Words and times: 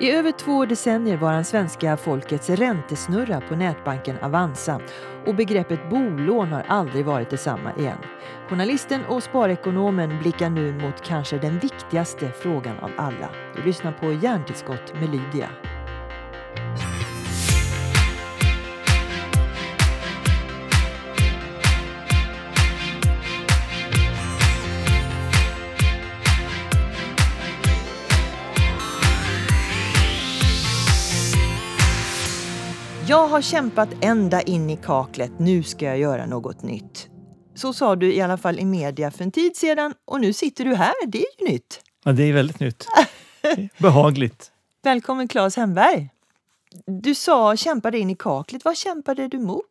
I 0.00 0.10
över 0.10 0.32
två 0.32 0.66
decennier 0.66 1.16
var 1.16 1.32
han 1.32 1.44
svenska 1.44 1.96
folkets 1.96 2.50
räntesnurra 2.50 3.40
på 3.40 3.56
nätbanken 3.56 4.16
Avanza 4.22 4.80
och 5.26 5.34
begreppet 5.34 5.90
bolån 5.90 6.52
har 6.52 6.64
aldrig 6.68 7.04
varit 7.04 7.30
detsamma 7.30 7.72
igen. 7.78 7.98
Journalisten 8.48 9.04
och 9.04 9.22
sparekonomen 9.22 10.18
blickar 10.18 10.50
nu 10.50 10.72
mot 10.72 11.02
kanske 11.02 11.38
den 11.38 11.58
viktigaste 11.58 12.28
frågan 12.28 12.78
av 12.78 12.90
alla. 12.96 13.28
Du 13.56 13.62
lyssnar 13.62 13.92
på 13.92 14.12
Hjärntillskott 14.12 14.94
med 14.94 15.10
Lydia. 15.10 15.48
Har 33.30 33.42
kämpat 33.42 33.88
ända 34.00 34.42
in 34.42 34.70
i 34.70 34.76
kaklet, 34.76 35.32
nu 35.38 35.62
ska 35.62 35.84
jag 35.84 35.98
göra 35.98 36.26
något 36.26 36.62
nytt. 36.62 37.08
Så 37.54 37.72
sa 37.72 37.96
du 37.96 38.14
i 38.14 38.20
alla 38.20 38.36
fall 38.36 38.58
i 38.58 38.64
media 38.64 39.10
för 39.10 39.24
en 39.24 39.30
tid 39.30 39.56
sedan 39.56 39.94
och 40.04 40.20
nu 40.20 40.32
sitter 40.32 40.64
du 40.64 40.74
här, 40.74 40.92
det 41.06 41.18
är 41.18 41.26
ju 41.40 41.52
nytt. 41.52 41.80
Ja, 42.04 42.12
det 42.12 42.22
är 42.22 42.32
väldigt 42.32 42.60
nytt. 42.60 42.86
Behagligt. 43.78 44.52
Välkommen 44.82 45.28
Claes 45.28 45.56
Hemberg. 45.56 46.10
Du 46.86 47.14
sa 47.14 47.56
kämpade 47.56 47.98
in 47.98 48.10
i 48.10 48.16
kaklet, 48.16 48.64
vad 48.64 48.76
kämpade 48.76 49.28
du 49.28 49.38
mot? 49.38 49.64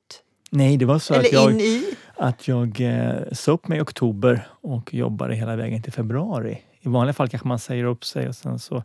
Nej, 0.49 0.77
det 0.77 0.85
var 0.85 0.99
så 0.99 1.13
Eller 1.13 1.25
att 1.25 1.33
jag, 1.33 1.61
i? 1.61 1.95
att 2.17 2.47
jag 2.47 2.81
eh, 2.81 3.31
sa 3.31 3.51
upp 3.51 3.67
mig 3.67 3.77
i 3.77 3.81
oktober 3.81 4.47
och 4.61 4.93
jobbade 4.93 5.35
hela 5.35 5.55
vägen 5.55 5.83
till 5.83 5.93
februari. 5.93 6.61
I 6.81 6.89
vanliga 6.89 7.13
fall 7.13 7.29
kanske 7.29 7.47
man 7.47 7.59
säger 7.59 7.83
upp 7.83 8.05
sig 8.05 8.27
och 8.27 8.35
sen 8.35 8.59
så 8.59 8.83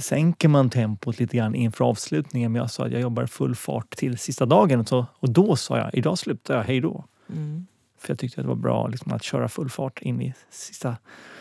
sänker 0.00 0.48
man 0.48 0.70
tempot 0.70 1.18
lite 1.18 1.36
grann 1.36 1.54
inför 1.54 1.84
avslutningen. 1.84 2.52
Men 2.52 2.60
jag 2.60 2.70
sa 2.70 2.86
att 2.86 2.92
jag 2.92 3.00
jobbar 3.00 3.26
full 3.26 3.54
fart 3.54 3.96
till 3.96 4.18
sista 4.18 4.46
dagen 4.46 4.80
och, 4.80 4.88
så, 4.88 5.06
och 5.12 5.30
då 5.30 5.56
sa 5.56 5.78
jag 5.78 5.94
idag 5.94 6.18
slutar 6.18 6.56
jag, 6.56 6.64
hej 6.64 6.80
då. 6.80 7.04
Mm. 7.30 7.66
För 7.98 8.10
jag 8.10 8.18
tyckte 8.18 8.40
att 8.40 8.44
det 8.44 8.48
var 8.48 8.56
bra 8.56 8.88
liksom, 8.88 9.12
att 9.12 9.22
köra 9.22 9.48
full 9.48 9.70
fart 9.70 10.02
in 10.02 10.20
i 10.22 10.34
sista 10.50 10.96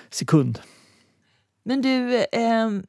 sekund. 0.09 0.59
Men 1.63 1.81
du, 1.81 2.25
ehm, 2.31 2.83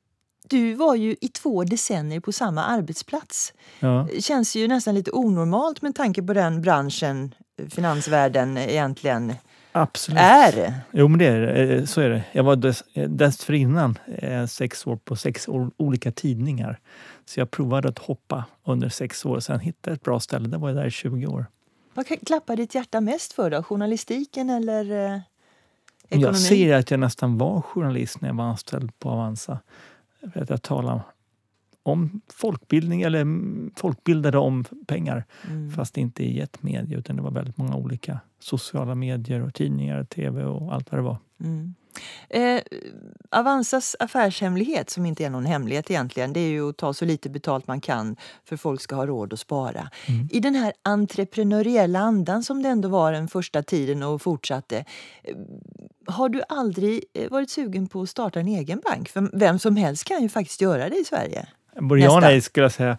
du 0.49 0.75
var 0.75 0.95
ju 0.95 1.17
i 1.21 1.29
två 1.29 1.65
decennier 1.65 2.21
på 2.21 2.33
samma 2.33 2.65
arbetsplats. 2.65 3.53
Ja. 3.81 4.09
Känns 4.21 4.57
ju 4.57 4.69
nästan 4.69 4.95
lite 4.95 5.11
onormalt 5.11 5.83
med 5.83 5.95
tanke 5.95 6.23
på 6.23 6.33
den 6.33 6.63
branschen 6.63 7.35
finansvärlden 7.71 8.57
egentligen 8.59 9.35
Absolut. 9.77 10.21
är. 10.21 10.75
Jo, 10.93 11.09
men 11.09 11.19
det 11.19 11.27
är 11.27 11.41
det. 11.41 11.75
Eh, 11.75 11.85
Så 11.85 12.01
är 12.01 12.11
det. 12.11 12.25
Jag 12.33 12.45
var 12.45 12.57
dess, 12.57 12.85
eh, 12.95 13.09
dessförinnan 13.09 13.99
eh, 14.07 14.47
sex 14.47 14.87
år 14.87 14.97
på 14.97 15.17
sex 15.17 15.49
olika 15.77 16.13
tidningar. 16.13 16.81
Så 17.25 17.41
jag 17.41 17.51
provade 17.51 17.89
att 17.89 17.99
hoppa 17.99 18.45
under 18.65 18.89
sex 18.89 19.25
år. 19.27 19.41
Sen 19.41 19.61
hittade 19.61 19.91
jag 19.91 19.97
ett 19.97 20.03
bra 20.03 20.21
ställe. 20.21 20.49
Där 20.49 20.59
var 20.59 20.69
jag 20.69 20.77
där 20.77 20.87
i 20.87 20.91
20 20.91 21.27
år. 21.27 21.47
Vad 21.95 22.27
klappar 22.27 22.57
ditt 22.57 22.75
hjärta 22.75 23.01
mest 23.01 23.33
för 23.33 23.51
då? 23.51 23.63
Journalistiken 23.63 24.51
eller 24.51 24.85
eh, 25.15 25.21
ekonomin? 26.09 26.27
Jag 26.27 26.37
ser 26.37 26.75
att 26.77 26.91
jag 26.91 27.01
nästan 27.01 27.39
var 27.39 27.61
journalist 27.61 28.21
när 28.21 28.29
jag 28.29 28.37
var 28.37 28.45
anställd 28.45 28.99
på 28.99 29.11
Avanza. 29.11 29.59
För 30.33 30.43
att 30.43 30.51
jag 30.51 30.63
talade 30.63 31.01
om 31.89 32.21
folkbildning, 32.33 33.03
eller 33.03 33.27
folkbildade 33.81 34.39
om 34.39 34.65
pengar. 34.87 35.25
Mm. 35.51 35.71
Fast 35.71 35.97
inte 35.99 36.23
i 36.25 36.41
ett 36.41 36.63
medie, 36.63 36.99
utan 36.99 37.17
det 37.17 37.23
var 37.23 37.31
väldigt 37.31 37.57
många 37.57 37.77
olika 37.77 38.21
sociala 38.39 38.95
medier 38.95 39.43
och 39.43 39.55
tidningar, 39.55 40.05
tv 40.05 40.45
och 40.45 40.75
allt 40.75 40.93
vad 40.93 40.99
det 40.99 41.05
var. 41.05 41.19
Mm. 41.41 41.75
Eh, 42.29 42.61
Avanzas 43.31 43.97
affärshemlighet, 43.99 44.91
som 44.91 45.07
inte 45.07 45.25
är 45.25 45.31
någon 45.31 45.47
hemlighet 45.47 45.91
egentligen, 45.91 46.33
det 46.33 46.41
är 46.41 46.49
ju 46.49 46.69
att 46.69 46.77
ta 46.77 46.95
så 46.95 47.05
lite 47.05 47.31
betalt 47.31 47.67
man 47.67 47.81
kan 47.81 48.17
för 48.45 48.57
folk 48.57 48.81
ska 48.81 48.95
ha 48.95 49.07
råd 49.07 49.33
att 49.33 49.41
spara. 49.41 49.91
Mm. 50.09 50.29
I 50.33 50.41
den 50.41 50.55
här 50.55 50.73
entreprenöriella 50.83 51.99
andan 51.99 52.43
som 52.43 52.63
det 52.63 52.69
ändå 52.69 52.89
var 52.89 53.13
den 53.13 53.29
första 53.29 53.63
tiden 53.63 54.03
och 54.03 54.23
fortsatte. 54.23 54.85
eh, 55.25 55.37
Har 56.07 56.29
du 56.29 56.43
aldrig 56.49 57.05
eh, 57.15 57.31
varit 57.31 57.51
sugen 57.51 57.87
på 57.87 58.03
att 58.03 58.09
starta 58.09 58.41
en 58.41 58.49
egen 58.49 58.81
bank? 58.85 59.09
För 59.09 59.39
vem 59.39 59.59
som 59.59 59.77
helst 59.77 60.05
kan 60.05 60.23
ju 60.23 60.29
faktiskt 60.29 60.61
göra 60.61 60.89
det 60.89 60.97
i 60.97 61.05
Sverige. 61.05 61.49
Nästa. 61.81 62.21
nej 62.21 62.41
skulle 62.41 62.65
jag 62.65 62.73
säga. 62.73 62.99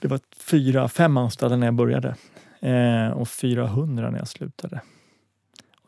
Det 0.00 0.08
var 0.08 0.20
fyra, 0.36 0.88
fem 0.88 1.16
anställda 1.16 1.56
när 1.56 1.66
jag 1.66 1.74
började 1.74 2.14
eh, 2.60 3.10
och 3.10 3.28
400 3.28 4.10
när 4.10 4.18
jag 4.18 4.28
slutade. 4.28 4.80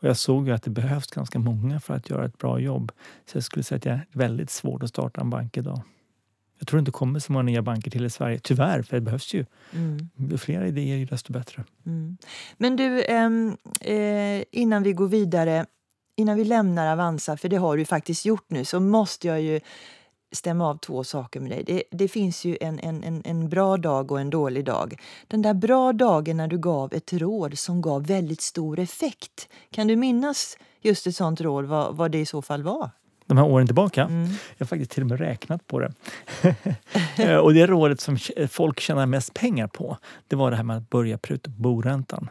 Och 0.01 0.07
jag 0.07 0.17
såg 0.17 0.47
ju 0.47 0.53
att 0.53 0.63
det 0.63 0.69
behövs 0.69 1.07
ganska 1.07 1.39
många 1.39 1.79
för 1.79 1.93
att 1.93 2.09
göra 2.09 2.25
ett 2.25 2.37
bra 2.37 2.59
jobb. 2.59 2.91
Så 3.25 3.37
jag 3.37 3.43
skulle 3.43 3.63
säga 3.63 3.77
att 3.77 3.83
det 3.83 3.89
är 3.89 4.05
väldigt 4.11 4.49
svårt 4.49 4.83
att 4.83 4.89
starta 4.89 5.21
en 5.21 5.29
bank 5.29 5.57
idag. 5.57 5.81
Jag 6.59 6.67
tror 6.67 6.79
inte 6.79 6.91
det 6.91 6.93
kommer 6.93 7.19
så 7.19 7.31
många 7.31 7.43
nya 7.43 7.61
banker 7.61 7.91
till 7.91 8.05
i 8.05 8.09
Sverige. 8.09 8.39
Tyvärr, 8.39 8.81
för 8.81 8.97
det 8.97 9.01
behövs 9.01 9.33
ju. 9.33 9.45
Mm. 9.73 10.09
Ju 10.15 10.37
fler 10.37 10.65
idéer, 10.65 11.05
desto 11.05 11.33
bättre. 11.33 11.63
Mm. 11.85 12.17
Men 12.57 12.75
du, 12.75 13.03
ehm, 13.03 13.57
eh, 13.81 14.43
innan 14.51 14.83
vi 14.83 14.93
går 14.93 15.07
vidare, 15.07 15.65
innan 16.15 16.37
vi 16.37 16.43
lämnar 16.43 16.93
Avanza, 16.93 17.37
för 17.37 17.49
det 17.49 17.55
har 17.55 17.77
du 17.77 17.85
faktiskt 17.85 18.25
gjort 18.25 18.45
nu, 18.47 18.65
så 18.65 18.79
måste 18.79 19.27
jag 19.27 19.41
ju 19.41 19.59
stämma 20.31 20.67
av 20.67 20.77
två 20.77 21.03
saker 21.03 21.39
med 21.39 21.51
dig. 21.51 21.63
Det, 21.65 21.83
det 21.91 22.07
finns 22.07 22.45
ju 22.45 22.57
en, 22.61 22.79
en, 22.79 23.03
en, 23.03 23.21
en 23.25 23.49
bra 23.49 23.77
dag 23.77 24.11
och 24.11 24.19
en 24.19 24.29
dålig 24.29 24.65
dag. 24.65 24.99
Den 25.27 25.41
där 25.41 25.53
bra 25.53 25.93
dagen 25.93 26.37
när 26.37 26.47
du 26.47 26.57
gav 26.57 26.93
ett 26.93 27.13
råd 27.13 27.57
som 27.57 27.81
gav 27.81 28.05
väldigt 28.05 28.41
stor 28.41 28.79
effekt. 28.79 29.49
Kan 29.71 29.87
du 29.87 29.95
minnas 29.95 30.57
just 30.81 31.07
ett 31.07 31.15
sånt 31.15 31.41
råd, 31.41 31.65
vad, 31.65 31.95
vad 31.95 32.11
det 32.11 32.19
i 32.19 32.25
så 32.25 32.41
fall 32.41 32.63
var? 32.63 32.89
De 33.25 33.37
här 33.37 33.45
åren 33.45 33.67
tillbaka. 33.67 34.03
Mm. 34.03 34.23
Jag 34.57 34.65
har 34.65 34.65
faktiskt 34.65 34.91
till 34.91 35.03
och 35.03 35.09
med 35.09 35.19
räknat 35.19 35.67
på 35.67 35.79
det. 35.79 35.93
Eh, 37.17 37.35
och 37.37 37.53
det 37.53 37.67
rådet 37.67 38.01
som 38.01 38.17
k- 38.17 38.47
folk 38.49 38.79
tjänar 38.79 39.05
mest 39.05 39.33
pengar 39.33 39.67
på, 39.67 39.97
det 40.27 40.35
var 40.35 40.51
det 40.51 40.57
här 40.57 40.63
med 40.63 40.77
att 40.77 40.89
börja 40.89 41.17
pruta 41.17 41.51
på 41.51 41.55
boräntan. 41.57 42.29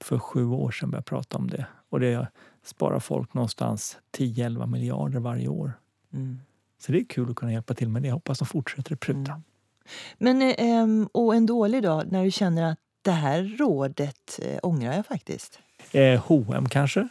För 0.00 0.18
sju 0.18 0.46
år 0.46 0.70
sedan 0.70 0.90
började 0.90 0.98
jag 1.00 1.04
prata 1.04 1.36
om 1.38 1.50
det. 1.50 1.66
Och 1.90 2.00
det 2.00 2.28
sparar 2.64 3.00
folk 3.00 3.34
någonstans 3.34 3.96
10-11 4.16 4.66
miljarder 4.66 5.20
varje 5.20 5.48
år. 5.48 5.72
Mm. 6.12 6.38
Så 6.78 6.92
det 6.92 6.98
är 6.98 7.04
kul 7.04 7.30
att 7.30 7.36
kunna 7.36 7.52
hjälpa 7.52 7.74
till 7.74 7.88
med 7.88 8.02
det. 8.02 8.08
Jag 8.08 8.14
hoppas 8.14 8.38
de 8.38 8.46
fortsätter 8.46 8.92
att 8.92 9.00
pruta. 9.00 9.30
Mm. 9.30 9.42
Men, 10.18 10.42
eh, 10.42 10.54
ehm, 10.58 11.08
och 11.12 11.34
en 11.34 11.46
dålig 11.46 11.82
dag 11.82 12.12
när 12.12 12.24
du 12.24 12.30
känner 12.30 12.72
att 12.72 12.78
det 13.02 13.10
här 13.10 13.56
rådet 13.58 14.40
eh, 14.42 14.58
ångrar 14.62 14.92
jag 14.92 15.06
faktiskt. 15.06 15.58
Eh, 15.92 16.20
H&M 16.20 16.68
kanske? 16.68 17.08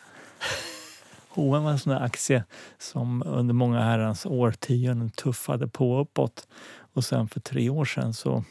H&M 1.30 1.64
var 1.64 1.72
en 1.72 1.80
sån 1.80 1.94
aktie 1.94 2.44
som 2.78 3.24
under 3.26 3.54
många 3.54 3.82
herrans 3.82 4.26
årtionden 4.26 5.10
tuffade 5.10 5.68
på 5.68 6.00
uppåt. 6.00 6.48
Och 6.94 7.04
sen 7.04 7.28
för 7.28 7.40
tre 7.40 7.70
år 7.70 7.86
sedan 7.86 8.14
så 8.14 8.44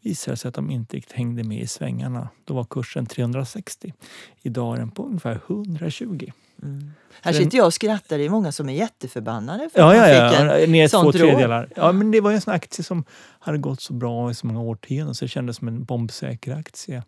visade 0.00 0.32
det 0.32 0.36
sig 0.36 0.48
att 0.48 0.54
de 0.54 0.70
inte 0.70 0.96
riktigt 0.96 1.16
hängde 1.16 1.44
med 1.44 1.62
i 1.62 1.66
svängarna. 1.66 2.28
Då 2.44 2.54
var 2.54 2.64
kursen 2.64 3.06
360. 3.06 3.94
Idag 4.42 4.74
är 4.74 4.78
den 4.78 4.90
på 4.90 5.06
ungefär 5.06 5.40
120. 5.46 6.32
Mm. 6.62 6.92
Här 7.24 7.32
sitter 7.32 7.58
jag 7.58 7.66
och 7.66 7.74
skrattar. 7.74 8.18
Det 8.18 8.24
är 8.24 8.30
många 8.30 8.52
som 8.52 8.68
är 8.68 8.72
jätteförbannade 8.72 9.68
för 9.72 9.80
Ja, 9.80 10.02
att 10.02 10.10
ja, 10.10 10.58
ja. 10.58 10.66
Ner 10.66 10.88
två 10.88 11.12
tredjedelar. 11.12 11.68
Ja, 11.76 11.92
men 11.92 12.10
det 12.10 12.20
var 12.20 12.32
en 12.32 12.40
sån 12.40 12.54
aktie 12.54 12.84
som 12.84 13.04
hade 13.38 13.58
gått 13.58 13.80
så 13.80 13.92
bra 13.92 14.30
i 14.30 14.34
så 14.34 14.46
många 14.46 14.60
årtionden 14.60 15.14
så 15.14 15.24
det 15.24 15.28
kändes 15.28 15.56
som 15.56 15.68
en 15.68 15.84
bombsäker 15.84 16.56
aktie. 16.56 17.02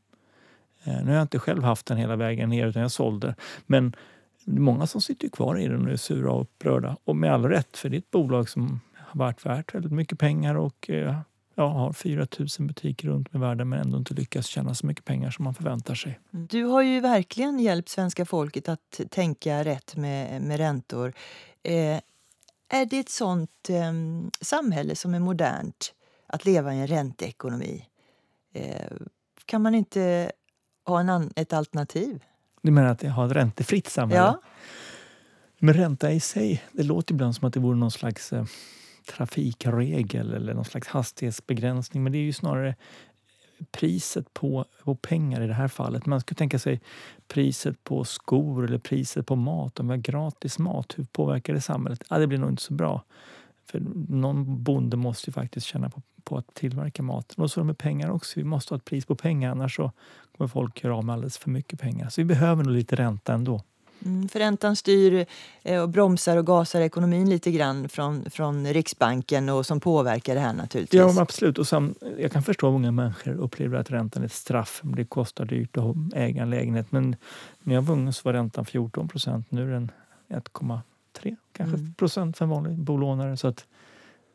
Eh, 0.84 0.94
nu 0.94 1.06
har 1.06 1.14
jag 1.14 1.22
inte 1.22 1.38
själv 1.38 1.62
haft 1.62 1.86
den 1.86 1.96
hela 1.96 2.16
vägen 2.16 2.48
ner 2.48 2.66
utan 2.66 2.82
jag 2.82 2.90
sålde. 2.90 3.34
Men 3.66 3.96
det 4.44 4.56
är 4.56 4.60
många 4.60 4.86
som 4.86 5.00
sitter 5.00 5.28
kvar 5.28 5.58
i 5.58 5.68
den 5.68 5.86
och 5.86 5.92
är 5.92 5.96
sura 5.96 6.32
och 6.32 6.42
upprörda. 6.42 6.96
Och 7.04 7.16
med 7.16 7.32
all 7.32 7.44
rätt, 7.44 7.76
för 7.76 7.88
det 7.88 7.96
är 7.96 7.98
ett 7.98 8.10
bolag 8.10 8.48
som 8.48 8.80
har 8.96 9.18
varit 9.18 9.46
värt 9.46 9.74
väldigt 9.74 9.92
mycket 9.92 10.18
pengar 10.18 10.54
och 10.54 10.90
eh, 10.90 11.16
ja, 11.54 11.68
har 11.68 11.92
4 11.92 12.26
000 12.38 12.48
butiker 12.58 13.08
runt 13.08 13.28
om 13.34 13.40
i 13.40 13.46
världen 13.46 13.68
men 13.68 13.80
ändå 13.80 13.98
inte 13.98 14.14
lyckats 14.14 14.48
tjäna 14.48 14.74
så 14.74 14.86
mycket 14.86 15.04
pengar 15.04 15.30
som 15.30 15.44
man 15.44 15.54
förväntar 15.54 15.94
sig. 15.94 16.20
Du 16.30 16.64
har 16.64 16.82
ju 16.82 17.00
verkligen 17.00 17.58
hjälpt 17.58 17.88
svenska 17.88 18.24
folket 18.24 18.68
att 18.68 19.00
tänka 19.10 19.64
rätt 19.64 19.96
med, 19.96 20.42
med 20.42 20.56
räntor. 20.56 21.12
Eh, 21.62 22.00
är 22.68 22.86
det 22.86 22.98
ett 22.98 23.08
sånt 23.08 23.70
eh, 23.70 23.92
samhälle 24.40 24.96
som 24.96 25.14
är 25.14 25.18
modernt 25.18 25.94
att 26.26 26.44
leva 26.44 26.74
i 26.74 26.80
en 26.80 26.86
ränteekonomi? 26.86 27.86
Eh, 28.52 28.96
kan 29.44 29.62
man 29.62 29.74
inte 29.74 30.32
ha 30.84 31.00
en 31.00 31.30
ett 31.36 31.52
alternativ? 31.52 32.24
Du 32.62 32.70
menar 32.70 32.88
att 32.88 33.02
har 33.02 33.26
ett 33.26 33.32
räntefritt 33.32 33.88
samhälle? 33.88 34.20
Ja. 34.20 34.40
Men 35.58 35.74
ränta 35.74 36.12
i 36.12 36.20
sig, 36.20 36.64
det 36.72 36.82
låter 36.82 37.14
ibland 37.14 37.36
som 37.36 37.48
att 37.48 37.54
det 37.54 37.60
vore 37.60 37.76
någon 37.76 37.90
slags 37.90 38.32
eh, 38.32 38.44
trafikregel 39.06 40.34
eller 40.34 40.54
någon 40.54 40.64
slags 40.64 40.88
hastighetsbegränsning. 40.88 42.02
Men 42.02 42.12
det 42.12 42.18
är 42.18 42.22
ju 42.22 42.32
snarare 42.32 42.74
priset 43.70 44.34
på, 44.34 44.64
på 44.84 44.94
pengar 44.94 45.40
i 45.40 45.46
det 45.46 45.54
här 45.54 45.68
fallet. 45.68 46.06
Man 46.06 46.20
skulle 46.20 46.36
tänka 46.36 46.58
sig 46.58 46.80
priset 47.28 47.84
på 47.84 48.04
skor 48.04 48.64
eller 48.64 48.78
priset 48.78 49.26
på 49.26 49.36
mat. 49.36 49.80
Om 49.80 49.88
vi 49.88 49.92
har 49.92 49.98
gratis 49.98 50.58
mat, 50.58 50.94
hur 50.96 51.04
påverkar 51.04 51.54
det 51.54 51.60
samhället? 51.60 52.04
Ja, 52.10 52.18
det 52.18 52.26
blir 52.26 52.38
nog 52.38 52.50
inte 52.50 52.62
så 52.62 52.74
bra. 52.74 53.04
För 53.66 53.80
någon 54.08 54.62
bonde 54.62 54.96
måste 54.96 55.30
ju 55.30 55.32
faktiskt 55.32 55.66
tjäna 55.66 55.90
på, 55.90 56.02
på 56.24 56.36
att 56.36 56.54
tillverka 56.54 57.02
maten. 57.02 57.42
Och 57.44 57.50
så 57.50 57.60
är 57.60 57.62
det 57.62 57.66
med 57.66 57.78
pengar 57.78 58.10
också. 58.10 58.40
Vi 58.40 58.44
måste 58.44 58.74
ha 58.74 58.76
ett 58.76 58.84
pris 58.84 59.06
på 59.06 59.14
pengar 59.14 59.50
annars 59.50 59.76
så 59.76 59.92
kommer 60.36 60.48
folk 60.48 60.84
göra 60.84 60.96
av 60.96 61.04
med 61.04 61.12
alldeles 61.12 61.38
för 61.38 61.50
mycket 61.50 61.80
pengar. 61.80 62.08
Så 62.08 62.20
vi 62.20 62.24
behöver 62.24 62.64
nog 62.64 62.72
lite 62.72 62.96
ränta 62.96 63.32
ändå. 63.32 63.62
Mm, 64.04 64.28
för 64.28 64.38
räntan 64.38 64.76
styr 64.76 65.26
eh, 65.62 65.82
och 65.82 65.88
bromsar 65.88 66.36
och 66.36 66.46
gasar 66.46 66.80
ekonomin 66.80 67.30
lite 67.30 67.50
grann 67.50 67.88
från, 67.88 68.30
från 68.30 68.66
Riksbanken 68.66 69.48
och 69.48 69.66
som 69.66 69.80
påverkar 69.80 70.34
det 70.34 70.40
här 70.40 70.52
naturligtvis. 70.52 70.98
Ja, 70.98 71.22
absolut. 71.22 71.58
Och 71.58 71.66
sam, 71.66 71.94
jag 72.18 72.32
kan 72.32 72.42
förstå 72.42 72.66
att 72.66 72.72
många 72.72 72.90
människor 72.90 73.32
upplever 73.32 73.78
att 73.78 73.90
räntan 73.90 74.22
är 74.22 74.26
ett 74.26 74.32
straff. 74.32 74.80
Det 74.84 75.04
kostar 75.04 75.44
dyrt 75.44 75.76
att 75.76 75.96
äga 76.14 76.42
en 76.42 76.50
lägenhet. 76.50 76.92
Men 76.92 77.16
när 77.62 77.74
jag 77.74 77.82
var 77.82 77.94
ung 77.94 78.12
så 78.12 78.20
var 78.24 78.32
räntan 78.32 78.64
14 78.64 79.08
procent. 79.08 79.50
Nu 79.50 79.68
är 79.68 79.72
den 79.72 79.90
1,3 80.28 81.36
kanske 81.52 81.76
mm. 81.76 81.94
procent 81.94 82.38
för 82.38 82.44
en 82.44 82.48
vanlig 82.48 82.78
bolånare. 82.78 83.36
Så 83.36 83.48
att 83.48 83.66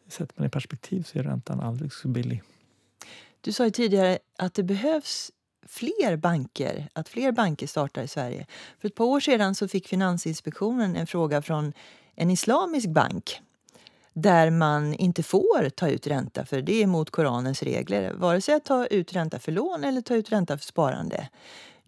sätter 0.08 0.34
man 0.38 0.48
i 0.48 0.50
perspektiv 0.50 1.04
så 1.04 1.20
är 1.20 1.24
räntan 1.24 1.60
aldrig 1.60 1.94
så 1.94 2.08
billig. 2.08 2.44
Du 3.42 3.52
sa 3.52 3.66
ju 3.66 3.72
tidigare 3.72 4.20
att 4.38 4.54
det 4.54 4.64
behövs 4.64 5.32
fler 5.69 6.16
banker, 6.16 6.89
att 6.94 7.10
fler 7.10 7.31
banker 7.31 7.68
startar 7.68 8.04
i 8.04 8.07
Sverige. 8.07 8.45
För 8.80 8.88
ett 8.88 8.95
par 8.95 9.06
år 9.06 9.19
sedan 9.19 9.56
så 9.56 9.68
fick 9.68 9.88
Finansinspektionen 9.88 10.95
en 10.95 11.07
fråga 11.07 11.42
från 11.42 11.74
en 12.16 12.31
islamisk 12.31 12.89
bank 12.89 13.42
där 14.13 14.50
man 14.50 14.94
inte 14.94 15.24
får 15.24 15.69
ta 15.69 15.89
ut 15.89 16.07
ränta, 16.07 16.45
för 16.45 16.62
det 16.62 16.83
är 16.83 16.88
mot 16.88 17.10
Koranens 17.10 17.63
regler. 17.63 18.13
Vare 18.13 18.42
sig 18.42 18.56
att 18.56 18.66
ta 18.66 18.86
ut 18.86 19.13
ränta 19.13 19.39
för 19.39 19.51
lån 19.51 19.83
eller 19.83 20.01
ta 20.01 20.16
ut 20.16 20.31
ränta 20.31 20.57
för 20.57 20.66
sparande. 20.66 21.30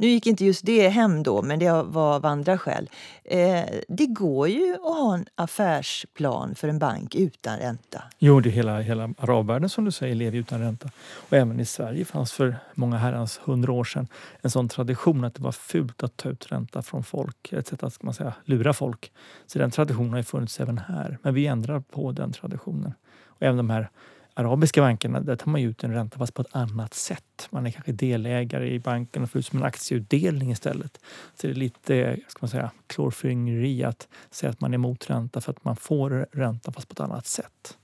Nu 0.02 0.08
gick 0.08 0.28
inte 0.28 0.46
just 0.46 0.66
det 0.66 0.90
hem 0.90 1.24
då, 1.24 1.42
men 1.42 1.60
det 1.60 1.72
var 1.72 2.16
av 2.16 2.26
andra 2.26 2.58
skäl. 2.58 2.90
Eh, 3.24 3.64
det 3.88 4.06
går 4.06 4.48
ju 4.48 4.74
att 4.74 4.82
ha 4.82 5.14
en 5.14 5.26
affärsplan 5.36 6.56
för 6.56 6.68
en 6.68 6.80
bank 6.80 7.16
utan 7.16 7.58
ränta. 7.58 8.04
Jo, 8.20 8.40
det 8.40 8.50
hela, 8.50 8.80
hela 8.80 9.04
arabvärlden 9.18 9.70
som 9.70 9.86
du 9.86 9.92
säger 9.92 10.16
lever 10.16 10.38
utan 10.38 10.60
ränta. 10.60 10.90
Och 11.14 11.34
även 11.34 11.60
i 11.60 11.66
Sverige 11.66 12.06
fanns 12.06 12.32
för 12.32 12.56
många 12.74 12.98
herrans 12.98 13.40
hundra 13.44 13.72
år 13.72 13.84
sedan 13.84 14.08
en 14.42 14.50
sån 14.52 14.70
tradition 14.70 15.24
att 15.24 15.36
det 15.36 15.44
var 15.44 15.52
fult 15.52 16.04
att 16.04 16.18
ta 16.18 16.30
ut 16.30 16.52
ränta 16.52 16.82
från 16.82 17.04
folk. 17.04 17.54
Ett 17.54 17.68
sätt 17.68 17.84
att 17.84 17.94
ska 17.94 18.06
man 18.06 18.14
säga, 18.14 18.34
lura 18.46 18.74
folk. 18.74 19.12
Så 19.48 19.60
den 19.60 19.72
traditionen 19.72 20.10
har 20.10 20.18
ju 20.18 20.24
funnits 20.24 20.60
även 20.60 20.78
här. 20.78 21.18
Men 21.22 21.34
vi 21.34 21.48
ändrar 21.48 21.80
på 21.80 22.12
den 22.12 22.32
traditionen. 22.32 22.94
Och 23.26 23.44
även 23.44 23.58
de 23.58 23.70
här 23.70 23.90
arabiska 24.34 24.82
bankerna 24.82 25.20
där 25.20 25.36
tar 25.36 25.52
man 25.52 25.62
ut 25.62 25.84
en 25.84 25.94
ränta 25.94 26.18
fast 26.18 26.34
på 26.34 26.42
ett 26.42 26.56
annat 26.56 26.94
sätt. 26.94 27.48
Man 27.50 27.68
är 27.68 27.72
kanske 27.72 27.92
delägare 27.92 28.74
i 28.74 28.80
banken 28.80 29.24
och 29.24 29.32
får 29.32 29.40
ut 29.40 29.46
som 29.46 29.60
en 29.60 29.66
aktieutdelning 29.66 30.52
istället. 30.52 31.00
Så 31.36 31.48
det 31.48 31.54
är 31.54 31.56
lite 31.56 32.18
ska 32.28 32.38
man 32.42 32.50
säga, 32.50 32.72
klårfingeri 32.88 33.84
att 33.84 34.08
säga 34.32 34.50
att 34.50 34.62
man 34.62 34.72
är 34.72 34.76
emot 34.76 35.10
ränta 35.10 35.42
för 35.42 35.52
att 35.52 35.64
man 35.64 35.76
får 35.76 36.28
ränta 36.32 36.72
fast 36.72 36.88
på 36.88 36.94
ett 36.94 37.00
annat 37.00 37.28
sätt. 37.28 37.78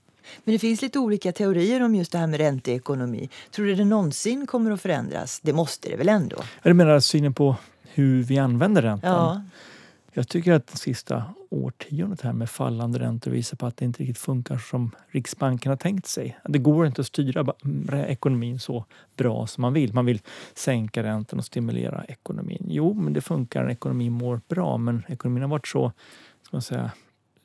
Men 0.44 0.52
det 0.52 0.58
finns 0.58 0.82
lite 0.82 0.98
olika 0.98 1.32
teorier 1.32 1.82
om 1.82 1.94
just 1.94 2.12
det 2.12 2.18
här 2.18 2.26
med 2.26 2.40
ränteekonomi. 2.40 3.28
Tror 3.50 3.66
du 3.66 3.74
det 3.74 3.84
någonsin 3.84 4.46
kommer 4.46 4.70
att 4.70 4.80
förändras? 4.80 5.40
Det 5.40 5.52
måste 5.52 5.88
det 5.88 5.96
väl 5.96 6.08
ändå? 6.08 6.36
Du 6.62 6.74
menar 6.74 7.00
synen 7.00 7.34
på 7.34 7.56
hur 7.82 8.22
vi 8.22 8.38
använder 8.38 8.82
räntan? 8.82 9.10
Ja. 9.10 9.42
Jag 10.18 10.28
tycker 10.28 10.52
att 10.52 10.66
det 10.66 10.78
sista 10.78 11.24
årtiondet 11.50 12.20
här 12.20 12.32
med 12.32 12.50
fallande 12.50 12.98
räntor 12.98 13.30
visar 13.30 13.56
på 13.56 13.66
att 13.66 13.76
det 13.76 13.84
inte 13.84 14.02
riktigt 14.02 14.18
funkar 14.18 14.58
som 14.58 14.90
Riksbanken 15.08 15.70
har 15.70 15.76
tänkt 15.76 16.06
sig. 16.06 16.38
Det 16.44 16.58
går 16.58 16.86
inte 16.86 17.00
att 17.00 17.06
styra 17.06 17.54
ekonomin 18.06 18.58
så 18.58 18.84
bra 19.16 19.46
som 19.46 19.62
man 19.62 19.72
vill. 19.72 19.94
Man 19.94 20.06
vill 20.06 20.20
sänka 20.54 21.02
räntan 21.02 21.38
och 21.38 21.44
stimulera 21.44 22.04
ekonomin. 22.04 22.66
Jo, 22.68 22.94
men 22.94 23.12
det 23.12 23.20
funkar. 23.20 23.70
Ekonomin 23.70 24.12
mår 24.12 24.40
bra, 24.48 24.78
men 24.78 25.02
ekonomin 25.08 25.42
har 25.42 25.50
varit 25.50 25.66
så 25.68 25.92
ska 26.42 26.56
man 26.56 26.62
säga, 26.62 26.90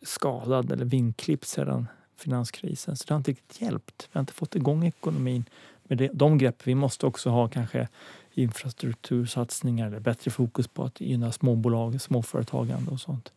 skadad 0.02 0.72
eller 0.72 0.86
vinklippt 0.86 1.48
sedan 1.48 1.88
finanskrisen. 2.18 2.98
Så 2.98 3.04
det 3.08 3.14
har 3.14 3.18
inte 3.18 3.32
riktigt 3.32 3.62
hjälpt. 3.62 4.10
Vi 4.12 4.18
har 4.18 4.20
inte 4.20 4.34
fått 4.34 4.56
igång 4.56 4.86
ekonomin 4.86 5.46
med 5.84 5.98
det, 5.98 6.10
de 6.14 6.38
grepp. 6.38 6.68
Vi 6.68 6.76
måste 6.76 7.06
också 7.06 7.30
ha 7.30 7.48
kanske 7.48 7.88
infrastruktursatsningar 8.34 9.88
eller 9.88 10.00
bättre 10.00 10.32
fokus 10.32 10.68
på 10.68 10.84
att 10.84 11.02
gynna 11.02 11.32
småbolag, 11.32 12.02
småföretagande 12.02 12.92
och 12.92 13.00
sånt. 13.00 13.32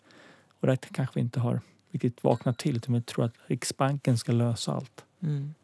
Och 0.60 0.66
det 0.66 0.76
kanske 0.76 1.14
vi 1.14 1.20
inte 1.20 1.40
har 1.40 1.60
riktigt 1.90 2.24
vaknat 2.24 2.58
till 2.58 2.76
utan 2.76 2.94
vi 2.94 3.02
tror 3.02 3.24
att 3.24 3.34
Riksbanken 3.46 4.18
ska 4.18 4.32
lösa 4.32 4.72
allt. 4.72 5.04
Mm. 5.22 5.54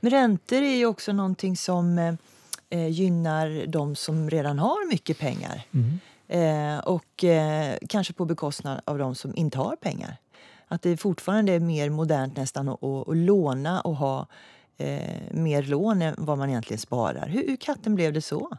Men 0.00 0.10
räntor 0.10 0.62
är 0.62 0.76
ju 0.76 0.86
också 0.86 1.12
någonting 1.12 1.56
som 1.56 1.98
eh, 2.70 2.88
gynnar 2.88 3.66
de 3.66 3.96
som 3.96 4.30
redan 4.30 4.58
har 4.58 4.88
mycket 4.88 5.18
pengar. 5.18 5.62
Mm. 5.72 6.00
Eh, 6.28 6.78
och 6.78 7.24
eh, 7.24 7.76
kanske 7.88 8.12
på 8.12 8.24
bekostnad 8.24 8.80
av 8.84 8.98
de 8.98 9.14
som 9.14 9.36
inte 9.36 9.58
har 9.58 9.76
pengar. 9.76 10.16
Att 10.68 10.82
det 10.82 10.96
fortfarande 10.96 11.52
är 11.52 11.60
mer 11.60 11.90
modernt 11.90 12.36
nästan 12.36 12.68
att, 12.68 12.84
att, 12.84 13.08
att 13.08 13.16
låna 13.16 13.80
och 13.80 13.96
ha 13.96 14.26
eh, 14.76 15.20
mer 15.30 15.62
lån 15.62 16.02
än 16.02 16.14
vad 16.18 16.38
man 16.38 16.50
egentligen 16.50 16.78
sparar. 16.78 17.28
Hur, 17.28 17.46
hur 17.46 17.56
katten 17.56 17.94
blev 17.94 18.12
det 18.12 18.22
så? 18.22 18.56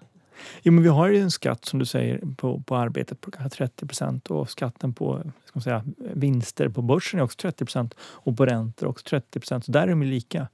Jo, 0.61 0.73
men 0.73 0.83
vi 0.83 0.89
har 0.89 1.07
ju 1.07 1.17
en 1.17 1.31
skatt 1.31 1.65
som 1.65 1.79
du 1.79 1.85
säger 1.85 2.21
på, 2.37 2.61
på 2.61 2.75
arbetet 2.75 3.21
på 3.21 3.31
30 3.31 3.87
procent 3.87 4.27
och 4.27 4.49
skatten 4.49 4.93
på 4.93 5.23
ska 5.51 5.57
man 5.57 5.61
säga, 5.61 5.83
vinster 5.97 6.69
på 6.69 6.81
börsen 6.81 7.19
är 7.19 7.23
också 7.23 7.37
30 7.37 7.65
procent 7.65 7.95
och 8.01 8.37
på 8.37 8.45
räntor 8.45 8.87
också 8.87 9.05
30 9.09 9.39
procent. 9.39 9.65
Så 9.65 9.71
där 9.71 9.81
är 9.81 9.87
de 9.87 10.03
lika. 10.03 10.47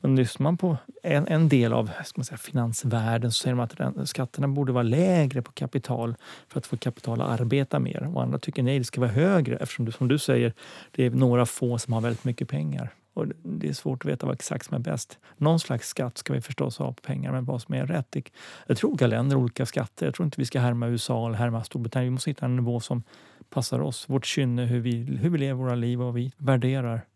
Men 0.00 0.16
lyssnar 0.16 0.44
man 0.44 0.56
på 0.56 0.76
en, 1.02 1.26
en 1.26 1.48
del 1.48 1.72
av 1.72 1.90
ska 2.04 2.18
man 2.18 2.24
säga, 2.24 2.38
finansvärlden 2.38 3.32
så 3.32 3.42
säger 3.42 3.56
de 3.56 3.60
att 3.60 3.76
den, 3.76 4.06
skatterna 4.06 4.48
borde 4.48 4.72
vara 4.72 4.82
lägre 4.82 5.42
på 5.42 5.52
kapital 5.52 6.14
för 6.48 6.58
att 6.58 6.66
få 6.66 6.76
kapital 6.76 7.20
att 7.20 7.40
arbeta 7.40 7.78
mer. 7.78 8.10
Och 8.14 8.22
andra 8.22 8.38
tycker 8.38 8.62
nej, 8.62 8.78
det 8.78 8.84
ska 8.84 9.00
vara 9.00 9.10
högre 9.10 9.56
eftersom, 9.56 9.84
det, 9.84 9.92
som 9.92 10.08
du 10.08 10.18
säger, 10.18 10.52
det 10.90 11.06
är 11.06 11.10
några 11.10 11.46
få 11.46 11.78
som 11.78 11.92
har 11.92 12.00
väldigt 12.00 12.24
mycket 12.24 12.48
pengar. 12.48 12.92
Och 13.14 13.26
det 13.42 13.68
är 13.68 13.72
svårt 13.72 14.04
att 14.04 14.10
veta 14.10 14.26
vad 14.26 14.34
exakt 14.34 14.66
som 14.66 14.74
är 14.74 14.78
bäst. 14.78 15.18
Någon 15.36 15.60
slags 15.60 15.88
skatt 15.88 16.18
ska 16.18 16.32
vi 16.32 16.40
förstås 16.40 16.78
ha 16.78 16.92
på 16.92 17.02
pengar, 17.02 17.32
men 17.32 17.44
vad 17.44 17.62
som 17.62 17.74
är 17.74 17.86
rätt. 17.86 18.16
Jag 18.66 18.76
tror 18.76 18.90
olika 18.90 19.06
länder 19.06 19.36
olika 19.36 19.66
skatter. 19.66 20.06
Jag 20.06 20.14
tror 20.14 20.24
inte 20.24 20.40
vi 20.40 20.46
ska 20.46 20.60
härma 20.60 20.88
USA 20.88 21.26
eller 21.26 21.38
härma 21.38 21.64
Storbritannien. 21.64 22.12
Vi 22.12 22.14
måste 22.14 22.30
hitta 22.30 22.44
en 22.44 22.56
nivå 22.56 22.80
som 22.80 23.02
passar 23.50 23.80
oss, 23.80 24.08
vårt 24.08 24.26
kynne, 24.26 24.64
hur 24.64 24.80
vi, 24.80 24.96
hur 24.96 25.30
vi 25.30 25.38
lever 25.38 25.54
våra 25.54 25.74
liv 25.74 26.00
och 26.00 26.06
vad 26.06 26.14
vi 26.14 26.32
värderar. 26.36 27.06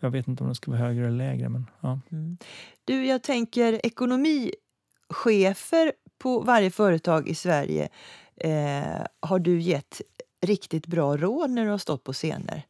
Jag 0.00 0.10
vet 0.10 0.28
inte 0.28 0.42
om 0.42 0.48
den 0.48 0.54
ska 0.54 0.70
vara 0.70 0.80
högre 0.80 1.06
eller 1.06 1.16
lägre. 1.16 1.48
Men, 1.48 1.70
ja. 1.80 2.00
Mm. 2.12 2.38
Du, 2.84 3.06
jag 3.06 3.22
tänker 3.22 3.86
ekonomichefer 3.86 5.92
på 6.18 6.40
varje 6.40 6.70
företag 6.70 7.28
i 7.28 7.34
Sverige 7.34 7.88
eh, 8.36 9.06
har 9.20 9.38
du 9.38 9.60
gett 9.60 10.00
riktigt 10.42 10.86
bra 10.86 11.16
råd 11.16 11.50
när 11.50 11.64
du 11.64 11.70
har 11.70 11.78
stått 11.78 12.04
på 12.04 12.12
scener 12.12 12.66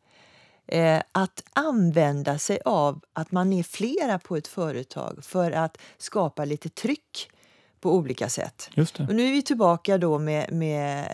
Eh, 0.66 1.02
att 1.12 1.42
använda 1.52 2.38
sig 2.38 2.60
av 2.64 3.00
att 3.12 3.32
man 3.32 3.52
är 3.52 3.62
flera 3.62 4.18
på 4.18 4.36
ett 4.36 4.48
företag 4.48 5.18
för 5.22 5.50
att 5.50 5.78
skapa 5.98 6.44
lite 6.44 6.68
tryck 6.68 7.30
på 7.82 7.94
olika 7.94 8.28
sätt. 8.28 8.70
Och 9.08 9.14
nu 9.14 9.28
är 9.28 9.32
vi 9.32 9.42
tillbaka 9.42 9.98
då 9.98 10.18
med, 10.18 10.52
med, 10.52 11.04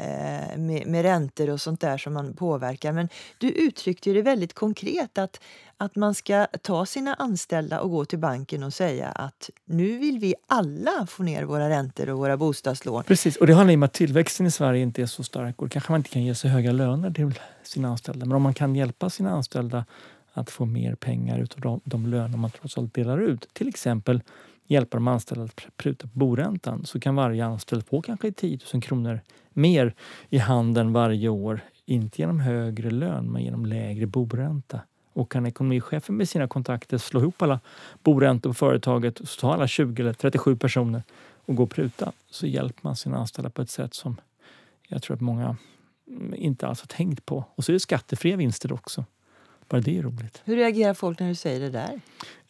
eh, 0.52 0.58
med, 0.58 0.86
med 0.86 1.02
räntor 1.02 1.50
och 1.50 1.60
sånt 1.60 1.80
där 1.80 1.98
som 1.98 2.12
man 2.12 2.32
påverkar. 2.32 2.92
Men 2.92 3.08
du 3.38 3.48
uttryckte 3.48 4.12
det 4.12 4.22
väldigt 4.22 4.54
konkret 4.54 5.18
att, 5.18 5.40
att 5.76 5.96
man 5.96 6.14
ska 6.14 6.46
ta 6.62 6.86
sina 6.86 7.14
anställda 7.14 7.80
och 7.80 7.90
gå 7.90 8.04
till 8.04 8.18
banken 8.18 8.62
och 8.62 8.74
säga 8.74 9.08
att 9.08 9.50
nu 9.64 9.98
vill 9.98 10.18
vi 10.18 10.34
alla 10.46 11.06
få 11.06 11.22
ner 11.22 11.42
våra 11.42 11.68
räntor 11.68 12.08
och 12.10 12.18
våra 12.18 12.36
bostadslån. 12.36 13.04
Precis, 13.04 13.36
och 13.36 13.46
det 13.46 13.54
handlar 13.54 13.74
om 13.74 13.82
att 13.82 13.92
tillväxten 13.92 14.46
i 14.46 14.50
Sverige 14.50 14.82
inte 14.82 15.02
är 15.02 15.06
så 15.06 15.24
stark 15.24 15.62
och 15.62 15.70
kanske 15.70 15.92
man 15.92 16.00
inte 16.00 16.10
kan 16.10 16.22
ge 16.22 16.34
så 16.34 16.48
höga 16.48 16.72
löner 16.72 17.10
till 17.10 17.34
sina 17.62 17.88
anställda. 17.88 18.26
Men 18.26 18.36
om 18.36 18.42
man 18.42 18.54
kan 18.54 18.74
hjälpa 18.74 19.10
sina 19.10 19.30
anställda 19.30 19.84
att 20.32 20.50
få 20.50 20.64
mer 20.64 20.94
pengar 20.94 21.38
utav 21.38 21.60
de, 21.60 21.80
de 21.84 22.06
löner 22.06 22.38
man 22.38 22.50
trots 22.50 22.78
allt 22.78 22.94
delar 22.94 23.18
ut. 23.18 23.48
Till 23.52 23.68
exempel 23.68 24.22
hjälpa 24.68 24.96
de 24.96 25.08
anställda 25.08 25.44
att 25.44 25.76
pruta 25.76 26.06
på 26.06 26.18
boräntan 26.18 26.84
så 26.84 27.00
kan 27.00 27.14
varje 27.14 27.46
anställd 27.46 27.86
få 27.86 28.02
kanske 28.02 28.32
10 28.32 28.58
000 28.72 28.82
kronor 28.82 29.20
mer 29.50 29.94
i 30.28 30.38
handen 30.38 30.92
varje 30.92 31.28
år. 31.28 31.60
Inte 31.84 32.22
genom 32.22 32.40
högre 32.40 32.90
lön, 32.90 33.32
men 33.32 33.42
genom 33.42 33.66
lägre 33.66 34.06
boränta. 34.06 34.80
Och 35.12 35.32
kan 35.32 35.46
ekonomichefen 35.46 36.16
med 36.16 36.28
sina 36.28 36.48
kontakter 36.48 36.98
slå 36.98 37.20
ihop 37.20 37.42
alla 37.42 37.60
boräntor 38.02 38.50
på 38.50 38.54
företaget 38.54 39.20
och 39.20 39.28
ta 39.28 39.54
alla 39.54 39.66
20 39.66 40.02
eller 40.02 40.12
37 40.12 40.56
personer 40.56 41.02
och 41.46 41.54
gå 41.54 41.62
och 41.62 41.70
pruta 41.70 42.12
så 42.30 42.46
hjälper 42.46 42.80
man 42.82 42.96
sina 42.96 43.18
anställda 43.18 43.50
på 43.50 43.62
ett 43.62 43.70
sätt 43.70 43.94
som 43.94 44.20
jag 44.88 45.02
tror 45.02 45.14
att 45.14 45.20
många 45.20 45.56
mm, 46.08 46.34
inte 46.34 46.66
alls 46.66 46.80
har 46.80 46.86
tänkt 46.86 47.26
på. 47.26 47.44
Och 47.54 47.64
så 47.64 47.72
är 47.72 47.74
det 47.74 47.80
skattefria 47.80 48.36
vinster 48.36 48.72
också. 48.72 49.04
Bara 49.68 49.80
det 49.80 49.98
är 49.98 50.02
roligt. 50.02 50.42
Hur 50.44 50.56
reagerar 50.56 50.94
folk 50.94 51.20
när 51.20 51.28
du 51.28 51.34
säger 51.34 51.60
det 51.60 51.70
där? 51.70 52.00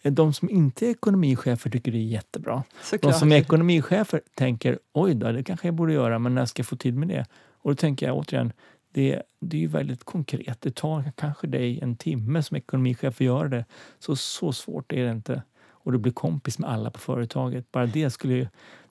De 0.02 0.32
som 0.32 0.50
inte 0.50 0.86
är 0.86 0.90
ekonomichefer 0.90 1.70
tycker 1.70 1.92
det 1.92 1.98
är 1.98 2.02
jättebra. 2.02 2.62
Såklart. 2.82 3.12
De 3.12 3.18
som 3.18 3.32
är 3.32 3.36
ekonomichefer 3.36 4.20
tänker 4.34 4.78
oj 4.92 5.14
då, 5.14 5.32
det 5.32 5.42
kanske 5.42 5.68
jag 5.68 5.74
borde 5.74 5.92
göra, 5.92 6.18
men 6.18 6.34
när 6.34 6.46
ska 6.46 6.60
jag 6.60 6.66
få 6.66 6.76
tid 6.76 6.94
med 6.94 7.08
det? 7.08 7.26
Och 7.62 7.70
då 7.70 7.74
tänker 7.74 8.06
jag 8.06 8.16
återigen, 8.16 8.52
det, 8.92 9.22
det 9.40 9.56
är 9.56 9.60
ju 9.60 9.66
väldigt 9.66 10.04
konkret. 10.04 10.60
Det 10.60 10.74
tar 10.74 11.12
kanske 11.16 11.46
dig 11.46 11.80
en 11.80 11.96
timme 11.96 12.42
som 12.42 12.56
ekonomichef 12.56 13.14
att 13.14 13.20
göra 13.20 13.48
det. 13.48 13.64
Så, 13.98 14.16
så 14.16 14.52
svårt 14.52 14.92
är 14.92 15.04
det 15.04 15.10
inte. 15.10 15.42
Och 15.70 15.92
du 15.92 15.98
blir 15.98 16.12
kompis 16.12 16.58
med 16.58 16.70
alla 16.70 16.90
på 16.90 16.98
företaget. 16.98 17.72
Bara 17.72 17.86
det 17.86 18.10
skulle 18.10 18.34
ju... 18.34 18.42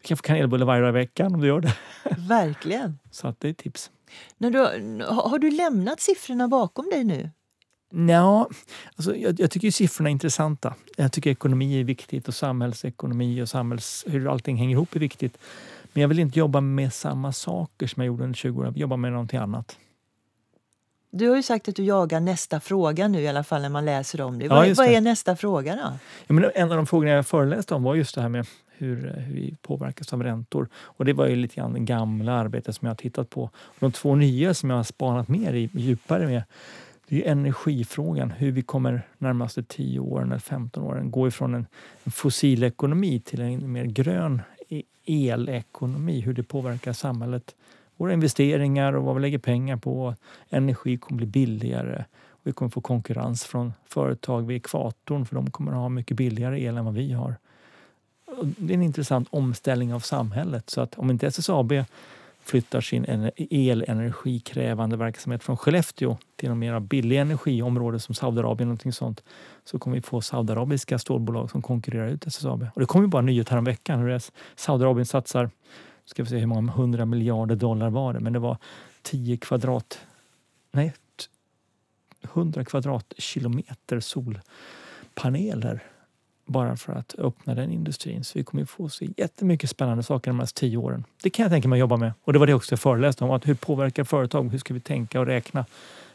Du 0.02 0.08
kan 0.08 0.18
få 0.18 0.22
kanelbulle 0.22 0.66
varje 0.66 0.82
dag 0.82 0.90
i 0.90 0.94
veckan 0.94 1.36
om 1.36 1.42
du 1.42 1.48
gör 1.48 1.62
det. 1.62 1.74
Verkligen. 2.18 3.00
Så 3.12 3.28
att 3.28 3.40
det 3.40 3.50
är 3.50 3.54
tips. 3.54 3.92
När 4.38 4.52
du, 4.52 4.60
har 5.06 5.40
du 5.40 5.52
lämnat 5.52 6.00
siffrorna 6.00 6.48
bakom 6.48 6.90
dig 6.90 7.04
nu? 7.04 7.30
Ja, 7.90 8.50
alltså 8.96 9.16
jag, 9.16 9.40
jag 9.40 9.52
tycker 9.52 9.72
siffrorna 9.72 10.10
är 10.10 10.12
intressanta. 10.12 10.74
Jag 10.98 11.12
tycker 11.12 11.30
ekonomi 11.30 11.80
är 11.80 11.84
viktigt 11.84 12.28
och 12.28 12.34
samhällsekonomi 12.34 13.42
och 13.42 13.50
samhälls, 13.50 14.06
hur 14.08 14.32
allting 14.32 14.58
hänger 14.58 14.72
ihop 14.72 14.96
är 14.96 15.00
viktigt. 15.00 15.38
Men 15.94 16.02
jag 16.02 16.08
vill 16.08 16.20
inte 16.20 16.40
jobba 16.40 16.62
med 16.62 16.94
samma 16.94 17.32
saker 17.32 17.88
som 17.88 18.04
jag 18.04 18.08
gjorde 18.08 18.24
under 18.24 18.38
20 18.38 18.60
år. 18.60 18.66
Jag 18.66 18.72
vill 18.72 18.82
jobba 18.82 18.98
med 18.98 19.12
någonting 19.12 19.40
annat. 19.40 19.78
Du 21.12 21.30
har 21.30 21.36
ju 21.36 21.44
sagt 21.44 21.68
att 21.68 21.76
du 21.76 21.84
jagar 21.84 22.20
nästa 22.20 22.60
fråga 22.60 23.08
nu 23.08 23.22
i 23.22 23.28
alla 23.28 23.44
fall 23.44 23.62
när 23.62 23.70
man 23.70 23.86
läser 23.86 24.22
om 24.22 24.40
det. 24.40 24.46
Ja, 24.46 24.56
vad, 24.56 24.68
just 24.68 24.78
vad 24.78 24.88
är 24.88 25.02
nästa 25.02 25.36
fråga 25.36 25.76
då? 25.76 25.98
Ja, 26.28 26.34
men 26.34 26.52
en 26.56 26.72
av 26.72 26.78
de 26.78 26.88
frågorna 26.88 27.12
jag 27.12 27.28
föreläste 27.28 27.76
om 27.76 27.84
var 27.84 27.96
just 27.96 28.16
det 28.16 28.22
här 28.22 28.30
med 28.30 28.48
hur, 28.78 28.96
hur 29.18 29.34
vi 29.34 29.56
påverkas 29.62 30.14
av 30.14 30.24
räntor. 30.24 30.70
Och 30.76 31.06
det 31.06 31.14
var 31.14 31.28
ju 31.28 31.36
lite 31.36 31.56
grann 31.56 31.74
det 31.74 31.80
gamla 31.80 32.34
arbetet 32.34 32.76
som 32.76 32.86
jag 32.86 32.90
har 32.90 32.96
tittat 32.96 33.30
på. 33.30 33.44
Och 33.44 33.78
de 33.80 33.92
två 33.92 34.16
nya 34.16 34.54
som 34.54 34.70
jag 34.70 34.78
har 34.78 34.84
spanat 34.84 35.28
mer 35.28 35.54
i, 35.54 35.70
djupare 35.74 36.28
med 36.28 36.44
det 37.10 37.28
är 37.28 37.32
energifrågan. 37.32 38.32
Hur 38.32 38.52
vi 38.52 38.62
kommer 38.62 39.02
närmaste 39.18 39.64
10 39.64 40.00
åren 40.00 40.32
eller 40.32 40.40
15 40.40 40.84
åren 40.84 41.12
gå 41.12 41.28
ifrån 41.28 41.56
en, 41.56 41.66
en 42.04 42.12
fossilekonomi 42.12 43.20
till 43.20 43.42
en 43.42 43.72
mer 43.72 43.86
grön 43.86 44.42
e-, 44.70 44.84
elekonomi. 45.06 46.22
Hur 46.22 46.34
det 46.34 46.44
påverkar 46.44 46.94
samhället. 46.94 47.56
Våra 47.98 48.14
investeringar 48.14 48.94
och 48.94 49.04
vad 49.04 49.16
vi 49.16 49.22
lägger 49.22 49.38
pengar 49.38 49.78
på. 49.78 50.16
Energi 50.50 50.98
kommer 50.98 51.18
bli 51.18 51.28
billigare. 51.28 52.06
Och 52.28 52.42
vi 52.44 52.52
kommer 52.52 52.70
få 52.70 52.82
konkurrens 52.82 53.44
från 53.44 53.74
företag 53.86 54.48
vid 54.48 54.58
ekvatorn 54.58 55.26
för 55.26 55.36
de 55.36 55.52
kommer 55.52 55.72
att 55.72 55.78
ha 55.78 55.90
mycket 55.90 56.18
billigare 56.18 56.62
el 56.62 56.78
än 56.78 56.86
vad 56.86 56.94
vi 56.94 57.12
har. 57.14 57.36
Det 58.42 58.74
är 58.74 58.78
en 58.78 58.84
intressant 58.84 59.28
omställning 59.32 59.94
av 59.94 60.00
samhället. 60.00 60.70
Så 60.70 60.82
att 60.82 61.00
om 61.00 61.12
inte 61.12 61.28
SSAB 61.28 61.74
flyttar 62.48 62.82
sin 62.82 63.30
elenergikrävande 63.38 64.98
verksamhet 64.98 65.44
från 65.44 65.58
Skellefteå 65.58 66.18
till 66.36 66.50
en 66.50 66.60
mer 66.60 66.80
billig 66.80 67.18
energiområde 67.18 68.00
som 68.00 68.16
Saudiarabien 68.16 68.68
någonting 68.68 68.94
sånt 68.94 69.24
så 69.64 69.80
kommer 69.80 69.96
vi 69.96 70.02
få 70.02 70.22
saudiarabiska 70.22 71.00
stålbolag 71.00 71.52
som 71.52 71.62
konkurrerar 71.62 72.08
ut 72.08 72.28
SSAB. 72.28 72.68
Och 72.74 72.82
det 72.82 72.86
kom 72.86 73.02
ju 73.02 73.08
bara 73.08 73.20
en 73.20 73.26
nyhet 73.26 73.50
häromveckan 73.50 74.00
hur 74.00 74.22
Saudiarabien 74.56 75.06
satsar, 75.06 75.50
ska 76.06 76.24
vi 76.24 76.30
se 76.30 76.38
hur 76.38 76.46
många, 76.46 76.72
100 76.72 77.06
miljarder 77.06 77.56
dollar 77.56 77.90
var 77.90 78.14
det, 78.14 78.20
men 78.20 78.34
det 78.34 78.40
var 78.40 78.58
10 79.02 79.38
kvadrat, 79.38 80.00
nej, 80.72 80.94
100 82.34 82.66
kvadratkilometer 82.66 84.00
solpaneler 84.00 85.84
bara 86.48 86.78
för 86.78 86.94
att 86.94 87.16
öppna 87.18 87.56
den 87.56 87.72
industrin. 87.72 88.24
Så 88.24 88.40
vi 88.40 88.44
kommer 88.44 88.66
få 88.66 88.90
se 88.90 89.08
jättemycket 89.18 89.70
spännande 89.70 90.04
saker 90.04 90.32
de 90.32 90.38
nästa 90.38 90.60
tio 90.60 90.78
åren. 90.78 91.04
Det 91.24 91.30
kan 91.30 91.44
jag 91.44 91.52
tänka 91.52 91.68
mig 91.68 91.78
att 91.78 91.80
jobba 91.80 91.98
med. 91.98 92.12
Och 92.24 92.34
det 92.34 92.40
var 92.40 92.48
det 92.48 92.54
också 92.54 92.72
jag 92.72 92.80
föreläste 92.80 93.24
om. 93.24 93.32
Att 93.32 93.48
hur 93.48 93.54
påverkar 93.56 94.04
företag? 94.04 94.52
Hur 94.52 94.58
ska 94.58 94.74
vi 94.74 94.80
tänka 94.80 95.20
och 95.20 95.26
räkna 95.26 95.66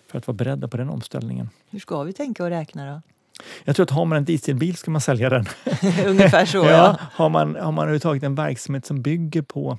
för 0.06 0.18
att 0.18 0.26
vara 0.26 0.34
beredda 0.34 0.68
på 0.68 0.76
den 0.76 0.90
omställningen? 0.90 1.50
Hur 1.70 1.78
ska 1.78 2.02
vi 2.02 2.12
tänka 2.12 2.44
och 2.44 2.50
räkna 2.50 2.94
då? 2.94 3.00
Jag 3.64 3.76
tror 3.76 3.84
att 3.84 3.90
har 3.90 4.04
man 4.04 4.18
en 4.18 4.24
dieselbil 4.24 4.76
ska 4.76 4.90
man 4.90 5.00
sälja 5.00 5.30
den. 5.30 5.46
Ungefär 6.06 6.46
så, 6.46 6.58
ja. 6.64 6.70
ja. 6.70 6.96
Har 7.12 7.28
man, 7.28 7.56
har 7.56 7.72
man 7.72 7.82
överhuvudtaget 7.82 8.22
en 8.22 8.34
verksamhet 8.34 8.86
som 8.86 9.02
bygger 9.02 9.42
på 9.42 9.78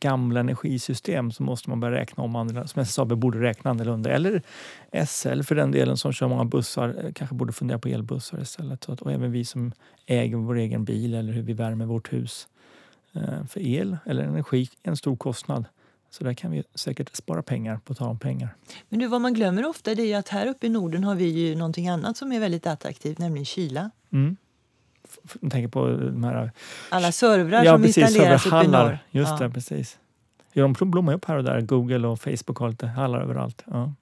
gamla 0.00 0.40
energisystem 0.40 1.30
så 1.30 1.42
måste 1.42 1.70
man 1.70 1.80
börja 1.80 2.00
räkna 2.00 2.22
om 2.22 2.36
andra, 2.36 2.66
som 2.66 2.82
SSAB 2.82 3.18
borde 3.18 3.40
räkna 3.40 3.70
annorlunda. 3.70 4.10
Eller 4.10 4.42
SL 5.06 5.42
för 5.42 5.54
den 5.54 5.70
delen 5.70 5.96
som 5.96 6.12
kör 6.12 6.28
många 6.28 6.44
bussar 6.44 7.04
eh, 7.04 7.12
kanske 7.12 7.36
borde 7.36 7.52
fundera 7.52 7.78
på 7.78 7.88
elbussar 7.88 8.40
istället. 8.42 8.84
Så 8.84 8.92
att, 8.92 9.02
och 9.02 9.12
även 9.12 9.32
vi 9.32 9.44
som 9.44 9.72
äger 10.06 10.36
vår 10.36 10.56
egen 10.56 10.84
bil 10.84 11.14
eller 11.14 11.32
hur 11.32 11.42
vi 11.42 11.52
värmer 11.52 11.86
vårt 11.86 12.12
hus. 12.12 12.48
Eh, 13.14 13.46
För 13.46 13.60
el 13.60 13.96
eller 14.06 14.22
energi 14.22 14.68
är 14.82 14.90
en 14.90 14.96
stor 14.96 15.16
kostnad. 15.16 15.64
Så 16.10 16.24
där 16.24 16.34
kan 16.34 16.50
vi 16.50 16.62
säkert 16.74 17.16
spara 17.16 17.42
pengar 17.42 17.80
på 17.84 17.94
tal 17.94 18.08
om 18.08 18.18
pengar. 18.18 18.54
Men 18.88 19.00
du, 19.00 19.06
vad 19.06 19.20
man 19.20 19.34
glömmer 19.34 19.66
ofta 19.66 19.90
är 19.90 20.18
att 20.18 20.28
här 20.28 20.46
uppe 20.46 20.66
i 20.66 20.70
Norden 20.70 21.04
har 21.04 21.14
vi 21.14 21.24
ju 21.24 21.54
någonting 21.56 21.88
annat 21.88 22.16
som 22.16 22.32
är 22.32 22.40
väldigt 22.40 22.66
attraktivt, 22.66 23.18
nämligen 23.18 23.44
kyla. 23.44 23.90
Mm. 24.12 24.36
Jag 25.40 25.52
tänker 25.52 25.68
på 25.68 25.86
de 25.86 26.24
här 26.24 26.50
Alla 26.88 27.12
servrar 27.12 27.64
ja, 27.64 27.72
som 27.72 27.82
precis, 27.82 27.98
installeras 27.98 28.46
uppe 28.46 28.64
i 28.64 28.68
norr. 28.68 28.98
Just 29.10 29.30
Ja. 29.30 29.46
det, 29.46 29.50
precis. 29.50 29.98
Ja, 30.52 30.74
de 30.78 30.90
blommar 30.90 31.12
upp 31.14 31.24
här 31.24 31.36
och 31.36 31.44
där. 31.44 31.60
Google 31.60 32.08
och 32.08 32.20
Facebook 32.20 32.58
har 32.58 32.68
lite 32.68 32.86
hallar 32.86 33.20
överallt. 33.20 33.64
Ja. 33.66 33.92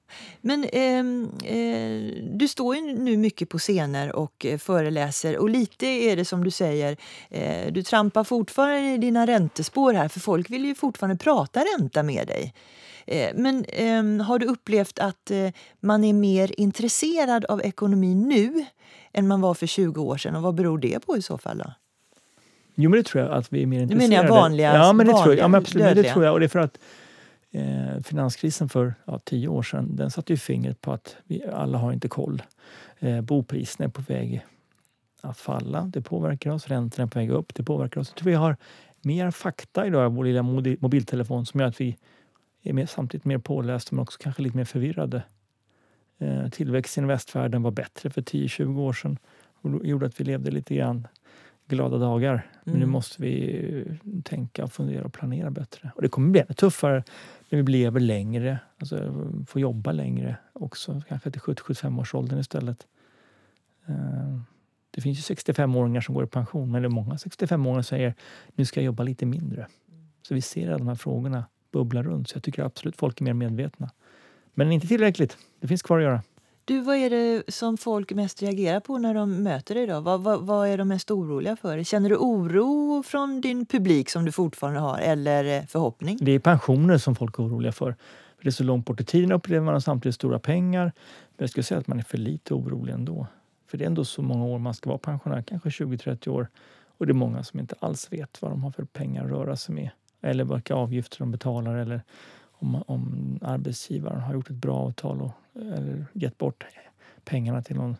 Men 0.40 0.64
ehm, 0.72 1.28
eh, 1.44 2.22
du 2.36 2.48
står 2.48 2.76
ju 2.76 2.82
nu 2.82 3.16
mycket 3.16 3.48
på 3.48 3.58
scener 3.58 4.16
och 4.16 4.46
eh, 4.46 4.58
föreläser 4.58 5.38
och 5.38 5.50
lite 5.50 5.86
är 5.86 6.16
det 6.16 6.24
som 6.24 6.44
du 6.44 6.50
säger, 6.50 6.96
eh, 7.30 7.72
du 7.72 7.82
trampar 7.82 8.24
fortfarande 8.24 8.90
i 8.90 8.98
dina 8.98 9.26
räntespår 9.26 9.92
här 9.94 10.08
för 10.08 10.20
folk 10.20 10.50
vill 10.50 10.64
ju 10.64 10.74
fortfarande 10.74 11.16
prata 11.16 11.60
ränta 11.78 12.02
med 12.02 12.26
dig. 12.26 12.54
Eh, 13.06 13.30
men 13.34 13.64
ehm, 13.68 14.20
har 14.20 14.38
du 14.38 14.46
upplevt 14.46 14.98
att 14.98 15.30
eh, 15.30 15.48
man 15.80 16.04
är 16.04 16.12
mer 16.12 16.60
intresserad 16.60 17.44
av 17.44 17.62
ekonomi 17.62 18.14
nu 18.14 18.64
än 19.16 19.28
man 19.28 19.40
var 19.40 19.54
för 19.54 19.66
20 19.66 20.02
år 20.02 20.16
sedan 20.16 20.36
och 20.36 20.42
vad 20.42 20.54
beror 20.54 20.78
det 20.78 21.06
på 21.06 21.16
i 21.16 21.22
så 21.22 21.38
fall? 21.38 21.58
Då? 21.58 21.72
Jo, 22.74 22.90
men 22.90 22.98
det 22.98 23.04
tror 23.06 23.24
jag 23.24 23.32
att 23.32 23.52
vi 23.52 23.62
är 23.62 23.66
mer 23.66 23.80
intresserade. 23.82 24.08
menar 24.08 24.24
jag 24.24 24.42
vanliga- 24.42 24.74
ja, 24.74 24.92
men 24.92 25.06
det 25.06 25.12
tror 25.12 25.18
jag. 25.22 25.26
vanliga 25.26 25.44
Ja, 25.44 25.48
men 25.48 25.60
absolut, 25.60 25.84
men 25.84 25.96
det 25.96 26.02
tror 26.12 26.24
jag. 26.24 26.32
Och 26.34 26.40
det 26.40 26.46
är 26.46 26.48
för 26.48 26.58
att 26.58 26.78
eh, 27.50 28.02
finanskrisen 28.04 28.68
för 28.68 28.94
ja, 29.04 29.18
tio 29.24 29.48
år 29.48 29.62
sedan 29.62 29.96
den 29.96 30.10
satte 30.10 30.32
ju 30.32 30.36
fingret 30.36 30.80
på 30.80 30.92
att 30.92 31.16
vi 31.24 31.44
alla 31.54 31.78
har 31.78 31.92
inte 31.92 32.08
koll. 32.08 32.42
Eh, 32.98 33.20
bopriserna 33.20 33.84
är 33.84 33.90
på 33.90 34.02
väg 34.02 34.44
att 35.20 35.38
falla. 35.38 35.82
Det 35.92 36.02
påverkar 36.02 36.50
oss. 36.50 36.66
Räntorna 36.68 37.06
är 37.06 37.10
på 37.10 37.18
väg 37.18 37.30
upp. 37.30 37.54
Det 37.54 37.62
påverkar 37.62 38.00
oss. 38.00 38.08
Jag 38.08 38.16
tror 38.16 38.30
vi 38.30 38.36
har 38.36 38.56
mer 39.02 39.30
fakta 39.30 39.86
idag 39.86 40.12
i 40.12 40.14
vår 40.16 40.24
lilla 40.24 40.42
mobiltelefon 40.80 41.46
som 41.46 41.60
gör 41.60 41.66
att 41.68 41.80
vi 41.80 41.96
är 42.62 42.72
mer, 42.72 42.86
samtidigt 42.86 43.24
mer 43.24 43.38
pålästa 43.38 43.94
men 43.96 44.02
också 44.02 44.18
kanske 44.22 44.42
lite 44.42 44.56
mer 44.56 44.64
förvirrade. 44.64 45.22
Eh, 46.18 46.48
tillväxten 46.48 47.04
i 47.04 47.06
västvärlden 47.06 47.62
var 47.62 47.70
bättre 47.70 48.10
för 48.10 48.22
10-20 48.22 48.78
år 48.80 48.92
sedan 48.92 49.18
och 49.60 49.86
gjorde 49.86 50.06
att 50.06 50.20
vi 50.20 50.24
levde 50.24 50.50
lite 50.50 50.74
grann 50.74 51.08
glada 51.68 51.98
dagar. 51.98 52.50
Men 52.64 52.74
nu 52.74 52.78
Mm. 52.80 52.90
måste 52.90 53.22
vi 53.22 53.60
eh, 53.86 54.20
tänka, 54.24 54.66
fundera 54.66 55.04
och 55.04 55.12
planera 55.12 55.50
bättre. 55.50 55.90
Och 55.96 56.02
det 56.02 56.08
kommer 56.08 56.30
bli 56.30 56.40
ännu 56.40 56.54
tuffare 56.54 57.04
när 57.50 57.62
vi 57.62 57.72
lever 57.72 58.00
längre, 58.00 58.58
alltså 58.80 58.96
får 59.46 59.60
jobba 59.60 59.92
längre 59.92 60.36
också, 60.52 61.02
kanske 61.08 61.30
till 61.30 61.40
70-75 61.40 62.00
års 62.00 62.14
åldern 62.14 62.38
istället. 62.38 62.86
Eh, 63.86 64.40
Det 64.90 65.00
finns 65.02 65.18
ju 65.18 65.34
65-åringar 65.34 66.00
som 66.00 66.14
går 66.14 66.24
i 66.24 66.26
pension, 66.26 66.70
men 66.72 66.82
det 66.82 66.88
är 66.88 66.90
många 66.90 67.14
65-åringar 67.16 67.82
som 67.82 67.84
säger 67.84 68.14
nu 68.54 68.64
ska 68.64 68.80
jag 68.80 68.84
jobba 68.86 69.02
lite 69.02 69.26
mindre. 69.26 69.66
Så 70.22 70.34
vi 70.34 70.40
ser 70.40 70.70
att 70.70 70.78
de 70.78 70.88
här 70.88 70.94
frågorna 70.94 71.44
bubblar 71.72 72.02
runt, 72.02 72.28
så 72.28 72.36
jag 72.36 72.42
tycker 72.42 72.62
absolut 72.64 72.96
folk 72.96 73.20
är 73.20 73.24
mer 73.24 73.32
medvetna. 73.34 73.90
Men 74.58 74.72
inte 74.72 74.86
tillräckligt. 74.86 75.38
Det 75.60 75.68
finns 75.68 75.82
kvar 75.82 75.98
att 75.98 76.04
göra. 76.04 76.22
Du, 76.64 76.80
vad 76.80 76.96
är 76.96 77.10
det 77.10 77.42
som 77.48 77.76
folk 77.76 78.12
mest 78.12 78.42
reagerar 78.42 78.80
på 78.80 78.98
när 78.98 79.14
de 79.14 79.42
möter 79.42 79.74
dig? 79.74 79.86
Då? 79.86 80.00
Vad, 80.00 80.22
vad, 80.22 80.46
vad 80.46 80.68
är 80.68 80.78
de 80.78 80.88
mest 80.88 81.10
oroliga 81.10 81.56
för? 81.56 81.82
Känner 81.82 82.08
du 82.08 82.16
oro 82.16 83.02
från 83.02 83.40
din 83.40 83.66
publik 83.66 84.10
som 84.10 84.24
du 84.24 84.32
fortfarande 84.32 84.80
har 84.80 84.98
eller 84.98 85.58
eh, 85.58 85.66
förhoppning? 85.66 86.18
Det 86.20 86.32
är 86.32 86.38
pensioner 86.38 86.98
som 86.98 87.16
folk 87.16 87.38
är 87.38 87.42
oroliga 87.42 87.72
för. 87.72 87.94
för 88.36 88.44
det 88.44 88.48
är 88.48 88.52
så 88.52 88.64
långt 88.64 88.86
bort 88.86 89.00
i 89.00 89.04
tiden 89.04 89.32
upplever 89.32 89.64
man 89.64 89.80
samtidigt 89.80 90.14
stora 90.14 90.38
pengar. 90.38 90.84
Men 90.84 91.44
jag 91.44 91.50
skulle 91.50 91.64
säga 91.64 91.80
att 91.80 91.86
man 91.86 91.98
är 91.98 92.02
för 92.02 92.18
lite 92.18 92.54
orolig 92.54 92.92
ändå. 92.92 93.26
För 93.70 93.78
det 93.78 93.84
är 93.84 93.86
ändå 93.86 94.04
så 94.04 94.22
många 94.22 94.44
år 94.44 94.58
man 94.58 94.74
ska 94.74 94.90
vara 94.90 94.98
pensionär, 94.98 95.42
kanske 95.42 95.68
20-30 95.68 96.28
år. 96.28 96.48
Och 96.98 97.06
det 97.06 97.12
är 97.12 97.14
många 97.14 97.44
som 97.44 97.60
inte 97.60 97.74
alls 97.80 98.12
vet 98.12 98.42
vad 98.42 98.50
de 98.50 98.64
har 98.64 98.70
för 98.70 98.84
pengar 98.84 99.24
att 99.24 99.30
röra 99.30 99.56
sig 99.56 99.74
med. 99.74 99.90
Eller 100.20 100.44
vilka 100.44 100.74
avgifter 100.74 101.18
de 101.18 101.30
betalar 101.30 101.76
eller 101.76 102.02
om, 102.58 102.82
om 102.86 103.38
arbetsgivaren 103.42 104.20
har 104.20 104.34
gjort 104.34 104.50
ett 104.50 104.56
bra 104.56 104.76
avtal 104.76 105.22
och, 105.22 105.30
eller 105.62 106.06
gett 106.12 106.38
bort 106.38 106.64
pengarna 107.24 107.62
till 107.62 107.76
någon 107.76 107.96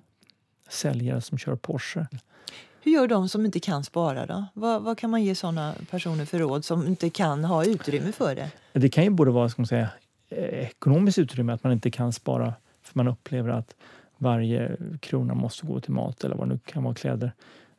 säljare 0.68 1.20
som 1.20 1.38
kör 1.38 1.56
Porsche. 1.56 2.06
Hur 2.82 2.92
gör 2.92 3.08
de 3.08 3.28
som 3.28 3.44
inte 3.46 3.60
kan 3.60 3.84
spara? 3.84 4.26
då? 4.26 4.44
Vad, 4.54 4.82
vad 4.82 4.98
kan 4.98 5.10
man 5.10 5.24
ge 5.24 5.34
såna 5.34 5.74
personer 5.90 6.24
för 6.24 6.38
råd 6.38 6.64
som 6.64 6.86
inte 6.86 7.10
kan 7.10 7.44
ha 7.44 7.64
utrymme 7.64 8.12
för 8.12 8.34
det? 8.34 8.50
Det 8.72 8.88
kan 8.88 9.04
ju 9.04 9.10
både 9.10 9.30
vara 9.30 9.48
ska 9.48 9.62
man 9.62 9.66
säga, 9.66 9.88
eh, 10.28 10.44
ekonomiskt 10.44 11.18
utrymme, 11.18 11.52
att 11.52 11.64
man 11.64 11.72
inte 11.72 11.90
kan 11.90 12.12
spara 12.12 12.54
för 12.82 12.98
man 12.98 13.08
upplever 13.08 13.50
att 13.50 13.74
varje 14.18 14.76
krona 15.00 15.34
måste 15.34 15.66
gå 15.66 15.80
till 15.80 15.92
mat 15.92 16.24
eller 16.24 16.36
vad 16.36 16.48
det 16.48 16.54
nu 16.54 16.60
kan 16.64 16.82
vara, 16.84 16.94
kläder. 16.94 17.32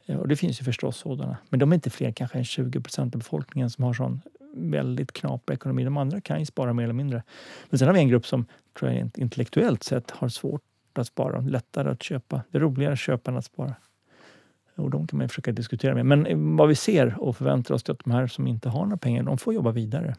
Eh, 0.05 0.17
Och 0.17 0.27
det 0.27 0.36
finns 0.36 0.62
ju 0.62 0.63
förstås 0.65 0.98
sådana. 0.98 1.38
Men 1.50 1.60
de 1.60 1.72
är 1.72 1.75
inte 1.75 1.89
fler 1.89 2.12
kanske 2.12 2.38
än 2.38 2.46
20 2.46 2.81
procent 2.81 3.15
av 3.15 3.19
befolkningen 3.19 3.69
som 3.69 3.84
har 3.84 3.93
sån 3.93 4.22
väldigt 4.54 5.12
knaprig 5.12 5.56
ekonomi. 5.56 5.84
De 5.84 5.98
andra 5.98 6.22
kan 6.22 6.39
ju 6.39 6.46
spara 6.46 6.74
mer 6.74 6.84
eller 6.84 6.94
mindre. 6.94 7.24
Men 7.70 7.80
sen 7.80 7.88
har 7.88 7.94
vi 7.94 8.00
en 8.00 8.08
grupp 8.08 8.25
som 8.25 8.46
tror 8.80 8.92
jag 8.92 9.10
intellektuellt 9.18 9.84
sett 9.84 10.12
har 10.12 10.30
svårt 10.30 10.62
att 10.94 11.08
spara. 11.08 11.42
Lättare 11.42 11.89
att 11.89 12.04
köpa. 12.04 12.42
Det 12.51 12.58
är 12.58 12.62
roligare 12.62 12.94
att 12.94 13.00
köpa 13.00 13.32
än 13.32 13.38
att 13.38 13.46
spara. 13.46 13.75
Och 14.75 14.89
de 14.89 15.08
kan 15.08 15.18
man 15.18 15.25
ju 15.25 15.27
försöka 15.27 15.51
diskutera 15.51 15.96
med. 15.96 16.06
Men 16.06 16.25
eh, 16.25 16.38
vad 16.38 16.68
vi 16.68 16.75
ser 16.75 17.20
och 17.20 17.38
förväntar 17.38 17.75
oss 17.75 17.84
är 17.89 17.92
att 17.92 18.00
de 18.04 18.12
här 18.12 18.27
som 18.27 18.48
inte 18.48 18.70
har 18.70 18.84
några 18.84 18.98
pengar, 18.98 19.24
de 19.24 19.38
får 19.38 19.54
jobba 19.54 19.72
vidare. 19.72 20.16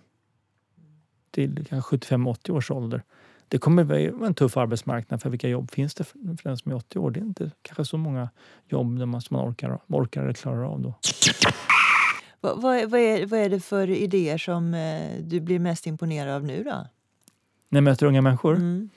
Till 1.30 1.66
kanske 1.68 1.96
75-80 1.96 2.50
års 2.50 2.70
ålder. 2.70 3.02
Det 3.48 3.58
kommer 3.58 3.84
vara 3.84 4.26
en 4.26 4.34
tuff 4.34 4.56
arbetsmarknad 4.56 5.22
för 5.22 5.30
vilka 5.30 5.48
jobb 5.48 5.70
finns 5.70 5.94
det 5.94 6.04
för 6.04 6.18
för 6.18 6.48
den 6.48 6.58
som 6.58 6.72
är 6.72 6.76
80 6.76 6.98
år? 6.98 7.10
Det 7.10 7.20
är 7.20 7.24
inte 7.24 7.50
kanske 7.62 7.84
så 7.84 7.96
många 7.96 8.28
jobb 8.66 8.98
där 8.98 9.06
man, 9.06 9.20
som 9.20 9.36
man 9.36 9.48
orkar, 9.48 9.78
orkar 9.86 10.22
eller 10.22 10.32
klarar 10.32 10.64
av 10.64 10.80
då. 10.80 10.94
Vad, 12.40 12.62
vad, 12.62 12.76
är, 12.76 12.86
vad, 12.86 13.00
är, 13.00 13.26
vad 13.26 13.40
är 13.40 13.48
det 13.50 13.60
för 13.60 13.90
idéer 13.90 14.38
som 14.38 14.74
eh, 14.74 15.20
du 15.22 15.40
blir 15.40 15.58
mest 15.58 15.86
imponerad 15.86 16.34
av 16.34 16.44
nu? 16.44 16.62
då? 16.64 16.86
När 17.68 17.76
jag 17.76 17.84
möter 17.84 18.06
unga 18.06 18.22
människor, 18.22 18.54
Mm. 18.56 18.90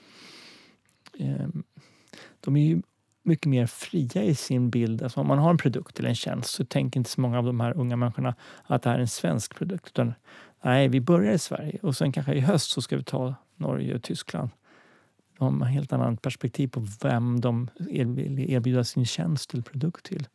eh, 1.18 1.46
de 2.40 2.56
är 2.56 2.60
ju 2.68 2.82
mycket 3.22 3.46
mer 3.46 3.66
fria 3.66 4.22
i 4.22 4.34
sin 4.34 4.70
bild. 4.70 5.02
Alltså 5.02 5.20
om 5.20 5.26
man 5.26 5.38
har 5.38 5.50
en 5.50 5.56
produkt 5.58 5.98
eller 5.98 6.08
en 6.08 6.14
tjänst 6.14 6.50
så 6.50 6.64
tänker 6.64 7.00
inte 7.00 7.10
så 7.10 7.20
många 7.20 7.38
av 7.38 7.44
de 7.44 7.60
här 7.60 7.76
unga 7.76 7.96
människorna 7.96 8.34
att 8.64 8.82
det 8.82 8.90
här 8.90 8.96
är 8.96 9.00
en 9.00 9.08
svensk 9.08 9.54
produkt. 9.54 9.88
Utan, 9.88 10.14
nej, 10.64 10.88
vi 10.88 11.00
börjar 11.00 11.32
i 11.32 11.38
Sverige 11.38 11.78
och 11.82 11.96
sen 11.96 12.12
kanske 12.12 12.34
i 12.34 12.40
höst 12.40 12.70
så 12.70 12.82
ska 12.82 12.96
vi 12.96 13.04
ta 13.04 13.34
Norge 13.56 13.94
och 13.94 14.02
Tyskland. 14.02 14.50
De 15.38 15.60
har 15.60 15.68
ett 15.68 15.74
helt 15.74 15.92
annat 15.92 16.22
perspektiv 16.22 16.68
på 16.68 16.86
vem 17.02 17.40
de 17.40 17.70
vill 17.78 18.50
erbjuda 18.50 18.84
sin 18.84 19.06
tjänst 19.06 19.54
eller 19.54 19.62
produkt 19.62 20.04
till. 20.06 20.26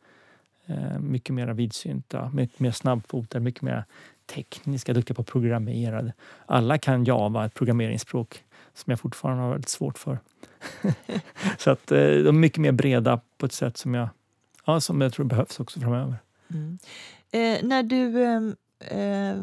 Eh, 0.68 0.98
mycket 0.98 1.34
mer 1.34 1.46
vidsynta, 1.46 2.30
mycket 2.34 2.60
mer 2.60 2.70
snabbfotade, 2.70 3.44
mycket 3.44 3.62
mer 3.62 3.84
tekniska, 4.34 4.92
duktiga 4.92 5.14
på 5.14 5.22
att 5.22 5.28
programmera. 5.28 6.12
Alla 6.46 6.78
kan 6.78 7.04
Java, 7.04 7.46
ett 7.46 7.54
programmeringsspråk 7.54 8.44
som 8.74 8.90
jag 8.90 9.00
fortfarande 9.00 9.42
har 9.42 9.50
väldigt 9.50 9.68
svårt 9.68 9.98
för. 9.98 10.18
så 11.58 11.70
att 11.70 11.92
eh, 11.92 11.98
de 11.98 12.26
är 12.26 12.32
mycket 12.32 12.58
mer 12.58 12.72
breda 12.72 13.20
på 13.38 13.46
ett 13.46 13.52
sätt 13.52 13.76
som 13.76 13.94
jag, 13.94 14.08
ja, 14.64 14.80
som 14.80 15.00
jag 15.00 15.12
tror 15.12 15.26
behövs 15.26 15.60
också 15.60 15.80
framöver. 15.80 16.14
Mm. 16.50 16.78
Eh, 17.30 17.66
när 17.68 17.82
du 17.82 18.24
eh, 18.80 19.36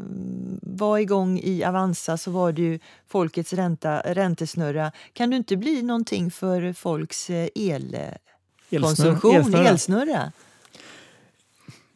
var 0.61 0.97
igång 0.97 1.39
i 1.39 1.63
Avanza 1.63 2.17
så 2.17 2.31
var 2.31 2.51
du 2.51 2.79
folkets 3.07 3.53
ränta, 3.53 3.99
räntesnurra. 3.99 4.91
Kan 5.13 5.29
du 5.29 5.37
inte 5.37 5.57
bli 5.57 5.81
någonting 5.81 6.31
för 6.31 6.73
folks 6.73 7.29
eh, 7.29 7.49
elkonsumtion, 7.55 9.35
elsnurra? 9.35 9.69
elsnurra? 9.69 10.31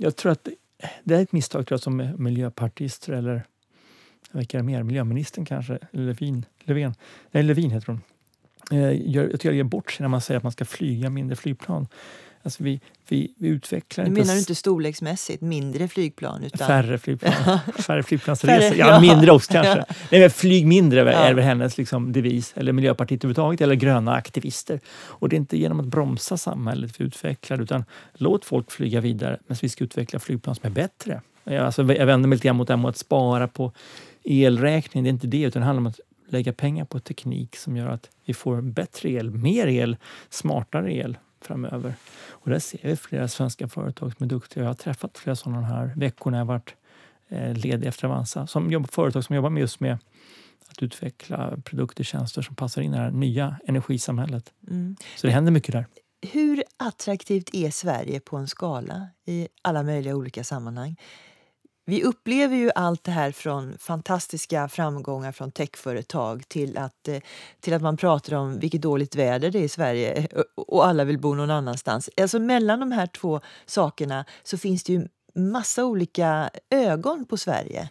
Jag 0.02 0.16
tror 0.16 0.32
att 0.32 0.48
det 1.04 1.16
är 1.16 1.22
ett 1.22 1.32
misstag 1.32 1.68
tror 1.68 1.76
jag, 1.76 1.84
som 1.84 2.16
miljöpartister 2.18 3.14
eller 3.14 3.44
vilka 4.32 4.60
är 4.60 4.64
mer? 4.64 4.84
Miljöministern 4.84 5.46
kanske? 5.46 5.80
Levin? 5.92 6.46
Löfven? 6.64 6.94
Nej, 7.32 7.44
Levin 7.44 7.72
heter 7.72 7.88
hon. 7.88 8.02
Eh, 8.72 8.92
jag 8.92 9.32
tycker 9.32 9.50
jag 9.50 9.56
ger 9.56 9.64
bort 9.64 9.92
sig 9.92 10.04
när 10.04 10.10
man 10.10 10.22
säger 10.22 10.38
att 10.38 10.44
man 10.44 10.52
ska 10.52 10.66
flyga 10.66 11.10
mindre 11.10 11.36
flygplan. 11.36 11.88
Alltså 12.44 12.64
vi, 12.64 12.82
vi, 13.08 13.34
vi 13.38 13.48
utvecklar 13.48 14.06
nu 14.06 14.12
menar 14.12 14.34
du 14.34 14.40
inte 14.40 14.56
storleksmässigt, 14.56 15.42
mindre 15.42 15.88
flygplan? 15.88 16.44
Utan... 16.44 16.68
Färre 16.68 16.98
flygplan. 16.98 17.34
Färre 17.78 18.04
flygplansresor. 18.04 18.78
Ja, 18.78 19.00
mindre 19.00 19.32
också 19.32 19.54
kanske. 19.54 19.86
Nej, 20.12 20.22
men 20.22 20.30
flyg 20.30 20.68
mindre 20.68 21.00
ja. 21.00 21.06
är 21.12 21.34
väl 21.34 21.46
hennes 21.46 21.78
liksom, 21.78 22.12
devis, 22.12 22.54
eller 22.56 22.74
Miljöpartiet 22.74 23.24
överhuvudtaget, 23.24 23.62
eller 23.62 23.76
gröna 23.76 24.14
aktivister. 24.14 24.80
Och 24.90 25.30
det 25.30 25.36
är 25.36 25.38
inte 25.38 25.58
genom 25.58 25.80
att 25.80 25.86
bromsa 25.86 26.38
samhället 26.38 26.92
vi 26.98 27.06
utvecklar 27.06 27.62
utan 27.62 27.86
låt 28.14 28.46
folk 28.46 28.72
flyga 28.72 29.02
vidare, 29.02 29.40
men 29.48 29.58
vi 29.62 29.70
ska 29.70 29.84
utveckla 29.84 30.20
flygplan 30.20 30.56
som 30.56 30.66
är 30.66 30.72
bättre. 30.72 31.22
Jag, 31.44 31.66
alltså, 31.66 31.94
jag 31.94 32.06
vänder 32.06 32.30
mig 32.30 32.36
lite 32.36 32.48
grann 32.48 32.58
mot 32.58 32.68
det 32.68 32.74
här 32.74 32.82
med 32.82 32.90
att 32.90 32.98
spara 32.98 33.48
på 33.48 33.72
elräkning. 34.24 35.04
Det 35.04 35.08
är 35.08 35.12
inte 35.12 35.28
det, 35.28 35.42
utan 35.42 35.60
det 35.60 35.66
handlar 35.66 35.82
om 35.82 35.88
att 35.88 36.00
lägga 36.30 36.54
pengar 36.54 36.86
på 36.86 37.00
teknik 37.00 37.56
som 37.56 37.78
gör 37.78 37.88
att 37.88 38.10
vi 38.26 38.34
får 38.34 38.62
bättre 38.62 39.10
el, 39.10 39.32
mer 39.32 39.68
el, 39.68 39.98
smartare 40.30 40.94
el 40.94 41.18
framöver. 41.46 41.94
Och 42.30 42.50
där 42.50 42.60
ser 42.60 42.80
vi 42.84 42.96
flera 42.96 43.28
svenska 43.28 43.68
företag 43.68 44.14
som 44.18 44.24
är 44.24 44.28
duktiga. 44.30 44.64
Jag 44.64 44.70
har 44.70 44.76
träffat 44.76 45.18
flera 45.18 45.36
sådana 45.36 45.62
här 45.62 45.94
veckor 45.96 46.32
när 46.32 46.38
jag 46.38 46.46
varit 46.46 46.76
eh, 47.30 47.54
ledig 47.54 47.88
efter 47.88 48.08
Avanza. 48.08 48.48
Som 48.48 48.72
jobbar, 48.72 48.88
företag 48.88 49.24
som 49.24 49.36
jobbar 49.36 49.50
med 49.50 49.62
just 49.62 49.80
med 49.80 49.98
att 50.70 50.84
utveckla 50.84 51.58
produkter 51.64 52.02
och 52.02 52.06
tjänster 52.06 52.42
som 52.42 52.56
passar 52.56 52.82
in 52.82 52.94
i 52.94 52.98
det 52.98 53.04
här 53.04 53.12
nya 53.12 53.60
energisamhället. 53.68 54.54
Mm. 54.70 54.96
Så 55.16 55.28
det 55.28 55.34
händer 55.34 55.52
mycket 55.52 55.72
där. 55.72 55.86
Hur 56.22 56.64
attraktivt 56.78 57.50
är 57.54 57.72
Sverige 57.72 58.20
på 58.20 58.38
en 58.38 58.48
skala 58.48 59.08
i 59.26 59.48
alla 59.62 59.84
möjliga 59.84 60.16
olika 60.16 60.44
sammanhang? 60.44 60.96
Vi 61.90 62.04
upplever 62.04 62.56
ju 62.56 62.72
allt 62.76 63.04
det 63.04 63.12
här 63.12 63.32
från 63.32 63.78
fantastiska 63.78 64.68
framgångar 64.68 65.32
från 65.32 65.52
techföretag 65.52 66.48
till 66.48 66.78
att, 66.78 67.08
eh, 67.08 67.18
till 67.60 67.74
att 67.74 67.82
man 67.82 67.98
pratar 67.98 68.36
om 68.36 68.60
vilket 68.60 68.82
dåligt 68.82 69.16
väder 69.16 69.52
det 69.52 69.60
är 69.60 69.64
i 69.64 69.70
Sverige 69.70 70.14
eh, 70.14 70.42
och 70.56 70.88
alla 70.88 71.04
vill 71.04 71.20
bo 71.20 71.36
någon 71.36 71.52
annanstans. 71.52 72.10
Alltså 72.22 72.40
mellan 72.40 72.80
de 72.80 72.92
här 72.92 73.08
två 73.08 73.42
sakerna 73.66 74.26
så 74.44 74.58
finns 74.58 74.84
det 74.84 74.94
ju 74.94 75.08
massa 75.36 75.86
olika 75.86 76.50
ögon 76.70 77.26
på 77.26 77.38
Sverige. 77.38 77.90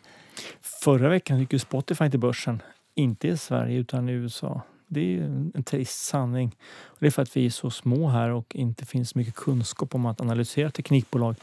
Förra 0.61 1.09
veckan 1.09 1.39
gick 1.41 1.53
ju 1.53 1.59
Spotify 1.59 2.11
till 2.11 2.21
börsen, 2.21 2.63
inte 2.95 3.29
i 3.29 3.37
Sverige 3.37 3.79
utan 3.79 4.09
i 4.09 4.13
USA. 4.13 4.63
Det 4.87 5.01
är 5.01 5.23
en 5.55 5.65
trist 5.65 6.05
sanning. 6.05 6.57
det 6.99 7.07
är 7.07 7.11
för 7.11 7.23
att 7.23 7.37
vi 7.37 7.47
är 7.47 7.51
så 7.51 7.71
små 7.71 8.09
här 8.09 8.31
och 8.31 8.57
inte 8.57 8.87
finns 8.87 9.15
mycket 9.15 9.35
kunskap 9.35 9.95
om 9.95 10.07
att 10.07 10.21
analysera 10.21 10.71
teknikbolag 10.71 11.37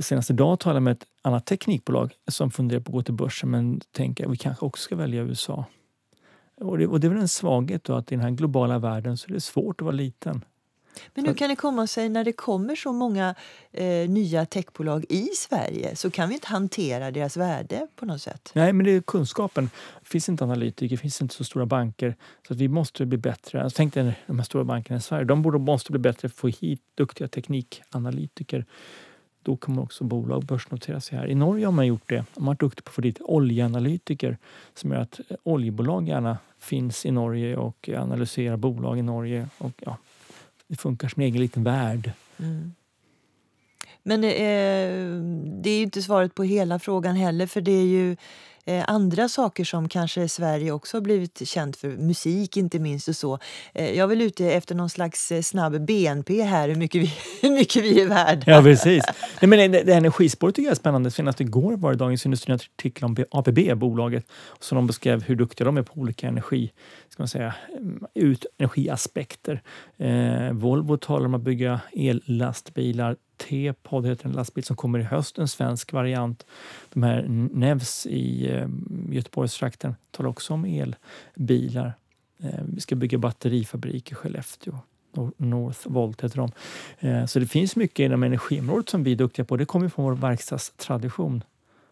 Senast 0.00 0.30
idag 0.30 0.60
talade 0.60 0.76
jag 0.76 0.82
med 0.82 0.92
ett 0.92 1.06
annat 1.22 1.46
teknikbolag 1.46 2.12
som 2.28 2.50
funderar 2.50 2.80
på 2.80 2.90
att 2.90 2.94
gå 2.94 3.02
till 3.02 3.14
börsen 3.14 3.50
men 3.50 3.80
tänker 3.92 4.24
att 4.24 4.32
vi 4.32 4.36
kanske 4.36 4.64
också 4.64 4.82
ska 4.82 4.96
välja 4.96 5.22
USA. 5.22 5.64
Och 6.60 6.78
det, 6.78 6.86
och 6.86 7.00
det 7.00 7.06
är 7.06 7.08
väl 7.08 7.18
en 7.18 7.28
svaghet 7.28 7.84
då 7.84 7.94
att 7.94 8.12
i 8.12 8.14
den 8.14 8.24
här 8.24 8.30
globala 8.30 8.78
världen 8.78 9.16
så 9.16 9.28
är 9.28 9.32
det 9.32 9.40
svårt 9.40 9.80
att 9.80 9.84
vara 9.84 9.94
liten. 9.94 10.44
Men 11.14 11.26
hur 11.26 11.34
kan 11.34 11.48
det 11.48 11.56
komma 11.56 11.86
sig 11.86 12.08
när 12.08 12.24
det 12.24 12.32
kommer 12.32 12.76
så 12.76 12.92
många 12.92 13.34
eh, 13.72 14.08
nya 14.08 14.46
techbolag 14.46 15.04
i 15.08 15.26
Sverige 15.36 15.96
så 15.96 16.10
kan 16.10 16.28
vi 16.28 16.34
inte 16.34 16.48
hantera 16.48 17.10
deras 17.10 17.36
värde 17.36 17.86
på 17.96 18.06
något 18.06 18.22
sätt? 18.22 18.50
Nej, 18.54 18.72
men 18.72 18.86
det 18.86 18.92
är 18.92 19.00
kunskapen. 19.00 19.70
Det 20.00 20.08
finns 20.08 20.28
inte 20.28 20.44
analytiker, 20.44 20.96
det 20.96 21.00
finns 21.00 21.22
inte 21.22 21.34
så 21.34 21.44
stora 21.44 21.66
banker. 21.66 22.16
Så 22.46 22.52
att 22.52 22.60
vi 22.60 22.68
måste 22.68 23.06
bli 23.06 23.18
bättre. 23.18 23.62
Alltså, 23.62 23.76
tänk 23.76 23.94
dig 23.94 24.18
de 24.26 24.38
här 24.38 24.44
stora 24.44 24.64
bankerna 24.64 24.98
i 24.98 25.02
Sverige. 25.02 25.24
De 25.24 25.42
borde, 25.42 25.58
måste 25.58 25.92
bli 25.92 25.98
bättre 25.98 26.28
på 26.28 26.32
att 26.32 26.54
få 26.54 26.66
hit 26.66 26.82
duktiga 26.94 27.28
teknikanalytiker 27.28 28.66
då 29.46 29.56
kommer 29.56 29.82
också 29.82 30.04
bolag 30.04 30.44
börsnotera 30.44 31.00
sig 31.00 31.18
här. 31.18 31.26
I 31.26 31.34
Norge 31.34 31.64
har 31.66 31.72
man 31.72 31.86
gjort 31.86 32.08
det. 32.08 32.24
De 32.34 32.44
har 32.44 32.46
varit 32.46 32.60
duktiga 32.60 32.82
på 32.82 32.88
att 32.88 32.94
få 32.94 33.00
dit 33.00 33.20
oljeanalytiker 33.20 34.38
som 34.74 34.92
gör 34.92 35.00
att 35.00 35.20
eh, 35.28 35.36
oljebolag 35.42 36.08
gärna 36.08 36.38
finns 36.58 37.06
i 37.06 37.10
Norge 37.10 37.56
och 37.56 37.88
analyserar 37.88 38.56
bolag 38.56 38.98
i 38.98 39.02
Norge. 39.02 39.48
Och 39.58 39.72
ja, 39.76 39.96
det 40.66 40.76
funkar 40.76 41.08
som 41.08 41.22
en 41.22 41.28
egen 41.28 41.40
liten 41.40 41.64
värld. 41.64 42.12
Mm. 42.38 42.74
Men 44.02 44.20
det 44.20 44.44
är, 44.44 44.90
det 45.62 45.70
är 45.70 45.76
ju 45.76 45.82
inte 45.82 46.02
svaret 46.02 46.34
på 46.34 46.42
hela 46.42 46.78
frågan 46.78 47.16
heller 47.16 47.46
för 47.46 47.60
det 47.60 47.72
är 47.72 47.86
ju 47.86 48.16
eh, 48.66 48.84
andra 48.88 49.28
saker 49.28 49.64
som 49.64 49.88
kanske 49.88 50.28
Sverige 50.28 50.72
också 50.72 50.96
har 50.96 51.02
blivit 51.02 51.48
känt 51.48 51.76
för, 51.76 51.88
musik 51.88 52.56
inte 52.56 52.78
minst 52.78 53.08
och 53.08 53.16
så. 53.16 53.38
Eh, 53.74 53.90
jag 53.90 53.98
är 53.98 54.06
väl 54.06 54.22
ute 54.22 54.52
efter 54.52 54.74
någon 54.74 54.90
slags 54.90 55.32
eh, 55.32 55.42
snabb 55.42 55.86
BNP 55.86 56.42
här, 56.42 56.68
hur 56.68 56.76
mycket 56.76 57.02
vi, 57.02 57.14
hur 57.42 57.50
mycket 57.50 57.84
vi 57.84 58.00
är 58.00 58.08
värda. 58.08 58.42
Ja, 58.46 58.62
precis. 58.62 59.04
Nej, 59.40 59.48
men 59.48 59.72
det, 59.72 59.82
det 59.82 59.94
energispåret 59.94 60.54
tycker 60.54 60.66
jag 60.66 60.72
är 60.72 60.76
spännande. 60.76 61.10
Senast 61.10 61.40
igår 61.40 61.76
var 61.76 61.90
det 61.90 61.96
Dagens 61.96 62.26
Industri 62.26 62.52
en 62.52 62.54
artikel 62.78 63.04
om 63.04 63.16
ABB, 63.30 63.58
bolaget, 63.76 64.26
som 64.60 64.76
de 64.76 64.86
beskrev 64.86 65.22
hur 65.22 65.36
duktiga 65.36 65.64
de 65.64 65.76
är 65.76 65.82
på 65.82 66.00
olika 66.00 66.28
energi, 66.28 66.72
ska 67.08 67.22
man 67.22 67.28
säga, 67.28 67.54
mm, 67.78 68.04
ut, 68.14 68.46
energiaspekter. 68.58 69.62
Eh, 69.98 70.52
Volvo 70.52 70.96
talar 70.96 71.26
om 71.26 71.34
att 71.34 71.42
bygga 71.42 71.80
ellastbilar 71.92 73.16
T-podd 73.36 74.06
heter 74.06 74.26
en 74.26 74.32
lastbil 74.32 74.64
som 74.64 74.76
kommer 74.76 74.98
i 74.98 75.02
höst, 75.02 75.38
en 75.38 75.48
svensk 75.48 75.92
variant. 75.92 76.46
De 76.92 77.02
här 77.02 77.24
Nevs 77.52 78.06
i 78.06 78.50
eh, 78.50 78.68
Göteborgstrakten 79.10 79.94
talar 80.10 80.30
också 80.30 80.54
om 80.54 80.64
elbilar. 80.64 81.92
Eh, 82.42 82.60
vi 82.74 82.80
ska 82.80 82.94
bygga 82.94 83.18
batterifabrik 83.18 84.12
i 84.12 84.14
Skellefteå. 84.14 84.78
Northvolt 85.36 86.24
heter 86.24 86.36
de. 86.36 86.50
Eh, 87.08 87.26
så 87.26 87.38
det 87.38 87.46
finns 87.46 87.76
mycket 87.76 88.04
inom 88.04 88.22
energiområdet 88.22 88.88
som 88.88 89.04
vi 89.04 89.12
är 89.12 89.16
duktiga 89.16 89.44
på. 89.44 89.56
Det 89.56 89.64
kommer 89.64 89.88
från 89.88 90.04
vår 90.04 90.14
verkstadstradition 90.14 91.42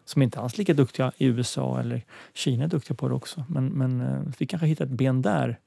som 0.05 0.21
inte 0.21 0.39
alls 0.39 0.57
lika 0.57 0.73
duktiga 0.73 1.11
i 1.17 1.25
USA 1.25 1.79
eller 1.79 2.01
Kina 2.33 2.63
är 2.63 2.67
duktiga 2.67 2.95
på 2.95 3.07
det 3.07 3.13
också. 3.13 3.43
Men, 3.49 3.67
men 3.67 4.01
eh, 4.01 4.21
vi 4.37 4.45
kanske 4.45 4.67
hittar 4.67 4.85
ett 4.85 4.91
ben 4.91 5.21
där 5.21 5.59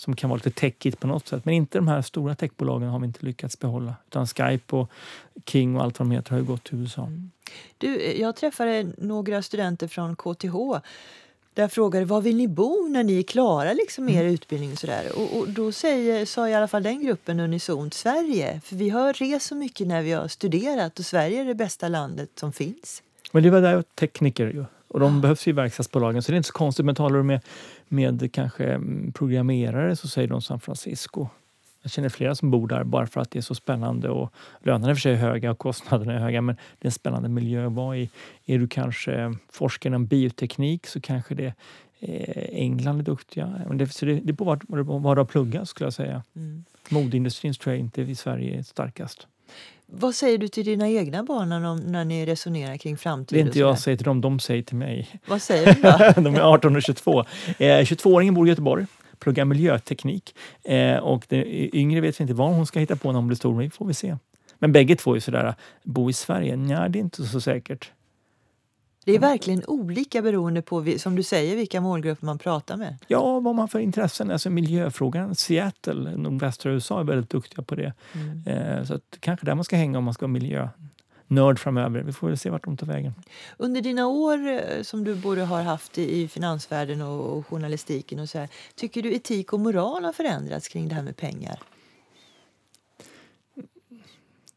som 0.00 0.16
kan 0.16 0.30
vara 0.30 0.36
lite 0.36 0.60
techigt 0.60 1.00
på 1.00 1.06
något 1.06 1.28
sätt. 1.28 1.44
Men 1.44 1.54
inte 1.54 1.78
de 1.78 1.88
här 1.88 2.02
stora 2.02 2.34
techbolagen 2.34 2.88
har 2.88 2.98
vi 2.98 3.06
inte 3.06 3.26
lyckats 3.26 3.58
behålla. 3.58 3.94
Utan 4.06 4.26
Skype 4.26 4.76
och 4.76 4.90
King 5.46 5.76
och 5.76 5.82
allt 5.82 5.98
vad 5.98 6.08
de 6.08 6.14
heter 6.14 6.30
har 6.30 6.38
ju 6.38 6.44
gått 6.44 6.64
till 6.64 6.78
USA. 6.78 7.02
Mm. 7.02 7.30
Du, 7.78 8.16
jag 8.16 8.36
träffade 8.36 8.86
några 8.98 9.42
studenter 9.42 9.88
från 9.88 10.16
KTH 10.16 10.56
där 11.54 11.62
jag 11.62 11.72
frågade 11.72 12.04
var 12.04 12.20
vill 12.20 12.36
ni 12.36 12.48
bo 12.48 12.88
när 12.88 13.04
ni 13.04 13.18
är 13.18 13.22
klara 13.22 13.72
liksom, 13.72 14.08
er 14.08 14.20
mm. 14.20 14.34
utbildning. 14.34 14.72
Och, 14.72 14.78
sådär. 14.78 15.04
Och, 15.16 15.38
och 15.38 15.48
då 15.48 15.72
säger, 15.72 16.26
sa 16.26 16.48
i 16.48 16.54
alla 16.54 16.68
fall 16.68 16.82
den 16.82 17.04
gruppen 17.04 17.40
unisont 17.40 17.94
Sverige. 17.94 18.60
För 18.64 18.76
vi 18.76 18.90
har 18.90 19.12
rest 19.12 19.46
så 19.46 19.54
mycket 19.54 19.86
när 19.86 20.02
vi 20.02 20.12
har 20.12 20.28
studerat 20.28 20.98
och 20.98 21.04
Sverige 21.04 21.40
är 21.40 21.44
det 21.44 21.54
bästa 21.54 21.88
landet 21.88 22.30
som 22.34 22.52
finns. 22.52 23.02
Men 23.32 23.42
det 23.42 23.50
var 23.50 23.60
där 23.60 23.82
tekniker 23.82 24.46
ju. 24.46 24.64
Och 24.88 25.00
de 25.00 25.20
behövs 25.20 25.46
ju 25.46 25.50
i 25.50 25.52
verkstadsbolagen 25.52 26.22
så 26.22 26.32
det 26.32 26.34
är 26.34 26.36
inte 26.36 26.46
så 26.46 26.52
konstigt. 26.52 26.86
Men 26.86 26.94
talar 26.94 27.16
du 27.16 27.22
med, 27.22 27.40
med 27.90 28.32
kanske 28.32 28.64
mm, 28.64 29.12
programmerare 29.12 29.96
så 29.96 30.08
säger 30.08 30.28
de 30.28 30.42
San 30.42 30.60
Francisco. 30.60 31.28
Jag 31.82 31.92
känner 31.92 32.08
flera 32.08 32.34
som 32.34 32.50
bor 32.50 32.68
där 32.68 32.84
bara 32.84 33.06
för 33.06 33.20
att 33.20 33.30
det 33.30 33.38
är 33.38 33.42
så 33.42 33.54
spännande 33.54 34.08
och 34.08 34.32
lönerna 34.62 34.90
är 34.90 34.94
för 34.94 35.00
sig 35.00 35.14
höga 35.14 35.50
och 35.50 35.58
kostnaderna 35.58 36.14
är 36.14 36.18
höga 36.18 36.40
men 36.42 36.56
det 36.56 36.84
är 36.84 36.88
en 36.88 36.92
spännande 36.92 37.28
miljö 37.28 37.66
att 37.66 37.72
vara 37.72 37.96
i. 37.96 38.10
Är 38.46 38.58
du 38.58 38.68
kanske 38.68 39.34
forskare 39.52 39.90
inom 39.90 40.06
bioteknik 40.06 40.86
så 40.86 41.00
kanske 41.00 41.34
det 41.34 41.54
eh, 42.00 42.44
England 42.50 42.98
är 42.98 43.04
duktiga. 43.04 43.60
Det, 43.74 43.86
så 43.86 44.06
det, 44.06 44.14
det 44.14 44.32
är 44.32 44.34
på 44.34 44.44
vad, 44.44 44.62
vad 45.02 45.16
du 45.16 45.20
har 45.20 45.24
pluggat 45.24 45.68
skulle 45.68 45.86
jag 45.86 45.94
säga. 45.94 46.22
Mm. 46.36 46.64
Modeindustrin 46.90 47.54
tror 47.54 47.74
jag 47.74 47.80
inte 47.80 48.02
i 48.02 48.14
Sverige 48.14 48.58
är 48.58 48.62
starkast. 48.62 49.26
Vad 49.92 50.14
säger 50.14 50.38
du 50.38 50.48
till 50.48 50.64
dina 50.64 50.88
egna 50.88 51.22
barn 51.22 51.48
när, 51.48 51.90
när 51.90 52.04
ni 52.04 52.26
resonerar 52.26 52.76
kring 52.76 52.96
framtiden? 52.96 53.38
Det 53.38 53.46
är 53.46 53.46
inte 53.46 53.58
jag 53.58 53.78
säger 53.78 53.96
till 53.96 54.04
dem, 54.04 54.20
de 54.20 54.40
säger 54.40 54.62
till 54.62 54.76
mig. 54.76 55.08
Vad 55.26 55.42
säger 55.42 55.74
du 55.74 55.82
då? 55.82 56.20
de 56.30 56.34
är 56.34 56.40
18 56.40 56.76
och 56.76 56.82
22. 56.82 57.20
Eh, 57.20 57.24
22-åringen 57.58 58.34
bor 58.34 58.46
i 58.46 58.50
Göteborg, 58.50 58.86
pluggar 59.18 59.44
miljöteknik. 59.44 60.34
Eh, 60.64 60.96
och 60.96 61.24
den 61.28 61.44
yngre 61.74 62.00
vet 62.00 62.20
vi 62.20 62.22
inte 62.22 62.34
vad 62.34 62.54
hon 62.54 62.66
ska 62.66 62.80
hitta 62.80 62.96
på 62.96 63.12
när 63.12 63.18
hon 63.18 63.26
blir 63.26 63.36
stor, 63.36 63.54
men 63.54 63.70
får 63.70 63.86
vi 63.86 63.94
se. 63.94 64.16
Men 64.58 64.72
bägge 64.72 64.96
två 64.96 65.16
är 65.16 65.20
sådär, 65.20 65.54
bo 65.82 66.10
i 66.10 66.12
Sverige? 66.12 66.56
Nej, 66.56 66.90
det 66.90 66.98
är 66.98 67.00
inte 67.00 67.24
så 67.24 67.40
säkert. 67.40 67.90
Det 69.04 69.14
är 69.14 69.18
verkligen 69.18 69.62
olika 69.66 70.22
beroende 70.22 70.62
på, 70.62 70.94
som 70.98 71.16
du 71.16 71.22
säger, 71.22 71.56
vilka 71.56 71.80
målgrupper 71.80 72.26
man 72.26 72.38
pratar 72.38 72.76
med. 72.76 72.96
Ja, 73.06 73.40
vad 73.40 73.54
man 73.54 73.68
för 73.68 73.78
intressen. 73.78 74.30
Alltså 74.30 74.50
miljöfrågan, 74.50 75.34
Seattle, 75.34 76.16
nordvästra 76.16 76.72
USA, 76.72 77.00
är 77.00 77.04
väldigt 77.04 77.30
duktiga 77.30 77.62
på 77.62 77.74
det. 77.74 77.92
Mm. 78.12 78.46
Eh, 78.46 78.84
så 78.84 78.94
att, 78.94 79.16
kanske 79.20 79.46
där 79.46 79.54
man 79.54 79.64
ska 79.64 79.76
hänga 79.76 79.98
om 79.98 80.04
man 80.04 80.14
ska 80.14 80.26
vara 80.26 80.32
miljönörd 80.32 81.58
framöver. 81.58 82.02
Vi 82.02 82.12
får 82.12 82.28
väl 82.28 82.38
se 82.38 82.50
vart 82.50 82.64
de 82.64 82.76
tar 82.76 82.86
vägen. 82.86 83.14
Under 83.56 83.80
dina 83.80 84.06
år 84.06 84.48
eh, 84.48 84.82
som 84.82 85.04
du 85.04 85.14
både 85.14 85.44
har 85.44 85.62
haft 85.62 85.98
i 85.98 86.28
finansvärlden 86.28 87.02
och 87.02 87.46
journalistiken 87.46 88.18
och 88.18 88.28
så 88.28 88.38
här, 88.38 88.48
tycker 88.74 89.02
du 89.02 89.14
etik 89.14 89.52
och 89.52 89.60
moral 89.60 90.04
har 90.04 90.12
förändrats 90.12 90.68
kring 90.68 90.88
det 90.88 90.94
här 90.94 91.02
med 91.02 91.16
pengar? 91.16 91.58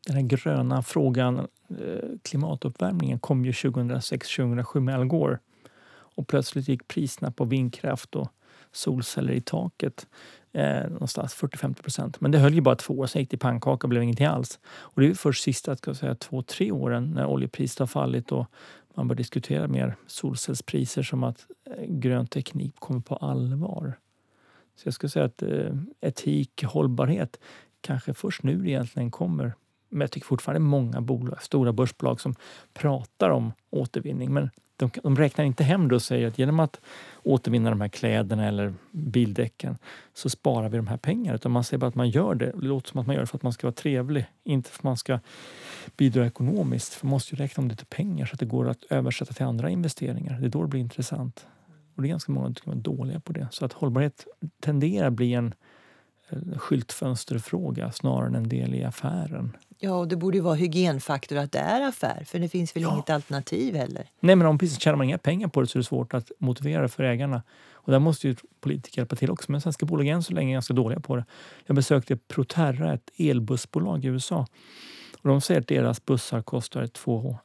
Den 0.07 0.15
här 0.15 0.23
gröna 0.23 0.83
frågan 0.83 1.47
Eh, 1.79 2.09
klimatuppvärmningen 2.21 3.19
kom 3.19 3.45
ju 3.45 3.51
2006-2007 3.51 4.79
med 4.79 4.95
Al 4.95 5.05
Gore. 5.05 5.39
Och 6.15 6.27
plötsligt 6.27 6.67
gick 6.67 6.87
priserna 6.87 7.31
på 7.31 7.45
vindkraft 7.45 8.15
och 8.15 8.27
solceller 8.71 9.33
i 9.33 9.41
taket 9.41 10.07
eh, 10.51 10.89
någonstans 10.89 11.35
40-50 11.35 11.81
procent. 11.81 12.21
Men 12.21 12.31
det 12.31 12.37
höll 12.37 12.53
ju 12.53 12.61
bara 12.61 12.75
två 12.75 12.93
år, 12.99 13.07
sen 13.07 13.21
gick 13.21 13.31
det 13.31 13.37
pannkaka 13.37 13.85
och 13.85 13.89
blev 13.89 14.03
ingenting 14.03 14.25
alls. 14.25 14.59
Och 14.65 15.01
det 15.01 15.07
är 15.07 15.13
först 15.13 15.43
sista 15.43 15.75
ska 15.75 15.93
säga, 15.93 16.15
två, 16.15 16.41
tre 16.41 16.71
åren 16.71 17.11
när 17.15 17.25
oljepriset 17.25 17.79
har 17.79 17.87
fallit 17.87 18.31
och 18.31 18.45
man 18.95 19.07
bör 19.07 19.15
diskutera 19.15 19.67
mer 19.67 19.95
solcellspriser 20.07 21.03
som 21.03 21.23
att 21.23 21.45
eh, 21.65 21.85
grön 21.87 22.27
teknik 22.27 22.75
kommer 22.79 22.99
på 22.99 23.15
allvar. 23.15 23.99
Så 24.75 24.87
jag 24.87 24.93
skulle 24.93 25.09
säga 25.09 25.25
att 25.25 25.41
eh, 25.41 25.75
etik, 26.01 26.63
hållbarhet 26.63 27.39
kanske 27.81 28.13
först 28.13 28.43
nu 28.43 28.67
egentligen 28.67 29.11
kommer 29.11 29.53
men 29.93 30.01
jag 30.01 30.11
tycker 30.11 30.27
fortfarande 30.27 30.59
många 30.59 31.01
bolag, 31.01 31.43
stora 31.43 31.73
börsbolag 31.73 32.21
som 32.21 32.35
pratar 32.73 33.29
om 33.29 33.53
återvinning. 33.69 34.33
Men 34.33 34.49
de, 34.75 34.91
de 35.03 35.17
räknar 35.17 35.45
inte 35.45 35.63
hem 35.63 35.87
det 35.87 35.95
och 35.95 36.01
säger 36.01 36.27
att 36.27 36.37
genom 36.37 36.59
att 36.59 36.81
återvinna 37.23 37.69
de 37.69 37.81
här 37.81 37.87
kläderna 37.87 38.47
eller 38.47 38.73
bildäcken 38.91 39.77
så 40.13 40.29
sparar 40.29 40.69
vi 40.69 40.77
de 40.77 40.87
här 40.87 40.97
pengarna. 40.97 41.35
Utan 41.35 41.51
man 41.51 41.63
säger 41.63 41.79
bara 41.79 41.87
att 41.87 41.95
man 41.95 42.09
gör 42.09 42.35
det. 42.35 42.45
Det 42.45 42.65
låter 42.65 42.89
som 42.89 42.99
att 42.99 43.07
man 43.07 43.15
gör 43.15 43.21
det 43.21 43.27
för 43.27 43.37
att 43.37 43.43
man 43.43 43.53
ska 43.53 43.67
vara 43.67 43.75
trevlig, 43.75 44.25
inte 44.43 44.69
för 44.69 44.79
att 44.79 44.83
man 44.83 44.97
ska 44.97 45.19
bidra 45.97 46.25
ekonomiskt. 46.25 46.93
För 46.93 47.05
man 47.05 47.11
måste 47.11 47.35
ju 47.35 47.41
räkna 47.41 47.61
om 47.61 47.67
det 47.67 47.75
till 47.75 47.85
pengar 47.85 48.25
så 48.25 48.33
att 48.33 48.39
det 48.39 48.45
går 48.45 48.69
att 48.69 48.83
översätta 48.89 49.33
till 49.33 49.45
andra 49.45 49.69
investeringar. 49.69 50.39
Det 50.39 50.45
är 50.45 50.49
då 50.49 50.61
det 50.61 50.67
blir 50.67 50.81
intressant. 50.81 51.45
Och 51.95 52.01
det 52.01 52.07
är 52.07 52.09
ganska 52.09 52.31
många 52.31 52.53
som 52.63 52.71
är 52.71 52.75
dåliga 52.75 53.19
på 53.19 53.33
det. 53.33 53.47
Så 53.51 53.65
att 53.65 53.73
hållbarhet 53.73 54.27
tenderar 54.59 55.07
att 55.07 55.13
bli 55.13 55.33
en 55.33 55.53
eh, 56.29 56.57
skyltfönsterfråga 56.57 57.91
snarare 57.91 58.27
än 58.27 58.35
en 58.35 58.49
del 58.49 58.75
i 58.75 58.83
affären. 58.83 59.57
Ja, 59.85 59.95
och 59.95 60.07
det 60.07 60.15
borde 60.15 60.37
ju 60.37 60.43
vara 60.43 60.55
hygienfaktor 60.55 61.37
att 61.37 61.51
det 61.51 61.59
är 61.59 61.81
affär, 61.81 62.23
för 62.25 62.39
det 62.39 62.49
finns 62.49 62.75
väl 62.75 62.83
ja. 62.83 62.93
inget 62.93 63.09
alternativ 63.09 63.75
heller? 63.75 64.09
Nej, 64.19 64.35
men 64.35 64.47
om 64.47 64.57
precis 64.57 64.79
tjänar 64.79 64.97
man 64.97 65.05
inga 65.05 65.17
pengar 65.17 65.47
på 65.47 65.61
det 65.61 65.67
så 65.67 65.77
är 65.77 65.79
det 65.79 65.83
svårt 65.83 66.13
att 66.13 66.31
motivera 66.37 66.87
för 66.87 67.03
ägarna. 67.03 67.43
Och 67.73 67.91
där 67.91 67.99
måste 67.99 68.27
ju 68.27 68.35
politiker 68.59 69.01
hjälpa 69.01 69.15
till 69.15 69.31
också, 69.31 69.51
men 69.51 69.61
svenska 69.61 69.85
bolag 69.85 70.07
är 70.07 70.13
än 70.13 70.23
så 70.23 70.33
länge 70.33 70.53
ganska 70.53 70.73
dåliga 70.73 70.99
på 70.99 71.15
det. 71.15 71.25
Jag 71.65 71.75
besökte 71.75 72.17
Proterra, 72.17 72.93
ett 72.93 73.09
elbussbolag 73.17 74.05
i 74.05 74.07
USA. 74.07 74.47
Och 75.21 75.29
de 75.29 75.41
säger 75.41 75.61
att 75.61 75.67
deras 75.67 76.05
bussar 76.05 76.41
kostar 76.41 76.87
två 76.87 77.37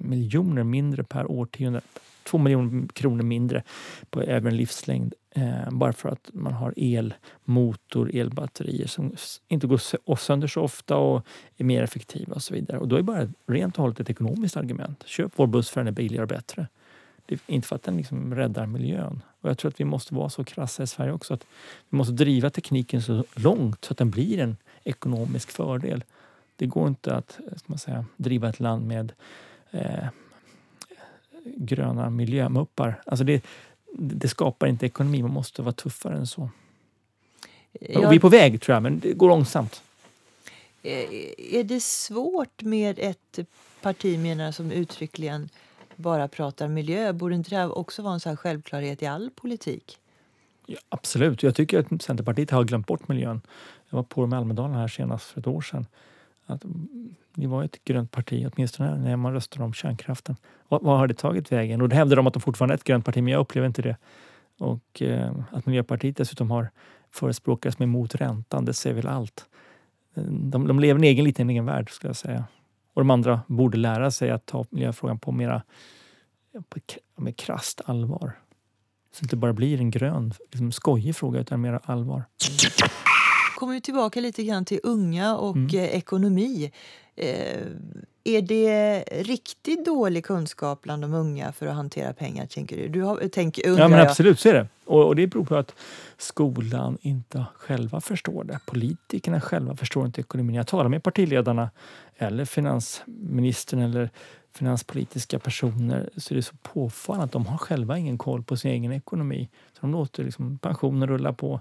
miljoner 0.00 0.62
mindre 0.62 1.04
per 1.04 1.30
årtionde. 1.30 1.80
Två 2.22 2.38
miljoner 2.38 2.88
kronor 2.88 3.22
mindre 3.22 3.62
på 4.10 4.22
över 4.22 4.50
en 4.50 4.56
livslängd 4.56 5.14
Eh, 5.34 5.70
bara 5.70 5.92
för 5.92 6.08
att 6.08 6.30
man 6.32 6.52
har 6.52 6.74
elmotor, 6.76 8.16
elbatterier 8.16 8.86
som 8.86 9.14
inte 9.48 9.66
går 9.66 10.16
sönder 10.16 10.48
så 10.48 10.62
ofta 10.62 10.96
och 10.96 11.26
är 11.56 11.64
mer 11.64 11.82
effektiva 11.82 12.34
och 12.34 12.42
så 12.42 12.54
vidare. 12.54 12.78
Och 12.78 12.88
då 12.88 12.96
är 12.96 13.02
bara 13.02 13.28
rent 13.46 13.76
och 13.76 13.82
hållet 13.82 14.00
ett 14.00 14.10
ekonomiskt 14.10 14.56
argument. 14.56 15.02
Köp 15.06 15.32
vår 15.36 15.46
buss 15.46 15.70
för 15.70 15.80
den 15.80 15.88
är 15.88 15.92
billigare 15.92 16.22
och 16.22 16.28
bättre. 16.28 16.66
Det 17.26 17.34
är 17.34 17.40
inte 17.46 17.68
för 17.68 17.76
att 17.76 17.82
den 17.82 17.96
liksom 17.96 18.34
räddar 18.34 18.66
miljön. 18.66 19.22
Och 19.40 19.50
jag 19.50 19.58
tror 19.58 19.68
att 19.70 19.80
vi 19.80 19.84
måste 19.84 20.14
vara 20.14 20.28
så 20.28 20.44
krassa 20.44 20.82
i 20.82 20.86
Sverige 20.86 21.12
också 21.12 21.34
att 21.34 21.46
vi 21.90 21.96
måste 21.96 22.12
driva 22.12 22.50
tekniken 22.50 23.02
så 23.02 23.24
långt 23.34 23.84
så 23.84 23.92
att 23.92 23.98
den 23.98 24.10
blir 24.10 24.38
en 24.38 24.56
ekonomisk 24.84 25.50
fördel. 25.50 26.04
Det 26.56 26.66
går 26.66 26.88
inte 26.88 27.14
att 27.14 27.32
ska 27.32 27.64
man 27.66 27.78
säga, 27.78 28.04
driva 28.16 28.48
ett 28.48 28.60
land 28.60 28.86
med 28.86 29.12
eh, 29.70 30.06
gröna 31.44 32.10
miljömuppar. 32.10 33.02
Alltså 33.06 33.24
det, 33.24 33.44
det 33.92 34.28
skapar 34.28 34.66
inte 34.66 34.86
ekonomi. 34.86 35.22
Man 35.22 35.30
måste 35.30 35.62
vara 35.62 35.72
tuffare 35.72 36.16
än 36.16 36.26
så. 36.26 36.50
Jag... 37.80 38.10
vi 38.10 38.16
är 38.16 38.20
på 38.20 38.28
väg, 38.28 38.60
tror 38.60 38.74
jag, 38.74 38.82
men 38.82 39.00
det 39.00 39.12
går 39.12 39.28
långsamt. 39.28 39.82
Eh, 40.82 40.92
är 41.54 41.64
det 41.64 41.82
svårt 41.82 42.62
med 42.62 42.98
ett 42.98 43.38
parti 43.82 44.18
menar, 44.18 44.52
som 44.52 44.72
uttryckligen 44.72 45.48
bara 45.96 46.28
pratar 46.28 46.68
miljö? 46.68 47.12
Borde 47.12 47.34
inte 47.34 47.50
det 47.50 47.66
också 47.66 48.02
vara 48.02 48.14
en 48.14 48.20
så 48.20 48.36
självklarhet 48.36 49.02
i 49.02 49.06
all 49.06 49.30
politik? 49.30 49.98
Ja, 50.66 50.78
absolut. 50.88 51.42
Jag 51.42 51.54
tycker 51.54 51.78
att 51.78 52.02
Centerpartiet 52.02 52.50
har 52.50 52.64
glömt 52.64 52.86
bort 52.86 53.08
miljön. 53.08 53.40
Jag 53.88 53.96
var 53.96 54.02
på 54.02 54.20
dem 54.20 54.32
i 54.32 54.36
Almedalen 54.36 54.76
här 54.76 54.88
senast 54.88 55.24
för 55.24 55.40
ett 55.40 55.46
år 55.46 55.60
sedan. 55.60 55.86
Att, 56.46 56.64
mm, 56.64 57.14
ni 57.34 57.46
var 57.46 57.64
ett 57.64 57.84
grönt 57.84 58.10
parti, 58.10 58.48
åtminstone 58.52 58.98
när 58.98 59.16
man 59.16 59.32
röstade 59.32 59.64
om 59.64 59.72
kärnkraften. 59.72 60.36
Vad, 60.68 60.82
vad 60.82 60.98
har 60.98 61.06
det 61.06 61.14
tagit 61.14 61.52
vägen? 61.52 61.80
Och 61.80 61.88
då 61.88 61.96
hävdar 61.96 62.16
de 62.16 62.26
att 62.26 62.34
de 62.34 62.40
fortfarande 62.40 62.74
är 62.74 62.76
ett 62.76 62.84
grönt 62.84 63.04
parti, 63.04 63.22
men 63.22 63.32
jag 63.32 63.40
upplever 63.40 63.66
inte 63.66 63.82
det. 63.82 63.96
Och 64.58 65.02
eh, 65.02 65.32
att 65.50 65.66
Miljöpartiet 65.66 66.16
dessutom 66.16 66.50
har 66.50 66.70
förespråkare 67.10 67.72
som 67.72 67.82
är 67.82 67.86
emot 67.86 68.14
räntan, 68.14 68.64
det 68.64 68.74
säger 68.74 68.96
väl 68.96 69.06
allt. 69.06 69.46
Eh, 70.14 70.22
de, 70.24 70.66
de 70.66 70.80
lever 70.80 70.98
en 70.98 71.04
egen 71.04 71.24
liten 71.24 71.50
egen 71.50 71.66
värld, 71.66 71.90
skulle 71.90 72.08
jag 72.08 72.16
säga. 72.16 72.44
Och 72.94 73.00
de 73.00 73.10
andra 73.10 73.40
borde 73.46 73.78
lära 73.78 74.10
sig 74.10 74.30
att 74.30 74.46
ta 74.46 74.64
miljöfrågan 74.70 75.18
på 75.18 75.32
mera 75.32 75.62
på, 76.68 76.80
med 77.16 77.36
krasst 77.36 77.80
allvar. 77.84 78.32
Så 79.12 79.20
det 79.20 79.24
inte 79.24 79.36
bara 79.36 79.52
blir 79.52 79.78
en 79.78 79.90
grön, 79.90 80.32
liksom 80.50 80.72
skojig 80.72 81.16
fråga, 81.16 81.40
utan 81.40 81.60
mer 81.60 81.80
allvar 81.84 82.24
kommer 83.62 83.80
tillbaka 83.80 84.20
lite 84.20 84.42
grann 84.42 84.64
till 84.64 84.80
unga 84.82 85.36
och 85.36 85.56
mm. 85.56 85.68
Eh, 85.74 85.96
ekonomi. 85.96 86.72
Eh, 87.16 87.66
är 88.24 88.42
det 88.42 88.98
riktigt 89.00 89.84
dålig 89.84 90.24
kunskap 90.24 90.82
bland 90.82 91.02
de 91.02 91.14
unga 91.14 91.52
för 91.52 91.66
att 91.66 91.74
hantera 91.74 92.12
pengar, 92.12 92.46
tänker 92.46 92.76
du? 92.76 92.88
du 92.88 93.02
har, 93.02 93.28
tänk, 93.32 93.58
ja, 93.64 93.88
men 93.88 94.00
absolut, 94.00 94.40
så 94.40 94.48
är 94.48 94.54
det. 94.54 94.66
Och, 94.84 95.06
och, 95.06 95.16
det 95.16 95.26
beror 95.26 95.44
på 95.44 95.56
att 95.56 95.74
skolan 96.18 96.98
inte 97.00 97.44
själva 97.54 98.00
förstår 98.00 98.44
det. 98.44 98.60
Politikerna 98.66 99.40
själva 99.40 99.76
förstår 99.76 100.06
inte 100.06 100.20
ekonomin. 100.20 100.56
Jag 100.56 100.66
talar 100.66 100.88
med 100.88 101.02
partiledarna 101.02 101.70
eller 102.16 102.44
finansministern 102.44 103.80
eller 103.80 104.10
finanspolitiska 104.52 105.38
personer 105.38 106.10
så 106.16 106.34
är 106.34 106.36
det 106.36 106.42
så 106.42 106.56
påfallande 106.62 107.24
att 107.24 107.32
de 107.32 107.46
har 107.46 107.58
själva 107.58 107.98
ingen 107.98 108.18
koll 108.18 108.42
på 108.42 108.56
sin 108.56 108.70
egen 108.70 108.92
ekonomi. 108.92 109.48
Så 109.72 109.78
De 109.80 109.92
låter 109.92 110.24
liksom 110.24 110.58
pensionen 110.58 111.08
rulla 111.08 111.32
på 111.32 111.60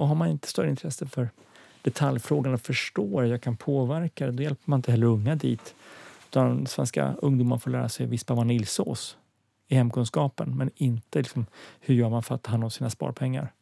och 0.00 0.08
har 0.08 0.14
man 0.14 0.28
inte 0.28 0.48
större 0.48 0.70
intresse 0.70 1.06
för 1.06 1.30
detaljfrågan 1.82 2.54
och 2.54 2.60
förstår 2.60 3.22
att 3.22 3.28
jag 3.28 3.42
kan 3.42 3.56
påverka 3.56 4.26
det, 4.26 4.32
då 4.32 4.42
hjälper 4.42 4.70
man 4.70 4.78
inte 4.78 4.90
heller 4.90 5.06
unga 5.06 5.34
dit. 5.34 5.74
Utan 6.28 6.66
svenska 6.66 7.14
ungdomar 7.18 7.58
får 7.58 7.70
lära 7.70 7.88
sig 7.88 8.06
vispa 8.06 8.34
vaniljsås 8.34 9.16
i 9.68 9.74
hemkunskapen 9.74 10.56
men 10.56 10.70
inte 10.76 11.18
liksom, 11.18 11.46
hur 11.80 11.94
gör 11.94 12.08
man 12.08 12.22
för 12.22 12.34
att 12.34 12.42
ta 12.42 12.50
hand 12.50 12.64
om 12.64 12.70
sina 12.70 12.90
sparpengar. 12.90 13.52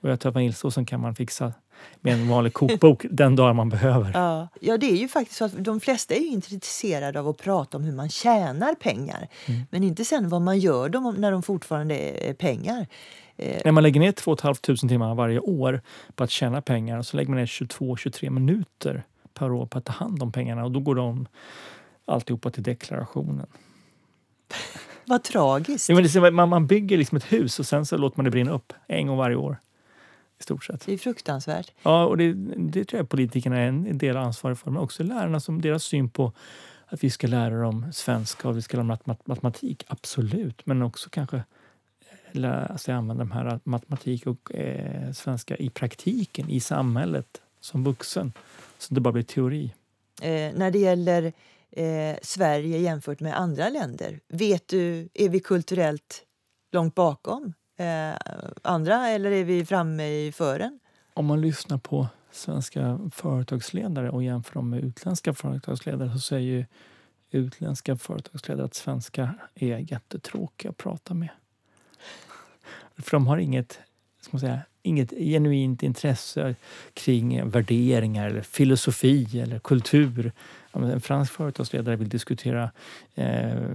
Och 0.00 0.10
jag 0.10 0.20
tror 0.20 0.30
att 0.30 0.34
vaniljsåsen 0.34 0.86
kan 0.86 1.00
man 1.00 1.14
fixa 1.14 1.52
med 2.00 2.12
en 2.14 2.28
vanlig 2.28 2.52
kokbok 2.52 3.06
den 3.10 3.36
dag 3.36 3.56
man 3.56 3.68
behöver. 3.68 4.10
Ja. 4.14 4.48
ja, 4.60 4.78
det 4.78 4.86
är 4.86 4.96
ju 4.96 5.08
faktiskt 5.08 5.38
så 5.38 5.44
att 5.44 5.64
de 5.64 5.80
flesta 5.80 6.14
är 6.14 6.26
intresserade 6.26 7.20
av 7.20 7.28
att 7.28 7.36
prata 7.36 7.76
om 7.76 7.84
hur 7.84 7.92
man 7.92 8.08
tjänar 8.08 8.74
pengar. 8.74 9.28
Mm. 9.46 9.60
Men 9.70 9.84
inte 9.84 10.04
sen 10.04 10.28
vad 10.28 10.42
man 10.42 10.58
gör 10.58 10.88
dem 10.88 11.14
när 11.18 11.32
de 11.32 11.42
fortfarande 11.42 11.94
är 12.28 12.34
pengar. 12.34 12.86
Eh, 13.36 13.60
När 13.64 13.72
man 13.72 13.82
lägger 13.82 14.00
ner 14.00 14.12
2 14.12 14.36
500 14.36 14.88
timmar 14.88 15.14
varje 15.14 15.38
år 15.38 15.80
på 16.14 16.24
att 16.24 16.30
tjäna 16.30 16.62
pengar 16.62 17.02
så 17.02 17.16
lägger 17.16 17.30
man 17.30 17.38
ner 17.38 17.46
22-23 17.46 18.30
minuter 18.30 19.04
per 19.34 19.52
år 19.52 19.66
på 19.66 19.78
att 19.78 19.84
ta 19.84 19.92
hand 19.92 20.22
om 20.22 20.32
pengarna 20.32 20.64
och 20.64 20.72
då 20.72 20.80
går 20.80 20.94
de 20.94 21.26
alltihopa 22.04 22.50
till 22.50 22.62
deklarationen. 22.62 23.46
Vad 25.04 25.22
tragiskt. 25.24 25.88
Ja, 25.88 26.30
man, 26.30 26.48
man 26.48 26.66
bygger 26.66 26.98
liksom 26.98 27.16
ett 27.16 27.32
hus 27.32 27.58
och 27.58 27.66
sen 27.66 27.86
så 27.86 27.96
låter 27.96 28.18
man 28.18 28.24
det 28.24 28.30
brinna 28.30 28.52
upp 28.52 28.72
en 28.86 29.06
gång 29.06 29.16
varje 29.16 29.36
år. 29.36 29.56
I 30.38 30.42
stort 30.42 30.64
sett. 30.64 30.86
Det 30.86 30.92
är 30.92 30.98
fruktansvärt. 30.98 31.72
Ja, 31.82 32.06
och 32.06 32.16
det, 32.16 32.32
det 32.56 32.84
tror 32.84 32.98
jag 33.00 33.08
politikerna 33.08 33.58
är 33.58 33.66
en 33.66 33.98
del 33.98 34.16
ansvariga 34.16 34.56
för. 34.56 34.70
Men 34.70 34.82
också 34.82 35.02
lärarna, 35.02 35.40
som 35.40 35.62
deras 35.62 35.84
syn 35.84 36.10
på 36.10 36.32
att 36.86 37.04
vi 37.04 37.10
ska 37.10 37.26
lära 37.26 37.62
dem 37.62 37.86
svenska 37.92 38.48
och 38.48 38.56
vi 38.56 38.62
ska 38.62 38.76
lära 38.76 38.96
dem 38.96 39.16
matematik. 39.24 39.84
Absolut, 39.88 40.66
men 40.66 40.82
också 40.82 41.10
kanske 41.10 41.42
lära 42.32 42.78
sig 42.78 42.94
använda 42.94 43.24
de 43.24 43.30
här 43.30 43.60
matematik 43.64 44.26
och 44.26 44.54
eh, 44.54 45.12
svenska 45.12 45.56
i 45.56 45.70
praktiken, 45.70 46.50
i 46.50 46.60
samhället, 46.60 47.42
som 47.60 47.84
vuxen. 47.84 48.32
Så 48.78 48.94
det 48.94 49.00
bara 49.00 49.12
blir 49.12 49.22
teori. 49.22 49.74
Eh, 50.22 50.52
när 50.54 50.70
det 50.70 50.78
gäller 50.78 51.32
eh, 51.70 52.16
Sverige 52.22 52.78
jämfört 52.78 53.20
med 53.20 53.38
andra 53.38 53.68
länder, 53.68 54.20
vet 54.28 54.68
du, 54.68 55.08
är 55.14 55.28
vi 55.28 55.40
kulturellt 55.40 56.24
långt 56.72 56.94
bakom 56.94 57.52
eh, 57.78 58.14
andra 58.62 59.08
eller 59.08 59.30
är 59.30 59.44
vi 59.44 59.64
framme 59.64 60.06
i 60.06 60.32
fören? 60.32 60.78
Om 61.14 61.26
man 61.26 61.40
lyssnar 61.40 61.78
på 61.78 62.08
svenska 62.30 63.00
företagsledare 63.12 64.10
och 64.10 64.22
jämför 64.22 64.54
dem 64.54 64.70
med 64.70 64.84
utländska 64.84 65.34
företagsledare 65.34 66.12
så 66.12 66.18
säger 66.18 66.66
utländska 67.30 67.96
företagsledare 67.96 68.64
att 68.66 68.74
svenska 68.74 69.34
är 69.54 69.92
jättetråkiga 69.92 70.70
att 70.70 70.76
prata 70.76 71.14
med. 71.14 71.28
För 72.96 73.10
de 73.10 73.26
har 73.26 73.38
inget, 73.38 73.80
ska 74.20 74.30
man 74.32 74.40
säga, 74.40 74.60
inget 74.82 75.10
genuint 75.10 75.82
intresse 75.82 76.54
kring 76.94 77.50
värderingar, 77.50 78.30
eller 78.30 78.42
filosofi 78.42 79.40
eller 79.40 79.58
kultur. 79.58 80.32
En 80.72 81.00
fransk 81.00 81.32
företagsledare 81.32 81.96
vill 81.96 82.08
diskutera 82.08 82.70
eh, 83.14 83.68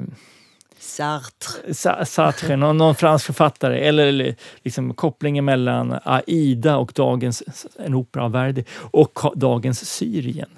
Sartre. 0.84 2.06
Sartre, 2.06 2.56
någon, 2.56 2.78
någon 2.78 2.96
fransk 2.96 3.26
författare. 3.26 3.80
Eller, 3.80 4.36
liksom 4.63 4.93
kopplingen 4.93 5.46
mellan 5.46 6.00
Aida 6.04 6.78
och 6.78 6.91
dagens, 6.96 7.43
en 7.80 7.93
opera 7.93 8.24
av 8.24 8.32
Verdi, 8.32 8.65
och 8.74 9.19
dagens 9.36 9.89
Syrien. 9.89 10.50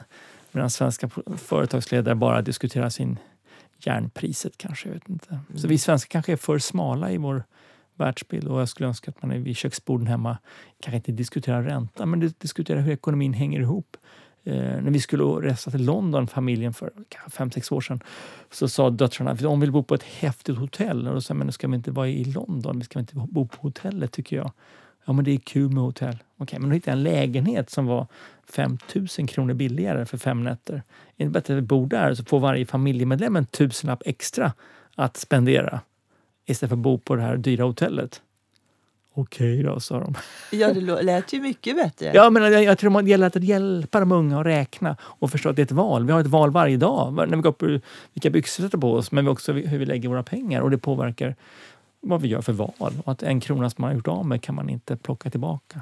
Medan 0.51 0.69
svenska 0.69 1.09
företagsledare 1.37 2.15
bara 2.15 2.41
diskuterar 2.41 2.89
sin 2.89 3.19
järnpriset 3.79 4.57
kanske. 4.57 4.87
Jag 4.87 4.93
vet 4.93 5.09
inte. 5.09 5.29
Mm. 5.29 5.57
Så 5.57 5.67
vi 5.67 5.77
svenskar 5.77 6.11
kanske 6.11 6.31
är 6.31 6.37
för 6.37 6.59
smala 6.59 7.11
i 7.11 7.17
vår 7.17 7.43
världsbild 7.95 8.47
och 8.47 8.61
jag 8.61 8.69
skulle 8.69 8.87
önska 8.87 9.11
att 9.11 9.21
man 9.21 9.31
är 9.31 9.37
vid 9.37 9.57
köksborden 9.57 10.07
hemma 10.07 10.37
kanske 10.79 10.95
inte 10.95 11.11
diskuterar 11.11 11.63
ränta 11.63 12.05
men 12.05 12.33
diskuterar 12.37 12.79
hur 12.79 12.93
ekonomin 12.93 13.33
hänger 13.33 13.59
ihop. 13.59 13.97
Eh, 14.47 14.81
när 14.81 14.91
vi 14.91 14.99
skulle 14.99 15.23
resa 15.23 15.71
till 15.71 15.85
London, 15.85 16.27
familjen, 16.27 16.73
för 16.73 16.91
fem 17.31 17.51
sex 17.51 17.71
år 17.71 17.81
sedan 17.81 17.99
så 18.51 18.67
sa 18.67 18.89
döttrarna 18.89 19.31
att 19.31 19.39
de 19.39 19.59
vill 19.59 19.71
bo 19.71 19.83
på 19.83 19.95
ett 19.95 20.03
häftigt 20.03 20.57
hotell. 20.57 21.07
Och 21.07 21.13
då 21.13 21.21
sa 21.21 21.33
jag, 21.33 21.37
men 21.37 21.51
ska 21.51 21.67
vi 21.67 21.75
inte 21.75 21.91
vara 21.91 22.09
i 22.09 22.23
London? 22.23 22.79
Vi 22.79 22.85
ska 22.85 22.99
inte 22.99 23.15
bo 23.15 23.47
på 23.47 23.57
hotellet 23.61 24.11
tycker 24.11 24.35
jag. 24.35 24.51
Ja, 25.05 25.13
men 25.13 25.25
det 25.25 25.31
är 25.31 25.37
kul 25.37 25.71
med 25.71 25.83
hotell. 25.83 26.09
Okej, 26.13 26.23
okay, 26.37 26.59
men 26.59 26.69
då 26.69 26.73
hittade 26.73 26.91
jag 26.91 26.97
en 26.97 27.03
lägenhet 27.03 27.69
som 27.69 27.85
var 27.85 28.07
5 28.49 28.77
000 29.17 29.27
kronor 29.27 29.53
billigare 29.53 30.05
för 30.05 30.17
fem 30.17 30.43
nätter. 30.43 30.83
Är 31.17 31.25
det 31.25 31.31
bättre 31.31 31.53
att 31.53 31.57
vi 31.57 31.61
bor 31.61 31.87
där 31.87 32.13
så 32.13 32.25
får 32.25 32.39
varje 32.39 32.65
familjemedlem 32.65 33.35
en 33.35 33.45
tusenlapp 33.45 34.01
extra 34.05 34.53
att 34.95 35.17
spendera 35.17 35.81
istället 36.45 36.69
för 36.69 36.75
att 36.75 36.79
bo 36.79 36.97
på 36.97 37.15
det 37.15 37.21
här 37.21 37.37
dyra 37.37 37.63
hotellet? 37.63 38.21
Okej 39.17 39.63
då, 39.63 39.79
sa 39.79 39.99
de. 39.99 40.15
Ja, 40.51 40.73
det 40.73 40.81
lät 40.81 41.33
ju 41.33 41.41
mycket 41.41 41.75
bättre. 41.75 42.11
Ja, 42.13 42.29
men 42.29 42.43
jag, 42.43 42.63
jag 42.63 42.77
tror 42.77 43.01
det 43.01 43.09
gäller 43.09 43.27
att 43.27 43.43
hjälpa 43.43 43.99
de 43.99 44.11
unga 44.11 44.39
att 44.39 44.45
räkna 44.45 44.97
och 45.01 45.31
förstå 45.31 45.49
att 45.49 45.55
det 45.55 45.61
är 45.61 45.65
ett 45.65 45.71
val. 45.71 46.05
Vi 46.05 46.11
har 46.11 46.19
ett 46.19 46.27
val 46.27 46.51
varje 46.51 46.77
dag 46.77 47.13
när 47.13 47.35
vi 47.35 47.41
går 47.41 47.51
på 47.51 47.79
vilka 48.13 48.29
byxor 48.29 48.63
vi 48.63 48.67
sätter 48.67 48.77
på 48.77 48.93
oss, 48.93 49.11
men 49.11 49.27
också 49.27 49.53
hur 49.53 49.77
vi 49.77 49.85
lägger 49.85 50.09
våra 50.09 50.23
pengar 50.23 50.61
och 50.61 50.71
det 50.71 50.77
påverkar 50.77 51.35
vad 52.01 52.21
vi 52.21 52.27
gör 52.27 52.41
för 52.41 52.53
val. 52.53 52.93
Och 53.05 53.11
att 53.11 53.23
en 53.23 53.39
krona 53.39 53.69
som 53.69 53.81
man 53.81 53.89
har 53.89 53.95
gjort 53.95 54.07
av 54.07 54.25
med 54.25 54.41
kan 54.41 54.55
man 54.55 54.69
inte 54.69 54.97
plocka 54.97 55.29
tillbaka. 55.29 55.81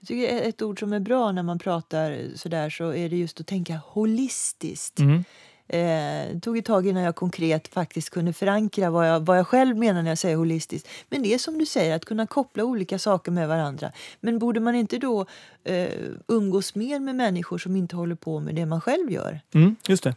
Jag 0.00 0.08
tycker 0.08 0.48
ett 0.48 0.62
ord 0.62 0.80
som 0.80 0.92
är 0.92 1.00
bra 1.00 1.32
när 1.32 1.42
man 1.42 1.58
pratar 1.58 2.18
sådär 2.34 2.70
så 2.70 2.94
är 2.94 3.08
det 3.08 3.16
just 3.16 3.40
att 3.40 3.46
tänka 3.46 3.80
holistiskt. 3.86 4.98
Mm. 4.98 5.24
Eh, 5.72 6.34
det 6.34 6.40
tog 6.42 6.58
ett 6.58 6.64
tag 6.64 6.86
innan 6.86 7.02
jag 7.02 7.16
konkret 7.16 7.68
faktiskt 7.68 8.10
kunde 8.10 8.32
förankra 8.32 8.90
vad 8.90 9.08
jag, 9.08 9.20
vad 9.20 9.38
jag 9.38 9.46
själv 9.46 9.76
menar 9.76 10.02
när 10.02 10.10
jag 10.10 10.18
säger 10.18 10.36
holistiskt. 10.36 10.88
Men 11.08 11.22
det 11.22 11.34
är 11.34 11.38
som 11.38 11.58
du 11.58 11.66
säger, 11.66 11.96
att 11.96 12.04
kunna 12.04 12.26
koppla 12.26 12.64
olika 12.64 12.98
saker 12.98 13.32
med 13.32 13.48
varandra. 13.48 13.92
Men 14.20 14.38
borde 14.38 14.60
man 14.60 14.74
inte 14.74 14.98
då 14.98 15.26
eh, 15.64 15.88
umgås 16.28 16.74
mer 16.74 17.00
med 17.00 17.14
människor 17.14 17.58
som 17.58 17.76
inte 17.76 17.96
håller 17.96 18.14
på 18.14 18.40
med 18.40 18.54
det 18.54 18.66
man 18.66 18.80
själv 18.80 19.10
gör? 19.10 19.40
Mm, 19.54 19.76
just 19.88 20.04
det. 20.04 20.14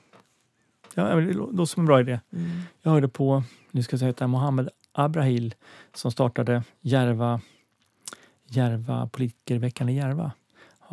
Ja, 0.94 1.16
det 1.16 1.34
låter 1.34 1.66
som 1.66 1.82
en 1.82 1.88
bra 1.88 2.00
idé. 2.00 2.20
Mm. 2.34 2.50
Jag 2.82 2.92
hörde 2.92 3.08
på, 3.08 3.44
nu 3.72 3.84
ska 3.84 3.94
jag 3.94 4.00
säga 4.00 4.10
att 4.10 4.30
Mohammed 4.30 4.70
Abrahil 4.92 5.56
som 5.94 6.12
startade 6.12 6.64
Järva, 6.82 7.42
Järva 8.48 9.10
politikerveckan 9.12 9.90
i 9.90 9.96
Järva 9.96 10.32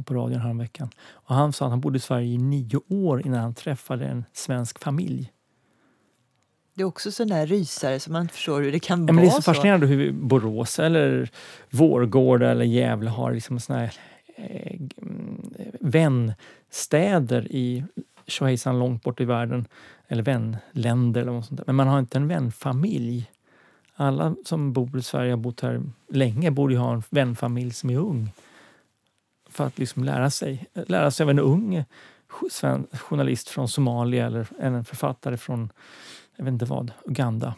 på 0.02 0.14
radion 0.14 0.40
häromveckan. 0.40 0.90
Och 1.12 1.34
han 1.34 1.52
sa 1.52 1.64
att 1.64 1.70
han 1.70 1.80
bodde 1.80 1.96
i 1.96 2.00
Sverige 2.00 2.26
i 2.26 2.38
nio 2.38 2.80
år 2.88 3.26
innan 3.26 3.40
han 3.40 3.54
träffade 3.54 4.06
en 4.06 4.24
svensk 4.32 4.78
familj. 4.78 5.32
Det 6.74 6.82
är 6.82 6.86
också 6.86 7.12
sån 7.12 7.28
där 7.28 7.46
rysare 7.46 8.00
som 8.00 8.12
man 8.12 8.22
inte 8.22 8.34
förstår 8.34 8.62
hur 8.62 8.72
det 8.72 8.80
kan 8.80 9.06
ja, 9.06 9.14
vara 9.14 9.24
Det 9.24 9.28
är 9.28 9.30
så 9.30 9.42
fascinerande 9.42 9.86
hur 9.86 10.12
Borås 10.12 10.78
eller 10.78 11.30
Vårgårda 11.70 12.50
eller 12.50 12.64
Gävle 12.64 13.10
har 13.10 13.32
liksom 13.32 13.60
såna 13.60 13.78
här 13.78 13.94
eh, 14.36 14.80
vänstäder 15.80 17.52
i 17.52 17.84
tjohejsan 18.26 18.78
långt 18.78 19.02
bort 19.02 19.20
i 19.20 19.24
världen. 19.24 19.66
Eller 20.08 20.22
vänländer 20.22 21.20
eller 21.20 21.32
något 21.32 21.46
sånt 21.46 21.58
där. 21.58 21.66
Men 21.66 21.76
man 21.76 21.88
har 21.88 21.98
inte 21.98 22.18
en 22.18 22.28
vänfamilj. 22.28 23.30
Alla 23.94 24.34
som 24.44 24.72
bor 24.72 24.98
i 24.98 25.02
Sverige 25.02 25.32
har 25.32 25.36
bott 25.36 25.60
här 25.60 25.82
länge 26.08 26.50
borde 26.50 26.74
ju 26.74 26.80
ha 26.80 26.94
en 26.94 27.02
vänfamilj 27.10 27.72
som 27.72 27.90
är 27.90 27.96
ung 27.96 28.30
för 29.52 29.66
att 29.66 29.78
liksom 29.78 30.04
lära 30.04 30.30
sig. 30.30 30.66
Lära 30.72 31.10
sig 31.10 31.24
av 31.24 31.30
en 31.30 31.38
ung 31.38 31.84
journalist 32.92 33.48
från 33.48 33.68
Somalia 33.68 34.26
eller 34.26 34.46
en 34.58 34.84
författare 34.84 35.36
från 35.36 35.72
jag 36.36 36.44
vet 36.44 36.52
inte 36.52 36.64
vad, 36.64 36.92
Uganda. 37.04 37.54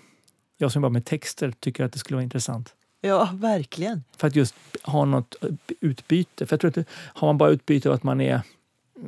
Jag 0.57 0.73
som 0.73 0.83
jobbar 0.83 0.91
med 0.91 1.05
texter 1.05 1.53
tycker 1.61 1.85
att 1.85 1.93
det 1.93 1.99
skulle 1.99 2.17
vara 2.17 2.25
intressant. 2.25 2.75
Ja, 3.01 3.31
verkligen. 3.33 4.05
För 4.17 4.27
att 4.27 4.37
just 4.37 4.55
ha 4.83 5.05
något 5.05 5.37
utbyte. 5.81 6.47
För 6.47 6.53
jag 6.55 6.61
tror 6.61 6.79
att 6.79 6.89
har 6.91 7.29
man 7.29 7.39
bara 7.39 7.51
utbyte 7.51 7.89
av 7.89 7.95
att 7.95 8.03
man, 8.03 8.21
är, 8.21 8.41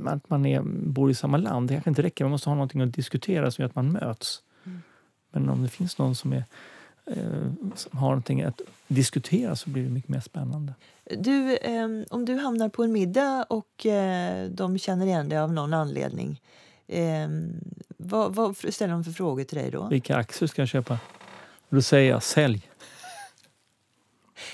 att 0.05 0.31
man 0.31 0.47
är, 0.47 0.63
bor 0.65 1.11
i 1.11 1.15
samma 1.15 1.37
land, 1.37 1.69
det 1.69 1.75
kanske 1.75 1.91
inte 1.91 2.03
räcker. 2.03 2.25
Man 2.25 2.31
måste 2.31 2.51
ha 2.51 2.55
någonting 2.55 2.81
att 2.81 2.93
diskutera 2.93 3.51
som 3.51 3.63
gör 3.63 3.69
att 3.69 3.75
man 3.75 3.93
möts. 3.93 4.43
Mm. 4.65 4.83
Men 5.31 5.49
om 5.49 5.63
det 5.63 5.69
finns 5.69 5.99
någon 5.99 6.15
som 6.15 6.33
är 6.33 6.45
eh, 7.07 7.53
som 7.75 7.99
har 7.99 8.09
någonting 8.09 8.43
att 8.43 8.61
diskutera 8.89 9.57
så 9.57 9.71
blir 9.71 9.83
det 9.83 9.91
mycket 9.91 10.11
mer 10.11 10.21
spännande. 10.21 10.75
Du, 11.11 11.57
eh, 11.57 11.89
om 12.11 12.25
du 12.25 12.37
hamnar 12.37 12.69
på 12.69 12.85
en 12.85 12.93
middag 12.93 13.47
och 13.49 13.87
eh, 13.87 14.49
de 14.51 14.79
känner 14.79 15.07
igen 15.07 15.29
dig 15.29 15.39
av 15.39 15.53
någon 15.53 15.75
anledning 15.75 16.41
eh, 16.87 17.29
vad, 17.97 18.35
vad 18.35 18.57
ställer 18.57 18.93
de 18.93 19.05
för 19.05 19.13
frågor 19.13 19.45
till 19.45 19.59
dig 19.59 19.71
då? 19.71 19.89
Vilka 19.89 20.17
aktier 20.17 20.49
ska 20.49 20.63
jag 20.63 20.69
köpa? 20.69 20.99
Då 21.69 21.83
säger 21.83 22.11
jag 22.11 22.23
sälj. 22.23 22.71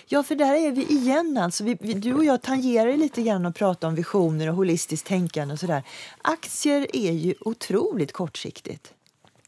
Ja, 0.07 0.23
för 0.23 0.35
där 0.35 0.55
är 0.55 0.73
vi 0.73 0.87
igen. 0.87 1.39
Alltså. 1.39 1.65
Vi, 1.65 1.77
vi, 1.81 1.95
du 1.95 2.15
och 2.15 2.25
jag 2.25 2.43
tangerar 2.43 2.97
lite 2.97 3.23
grann 3.23 3.47
och 3.47 3.55
pratar 3.55 3.89
om 3.89 3.95
visioner 3.95 4.49
och 4.49 4.57
holistiskt 4.57 5.07
tänkande. 5.07 5.53
och 5.53 5.61
sådär. 5.61 5.83
Aktier 6.23 6.87
är 6.93 7.13
ju 7.13 7.35
otroligt 7.41 8.13
kortsiktigt. 8.13 8.95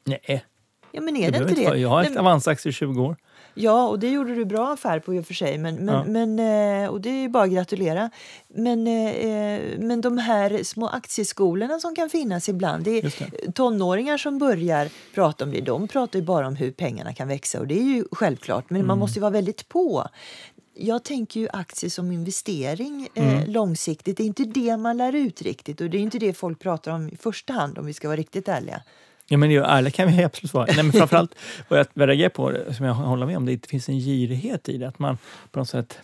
Nej, 0.05 0.45
Ja, 0.93 1.01
men 1.01 1.17
är 1.17 1.31
det, 1.31 1.38
det 1.38 1.51
inte 1.51 1.71
det? 1.71 1.79
Jag 1.79 1.88
har 1.88 2.05
haft 2.05 2.17
Avanza-aktier 2.17 2.71
i 2.71 2.75
20 2.75 3.03
år. 3.03 3.17
Ja, 3.55 3.88
och 3.88 3.99
det 3.99 4.11
gjorde 4.11 4.35
du 4.35 4.45
bra 4.45 4.73
affär 4.73 5.01
på 5.01 5.14
i 5.14 5.21
och 5.21 5.27
för 5.27 5.35
sig. 5.35 5.59
Men, 5.59 5.75
men, 5.75 5.95
ja. 5.95 6.05
men, 6.05 6.38
eh, 6.85 6.90
och 6.90 7.01
det 7.01 7.11
är 7.11 7.29
bara 7.29 7.45
att 7.45 7.51
gratulera. 7.51 8.11
Men, 8.49 8.87
eh, 8.87 9.79
men 9.79 10.01
de 10.01 10.19
här 10.19 10.62
små 10.62 10.88
aktieskolorna 10.88 11.81
som 11.81 11.95
kan 11.95 12.11
finnas 12.11 12.49
ibland. 12.49 12.85
Det 12.85 12.99
är 12.99 13.03
det. 13.03 13.53
tonåringar 13.53 14.19
som 14.19 14.38
börjar 14.38 14.88
prata 15.14 15.45
om 15.45 15.51
det. 15.51 15.61
De 15.61 15.88
pratar 15.88 16.19
ju 16.19 16.25
bara 16.25 16.47
om 16.47 16.57
hur 16.57 16.71
pengarna 16.71 17.14
kan 17.14 17.29
växa 17.29 17.61
och 17.61 17.67
det 17.67 17.79
är 17.79 17.85
ju 17.85 18.05
självklart. 18.12 18.71
Men 18.71 18.77
mm. 18.77 18.87
man 18.87 18.99
måste 18.99 19.21
vara 19.21 19.31
väldigt 19.31 19.69
på. 19.69 20.09
Jag 20.77 21.05
tänker 21.05 21.40
ju 21.40 21.49
aktier 21.53 21.90
som 21.90 22.12
investering 22.12 23.09
eh, 23.14 23.35
mm. 23.35 23.51
långsiktigt. 23.51 24.17
Det 24.17 24.23
är 24.23 24.27
inte 24.27 24.45
det 24.45 24.77
man 24.77 24.97
lär 24.97 25.14
ut 25.14 25.43
riktigt 25.43 25.81
och 25.81 25.90
det 25.90 25.99
är 25.99 26.03
inte 26.03 26.19
det 26.19 26.35
folk 26.35 26.61
pratar 26.61 26.93
om 26.93 27.09
i 27.09 27.17
första 27.17 27.53
hand 27.53 27.79
om 27.79 27.87
vi 27.87 27.93
ska 27.93 28.09
vara 28.09 28.17
riktigt 28.17 28.49
ärliga. 28.49 28.83
Ja, 29.27 29.37
men 29.37 29.51
ärliga 29.51 29.91
kan 29.91 30.17
vi 30.17 30.25
absolut 30.25 30.55
vara. 30.55 30.67
Nej, 30.67 30.83
men 30.83 30.93
framförallt 30.93 31.35
vad 31.69 31.87
jag 31.95 32.09
reagerar 32.09 32.29
på, 32.29 32.73
som 32.75 32.87
jag 32.87 32.95
håller 32.95 33.27
med 33.27 33.37
om, 33.37 33.47
det, 33.47 33.53
är 33.53 33.57
att 33.57 33.63
det 33.63 33.69
finns 33.69 33.89
en 33.89 33.99
girighet 33.99 34.69
i 34.69 34.79
det. 34.79 34.89
Att 34.89 34.99
man 34.99 35.19
på 35.51 35.59
något 35.59 35.69
sätt 35.69 35.99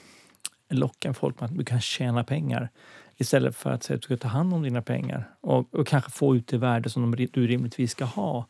lockar 0.70 1.12
folk 1.12 1.40
med 1.40 1.50
att 1.50 1.59
du 1.59 1.64
kan 1.64 1.80
tjäna 1.80 2.24
pengar 2.24 2.68
istället 3.16 3.56
för 3.56 3.70
att 3.70 3.83
säga 3.83 3.94
att 3.94 4.02
du 4.02 4.04
ska 4.04 4.16
ta 4.16 4.28
hand 4.28 4.54
om 4.54 4.62
dina 4.62 4.83
pengar 4.83 5.30
och, 5.40 5.74
och 5.74 5.87
kanske 5.87 6.11
få 6.11 6.37
ut 6.37 6.46
det 6.46 6.59
värde 6.59 6.90
som 6.90 7.11
de, 7.11 7.26
du 7.33 7.46
rimligtvis 7.46 7.90
ska 7.90 8.04
ha 8.04 8.46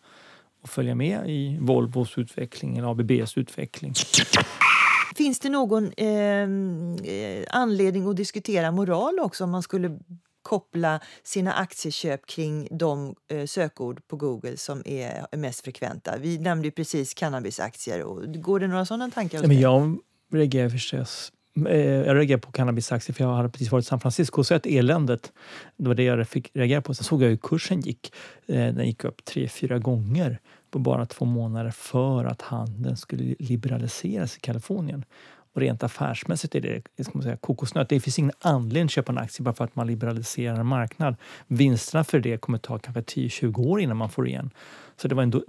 och 0.63 0.71
följa 0.71 0.95
med 0.95 1.31
i 1.31 1.59
Volvos 1.61 2.19
utveckling 2.19 2.79
eller 2.79 2.91
ABBs 2.91 3.39
utveckling. 3.39 3.95
Finns 5.17 5.41
det 5.41 5.49
någon 5.49 5.93
ehm, 5.97 6.97
eh, 7.05 7.45
anledning 7.49 8.09
att 8.09 8.17
diskutera 8.17 8.71
moral 8.71 9.19
också 9.21 9.45
om 9.45 9.51
man 9.51 9.63
skulle 9.63 9.99
koppla 10.43 11.01
sina 11.23 11.53
aktieköp 11.53 12.27
kring 12.27 12.69
de 12.71 13.15
eh, 13.31 13.47
sökord 13.47 14.09
på 14.09 14.17
Google 14.17 14.57
som 14.57 14.83
är 14.85 15.37
mest 15.37 15.65
frekventa. 15.65 16.17
Vi 16.19 16.39
nämnde 16.39 16.71
precis 16.71 17.15
cannabisaktier. 17.15 18.03
Och 18.03 18.35
går 18.35 18.61
det 18.61 18.67
några 18.67 18.85
sådana 18.85 19.11
tankar 19.11 19.47
Men 19.47 19.61
Jag 19.61 19.99
reagerar 20.33 20.69
förstås 20.69 21.33
eh, 21.69 21.81
jag 21.81 22.17
reagerade 22.17 22.41
på 22.41 22.53
cannabisaktier 22.53 23.15
för 23.15 23.25
jag 23.25 23.35
hade 23.35 23.49
precis 23.49 23.73
varit 23.73 23.85
i 23.85 23.89
San 23.89 24.01
Francisco 24.01 24.41
och 24.41 24.47
sett 24.47 24.67
eländet. 24.67 25.33
Det 25.77 25.89
var 25.89 25.95
det 25.95 26.03
jag 26.03 26.29
fick 26.29 26.51
reagera 26.55 26.83
på. 26.83 26.95
Sen 26.95 27.05
såg 27.05 27.23
jag 27.23 27.29
hur 27.29 27.37
kursen 27.37 27.81
gick. 27.81 28.13
Eh, 28.47 28.55
den 28.55 28.87
gick 28.87 29.05
upp 29.05 29.25
tre, 29.25 29.49
fyra 29.49 29.79
gånger 29.79 30.39
på 30.71 30.79
bara 30.79 31.07
två 31.07 31.25
månader 31.25 31.71
för 31.71 32.25
att 32.25 32.43
handeln 32.43 32.97
skulle 32.97 33.35
liberaliseras 33.39 34.37
i 34.37 34.41
Kalifornien. 34.41 35.05
Och 35.55 35.61
rent 35.61 35.83
affärsmässigt 35.83 36.55
är 36.55 36.83
det 36.97 37.05
ska 37.05 37.13
man 37.15 37.23
säga, 37.23 37.37
kokosnöt. 37.37 37.89
Det 37.89 38.01
finns 38.01 38.19
ingen 38.19 38.33
anledning 38.39 38.85
att 38.85 38.91
köpa 38.91 39.13
en 39.13 39.19
aktie 39.19 39.45
bara 39.45 39.55
för 39.55 39.65
att 39.65 39.77
man 39.77 39.87
liberaliserar 39.87 40.61
en 40.61 40.67
marknad. 40.67 41.17
Vinsterna 41.47 42.05
för 42.05 42.21
det 42.21 42.37
kommer 42.37 42.59
ta 42.59 42.79
kanske 42.79 43.01
10-20 43.01 43.67
år 43.67 43.81
innan 43.81 43.97
man 43.97 44.11
får 44.11 44.29
igen. 44.29 44.51
Så 44.97 45.09
det 45.09 45.15
var 45.15 45.23
en 45.23 45.43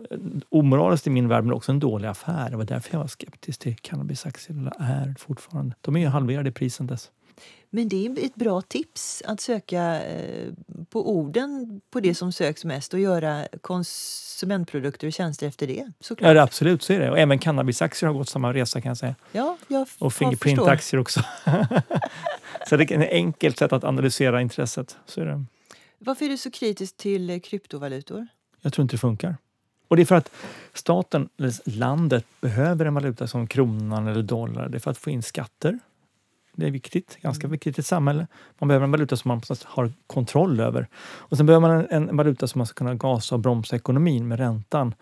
omoraliskt 0.50 1.08
i 1.08 1.10
min 1.10 1.28
värld, 1.28 1.44
men 1.44 1.54
också 1.54 1.72
en 1.72 1.80
dålig 1.80 2.08
affär. 2.08 2.50
Det 2.50 2.58
var 2.58 2.64
därför 2.64 2.94
jag 2.94 3.00
var 3.00 3.08
skeptisk 3.08 3.60
till 3.60 3.76
cannabisaktier, 3.76 4.58
eller 4.58 4.74
är 4.80 5.16
fortfarande. 5.20 5.76
De 5.82 5.96
är 5.96 6.00
ju 6.00 6.08
halverade 6.08 6.50
i 6.50 6.52
pris 6.52 6.76
sen 6.76 6.88
dess. 6.88 7.12
Men 7.70 7.89
det 7.89 8.06
är 8.06 8.26
ett 8.26 8.36
bra 8.36 8.62
tips 8.62 9.24
att 9.26 9.41
söka 9.41 10.04
eh, 10.04 10.54
på 10.89 11.12
orden 11.12 11.82
på 11.91 12.00
det 12.00 12.15
som 12.15 12.32
söks 12.32 12.65
mest 12.65 12.94
och 12.94 13.00
göra 13.00 13.48
konsumentprodukter 13.62 15.08
och 15.08 15.13
tjänster 15.13 15.48
efter 15.48 15.67
det. 15.67 15.91
Såklart. 16.00 16.36
Ja, 16.36 16.41
absolut, 16.41 16.84
så 16.84 16.94
är 16.94 17.00
det. 17.00 17.12
Och 17.12 17.20
även 17.20 17.39
cannabisaktier 17.39 18.08
har 18.08 18.17
gått 18.17 18.30
samma 18.30 18.54
resa 18.54 18.82
kan 18.82 18.89
jag 18.89 18.98
säga. 18.98 19.15
Ja, 19.32 19.58
jag 19.67 19.88
Och. 20.00 20.13
Fingerprint-aktier 20.13 21.00
också. 21.00 21.24
så 22.70 22.78
det 22.78 22.91
är 22.91 23.02
ett 23.02 23.12
enkelt 23.12 23.58
sätt 23.58 23.74
att 23.74 23.84
analysera 23.84 24.41
intresset. 24.41 24.98
Så 25.06 25.22
är 25.22 25.26
det. 25.26 25.46
Varför 26.00 26.26
är 26.26 26.30
du 26.30 26.38
så 26.38 26.52
kritisk 26.52 26.98
till 26.98 27.41
kryptovalutor? 27.41 28.28
Jag 28.62 28.74
tror 28.74 28.84
inte 28.84 28.94
det 28.94 29.00
funkar. 29.00 29.38
Och 29.88 29.98
det 29.98 30.04
är 30.04 30.06
för 30.06 30.15
att 30.15 30.32
staten, 30.74 31.30
eller 31.38 31.70
landet, 31.78 32.26
behöver 32.41 32.86
en 32.86 32.94
valuta 32.94 33.28
som 33.28 33.48
kronan 33.48 34.08
eller 34.08 34.22
dollar. 34.22 34.70
Det 34.70 34.78
är 34.78 34.80
för 34.80 34.91
att 34.91 34.98
få 34.98 35.10
in 35.10 35.24
skatter. 35.24 35.80
Det 36.54 36.68
är 36.68 36.72
viktigt, 36.72 37.18
ganska 37.22 37.48
viktigt 37.48 37.78
i 37.78 37.82
ett 37.82 37.86
samhälle. 37.86 38.28
Man 38.60 38.68
behöver 38.68 38.84
en 38.84 38.92
valuta 38.92 39.18
som 39.18 39.30
man 39.30 39.42
har 39.66 39.92
kontroll 40.08 40.60
över. 40.60 40.88
Och 41.04 41.38
sen 41.38 41.46
behöver 41.46 41.68
man 41.68 41.86
en, 41.90 42.10
en 42.10 42.18
valuta 42.18 42.48
som 42.48 42.60
man 42.60 42.66
ska 42.66 42.76
kunna 42.76 42.96
gasa 42.96 43.36
och 43.36 43.42
bromsa 43.42 43.76
ekonomin 43.76 44.28
med 44.28 44.40
räntan. 44.40 44.94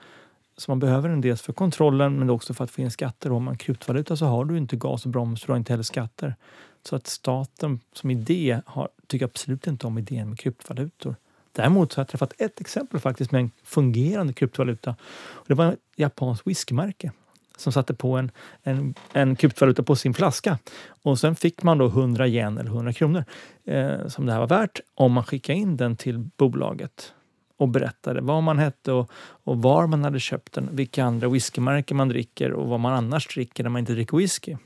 Så 0.58 0.72
man 0.72 0.80
behöver 0.80 1.10
den 1.10 1.22
dels 1.22 1.42
för 1.42 1.54
kontrollen 1.54 2.20
men 2.20 2.30
också 2.30 2.54
för 2.54 2.64
att 2.64 2.72
få 2.72 2.82
in 2.82 2.92
skatter. 2.92 3.30
Och 3.30 3.38
om 3.38 3.44
man 3.44 3.58
kryptovaluta 3.58 4.16
så 4.16 4.26
har 4.26 4.46
du 4.46 4.58
inte 4.58 4.76
gas 4.76 5.06
och 5.06 5.12
broms, 5.12 5.42
du 5.42 5.52
har 5.52 5.58
inte 5.58 5.74
heller 5.74 5.84
skatter. 5.84 6.36
Så 6.84 6.96
att 6.96 7.08
staten 7.08 7.80
som 7.94 8.12
idé 8.12 8.62
har, 8.66 8.90
tycker 9.08 9.26
absolut 9.26 9.68
inte 9.68 9.88
om 9.88 9.98
idén 9.98 10.30
med 10.30 10.40
kryptovalutor. 10.40 11.16
Däremot 11.52 11.92
så 11.92 11.98
har 11.98 12.02
jag 12.02 12.08
träffat 12.08 12.34
ett 12.38 12.62
exempel 12.62 13.00
faktiskt 13.00 13.32
med 13.32 13.42
en 13.42 13.52
fungerande 13.64 14.34
kryptovaluta. 14.34 14.96
Och 15.12 15.46
det 15.48 15.54
var 15.54 15.72
ett 15.74 15.80
japanskt 15.96 16.48
whiskymärke 16.48 17.12
som 17.60 17.72
satte 17.74 17.94
på 17.94 18.18
en, 18.18 18.32
en, 18.64 18.94
en 19.14 19.36
kryptovaluta 19.36 19.84
på 19.84 19.96
sin 19.96 20.14
flaska. 20.14 20.58
Och 21.04 21.20
sen 21.20 21.36
fick 21.36 21.64
man 21.64 21.78
då 21.78 21.86
100 21.86 22.28
yen 22.28 22.58
eller 22.58 22.70
100 22.70 22.94
kronor 22.94 23.26
eh, 23.66 24.08
som 24.08 24.26
det 24.26 24.32
här 24.32 24.40
var 24.40 24.48
värt 24.48 24.80
om 24.96 25.12
man 25.12 25.24
skickade 25.24 25.60
in 25.60 25.78
den 25.78 25.96
till 25.96 26.20
bolaget 26.20 27.14
och 27.58 27.70
berättade 27.70 28.22
vad 28.22 28.44
man 28.44 28.60
hette 28.60 28.92
och, 28.92 29.12
och 29.44 29.62
var 29.62 29.88
man 29.88 30.04
hade 30.04 30.20
köpt 30.20 30.54
den, 30.54 30.70
vilka 30.72 31.04
andra 31.04 31.30
whiskymärken 31.30 31.98
man 31.98 32.10
dricker 32.10 32.52
och 32.54 32.68
vad 32.68 32.80
man 32.80 32.94
annars 32.94 33.34
dricker 33.36 33.64
när 33.64 33.70
man 33.70 33.80
inte 33.80 33.94
dricker 33.94 34.18
whisky. 34.18 34.58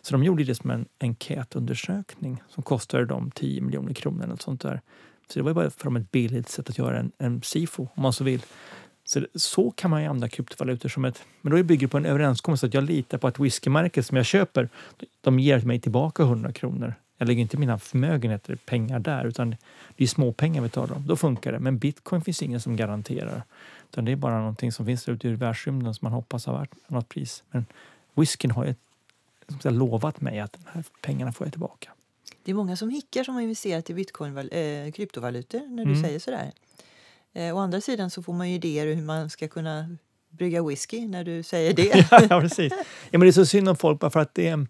Så 0.00 0.14
de 0.14 0.24
gjorde 0.24 0.44
det 0.44 0.54
som 0.54 0.70
en 0.70 0.86
enkätundersökning 1.00 2.42
som 2.48 2.62
kostade 2.62 3.06
dem 3.06 3.30
10 3.34 3.60
miljoner 3.60 3.94
kronor 3.94 4.24
eller 4.24 4.36
sånt 4.36 4.60
där. 4.60 4.80
Så 5.28 5.38
det 5.38 5.42
var 5.42 5.54
bara 5.54 5.70
för 5.70 5.84
dem 5.84 5.96
ett 5.96 6.10
billigt 6.10 6.48
sätt 6.48 6.70
att 6.70 6.78
göra 6.78 6.98
en, 6.98 7.12
en 7.18 7.42
SIFO 7.42 7.88
om 7.94 8.02
man 8.02 8.12
så 8.12 8.24
vill. 8.24 8.42
Så, 9.08 9.26
så 9.34 9.70
kan 9.70 9.90
man 9.90 10.02
ju 10.02 10.08
använda 10.08 10.28
kryptovalutor 10.28 10.88
som 10.88 11.04
ett... 11.04 11.22
Men 11.40 11.56
då 11.56 11.62
bygger 11.62 11.86
det 11.86 11.90
på 11.90 11.96
en 11.96 12.06
överenskommelse 12.06 12.66
att 12.66 12.74
jag 12.74 12.84
litar 12.84 13.18
på 13.18 13.26
att 13.26 13.38
whiskymärket 13.38 14.06
som 14.06 14.16
jag 14.16 14.26
köper, 14.26 14.68
de 15.20 15.38
ger 15.38 15.60
mig 15.60 15.80
tillbaka 15.80 16.22
100 16.22 16.52
kronor. 16.52 16.94
Jag 17.18 17.28
lägger 17.28 17.42
inte 17.42 17.56
mina 17.56 17.78
förmögenheter, 17.78 18.56
pengar 18.56 18.98
där, 18.98 19.24
utan 19.24 19.56
det 19.96 20.04
är 20.04 20.08
små 20.08 20.32
pengar 20.32 20.62
vi 20.62 20.68
talar 20.68 20.96
om. 20.96 21.06
Då 21.06 21.16
funkar 21.16 21.52
det. 21.52 21.58
Men 21.58 21.78
bitcoin 21.78 22.22
finns 22.22 22.42
ingen 22.42 22.60
som 22.60 22.76
garanterar. 22.76 23.42
Utan 23.90 24.04
det 24.04 24.12
är 24.12 24.16
bara 24.16 24.38
någonting 24.38 24.72
som 24.72 24.86
finns 24.86 25.04
där 25.04 25.12
ute 25.12 25.28
i 25.28 25.34
världsrymden 25.34 25.94
som 25.94 26.06
man 26.06 26.12
hoppas 26.12 26.46
har 26.46 26.58
värt 26.58 26.70
något 26.88 27.08
pris. 27.08 27.42
Men 27.50 27.66
whiskyn 28.14 28.50
har 28.50 28.64
ju 28.64 28.74
som 29.60 29.74
lovat 29.74 30.20
mig 30.20 30.40
att 30.40 30.52
de 30.52 30.58
här 30.72 30.84
pengarna 31.00 31.32
får 31.32 31.46
jag 31.46 31.52
tillbaka. 31.52 31.90
Det 32.42 32.50
är 32.50 32.54
många 32.54 32.76
som 32.76 32.90
hickar 32.90 33.24
som 33.24 33.34
har 33.34 33.42
investerat 33.42 33.90
i 33.90 33.94
bitcoin, 33.94 34.38
eh, 34.38 34.92
kryptovalutor 34.92 35.60
när 35.68 35.84
du 35.84 35.90
Mm. 35.90 36.02
säger 36.02 36.18
sådär. 36.18 36.52
Eh, 37.34 37.56
å 37.56 37.58
andra 37.58 37.80
sidan 37.80 38.10
så 38.10 38.22
får 38.22 38.32
man 38.32 38.48
ju 38.48 38.54
idéer 38.54 38.94
hur 38.94 39.02
man 39.02 39.30
ska 39.30 39.48
kunna 39.48 39.96
brygga 40.30 40.62
whisky 40.62 41.08
när 41.08 41.24
du 41.24 41.42
säger 41.42 41.74
det. 41.74 42.08
ja, 42.30 42.40
precis. 42.40 42.72
Ja, 43.10 43.18
men 43.18 43.20
det 43.20 43.28
är 43.28 43.32
så 43.32 43.46
synd 43.46 43.68
om 43.68 43.76
folk 43.76 44.00
bara 44.00 44.10
för 44.10 44.20
att 44.20 44.34
det 44.34 44.48
är, 44.48 44.66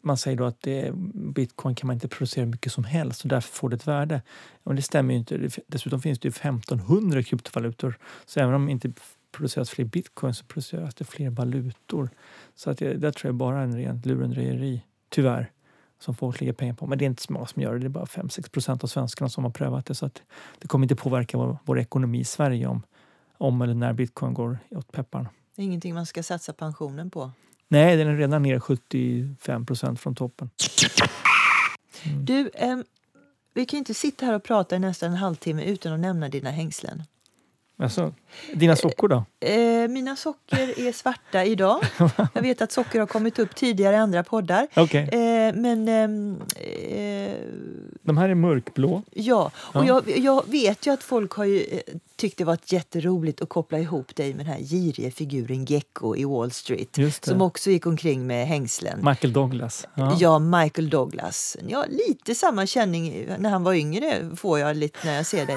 man 0.00 0.16
säger 0.16 0.36
då 0.36 0.44
att 0.44 0.60
det 0.60 0.80
är, 0.80 0.92
bitcoin 1.32 1.74
kan 1.74 1.86
man 1.86 1.94
inte 1.94 2.08
producera 2.08 2.46
mycket 2.46 2.72
som 2.72 2.84
helst 2.84 3.22
och 3.22 3.28
därför 3.28 3.54
får 3.54 3.68
det 3.68 3.76
ett 3.76 3.86
värde. 3.86 4.22
Men 4.64 4.76
det 4.76 4.82
stämmer 4.82 5.14
ju 5.14 5.18
inte. 5.18 5.48
Dessutom 5.66 6.02
finns 6.02 6.18
det 6.18 6.28
ju 6.28 6.30
1500 6.30 7.22
kryptovalutor. 7.22 7.98
Så 8.26 8.40
även 8.40 8.54
om 8.54 8.66
det 8.66 8.72
inte 8.72 8.92
produceras 9.32 9.70
fler 9.70 9.84
bitcoin 9.84 10.34
så 10.34 10.44
produceras 10.44 10.94
det 10.94 11.04
fler 11.04 11.30
valutor. 11.30 12.10
Så 12.54 12.70
att 12.70 12.78
det, 12.78 12.94
där 12.94 13.10
tror 13.10 13.28
jag 13.28 13.34
bara 13.34 13.58
är 13.58 13.64
en 13.64 13.76
rent 13.76 14.06
lurendrejeri, 14.06 14.82
tyvärr, 15.08 15.50
som 15.98 16.14
folk 16.14 16.40
lägger 16.40 16.52
pengar 16.52 16.74
på. 16.74 16.86
Men 16.86 16.98
det 16.98 17.04
är 17.04 17.06
inte 17.06 17.22
så 17.22 17.32
många 17.32 17.46
som 17.46 17.62
gör 17.62 17.72
det. 17.72 17.78
Det 17.78 17.86
är 17.86 17.88
bara 17.88 18.04
5-6 18.04 18.50
procent 18.50 18.84
av 18.84 18.88
svenskarna 18.88 19.28
som 19.28 19.44
har 19.44 19.50
prövat 19.50 19.86
det. 19.86 19.94
Så 19.94 20.06
att 20.06 20.22
det 20.58 20.68
kommer 20.68 20.84
inte 20.84 20.96
påverka 20.96 21.38
vår, 21.38 21.58
vår 21.64 21.78
ekonomi 21.78 22.20
i 22.20 22.24
Sverige 22.24 22.66
om, 22.66 22.82
om 23.38 23.62
eller 23.62 23.74
när 23.74 23.92
bitcoin 23.92 24.34
går 24.34 24.58
åt 24.70 24.92
pepparna. 24.92 25.28
Det 25.56 25.62
är 25.62 25.66
ingenting 25.66 25.94
man 25.94 26.06
ska 26.06 26.22
satsa 26.22 26.52
pensionen 26.52 27.10
på. 27.10 27.30
Nej, 27.68 27.96
den 27.96 28.08
är 28.08 28.16
redan 28.16 28.42
ner 28.42 28.60
75 28.60 29.66
procent 29.66 30.00
från 30.00 30.14
toppen. 30.14 30.50
Mm. 32.04 32.24
Du, 32.24 32.50
ehm, 32.54 32.84
vi 33.54 33.66
kan 33.66 33.76
ju 33.76 33.78
inte 33.78 33.94
sitta 33.94 34.26
här 34.26 34.34
och 34.34 34.42
prata 34.42 34.76
i 34.76 34.78
nästan 34.78 35.10
en 35.10 35.16
halvtimme 35.16 35.64
utan 35.64 35.92
att 35.92 36.00
nämna 36.00 36.28
dina 36.28 36.50
hängslen. 36.50 37.02
Alltså, 37.78 38.14
dina 38.54 38.76
sockor 38.76 39.08
då? 39.08 39.24
Eh, 39.48 39.88
mina 39.88 40.16
socker 40.16 40.86
är 40.88 40.92
svarta 40.92 41.44
idag. 41.44 41.80
Jag 42.34 42.42
vet 42.42 42.62
att 42.62 42.72
socker 42.72 43.00
har 43.00 43.06
kommit 43.06 43.38
upp 43.38 43.56
tidigare 43.56 43.96
i 43.96 43.98
andra 43.98 44.22
poddar. 44.22 44.66
Okej. 44.76 45.02
Eh, 45.02 45.54
men 45.54 45.88
ehm, 45.88 46.36
eh, 46.56 47.34
De 48.02 48.16
här 48.18 48.28
är 48.28 48.34
mörkblå. 48.34 49.02
ja, 49.12 49.50
och 49.56 49.84
Ja. 49.84 49.86
Jag, 49.86 50.18
jag 50.18 50.48
vet 50.48 50.86
ju 50.86 50.92
att 50.92 51.02
folk 51.02 51.32
har 51.32 51.44
ju, 51.44 51.60
eh, 51.60 51.80
tyckt 52.16 52.38
det 52.38 52.44
varit 52.44 52.72
jätteroligt 52.72 53.42
att 53.42 53.48
koppla 53.48 53.78
ihop 53.78 54.16
dig 54.16 54.34
med 54.34 54.46
den 54.46 54.52
här 54.54 54.60
giriga 54.62 55.10
figuren 55.10 55.64
Gecko 55.64 56.16
i 56.16 56.24
Wall 56.24 56.50
Street. 56.50 56.98
Som 57.22 57.42
också 57.42 57.70
gick 57.70 57.86
omkring 57.86 58.26
med 58.26 58.46
hängslen. 58.46 59.00
Michael 59.04 59.32
Douglas. 59.32 59.86
Ja. 59.94 60.16
Ja, 60.20 60.38
Michael 60.38 60.90
Douglas. 60.90 61.56
Ja, 61.68 61.84
lite 61.88 62.34
samma 62.34 62.66
känning 62.66 63.26
när 63.38 63.50
han 63.50 63.62
var 63.64 63.74
yngre 63.74 64.30
får 64.36 64.58
jag 64.58 64.76
lite 64.76 64.98
när 65.04 65.16
jag 65.16 65.26
ser 65.26 65.46
dig. 65.46 65.56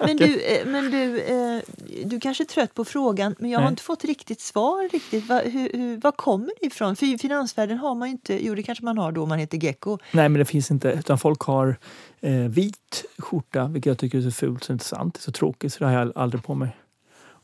Men 0.00 0.16
du, 0.16 0.40
eh, 0.40 0.66
men 0.66 0.90
du, 0.90 1.20
eh, 1.20 1.62
du 2.04 2.20
kanske 2.20 2.44
är 2.44 2.46
trött 2.46 2.74
på 2.74 2.84
frågan, 2.84 3.34
men 3.38 3.50
jag 3.50 3.58
har 3.58 3.64
Nej. 3.64 3.70
inte 3.70 3.82
fått 3.82 4.04
riktigt 4.04 4.40
svar. 4.40 4.88
riktigt. 4.92 5.28
Va, 5.28 5.40
hur, 5.44 5.72
hur, 5.72 5.96
var 5.96 6.12
kommer 6.12 6.52
det 6.60 6.66
ifrån? 6.66 6.96
För 6.96 7.06
i 7.06 7.18
finansvärlden 7.18 7.78
har 7.78 7.94
man 7.94 8.08
ju 8.08 8.12
inte... 8.12 8.46
Jo, 8.46 8.54
det 8.54 8.62
kanske 8.62 8.84
man 8.84 8.98
har 8.98 9.12
då 9.12 9.26
man 9.26 9.38
heter 9.38 9.58
Gecko. 9.58 9.98
Nej, 10.12 10.28
men 10.28 10.38
det 10.38 10.44
finns 10.44 10.70
inte. 10.70 10.88
Utan 10.88 11.18
folk 11.18 11.40
har 11.40 11.76
eh, 12.20 12.32
vit 12.32 13.04
skjorta, 13.18 13.68
vilket 13.68 13.90
jag 13.90 13.98
tycker 13.98 14.18
är 14.18 14.22
så 14.22 14.30
fult 14.30 14.64
så 14.64 14.72
intressant. 14.72 15.16
Så 15.16 15.32
tråkigt, 15.32 15.72
så 15.72 15.78
det 15.78 15.90
har 15.90 15.98
jag 15.98 16.12
aldrig 16.14 16.44
på 16.44 16.54
mig. 16.54 16.76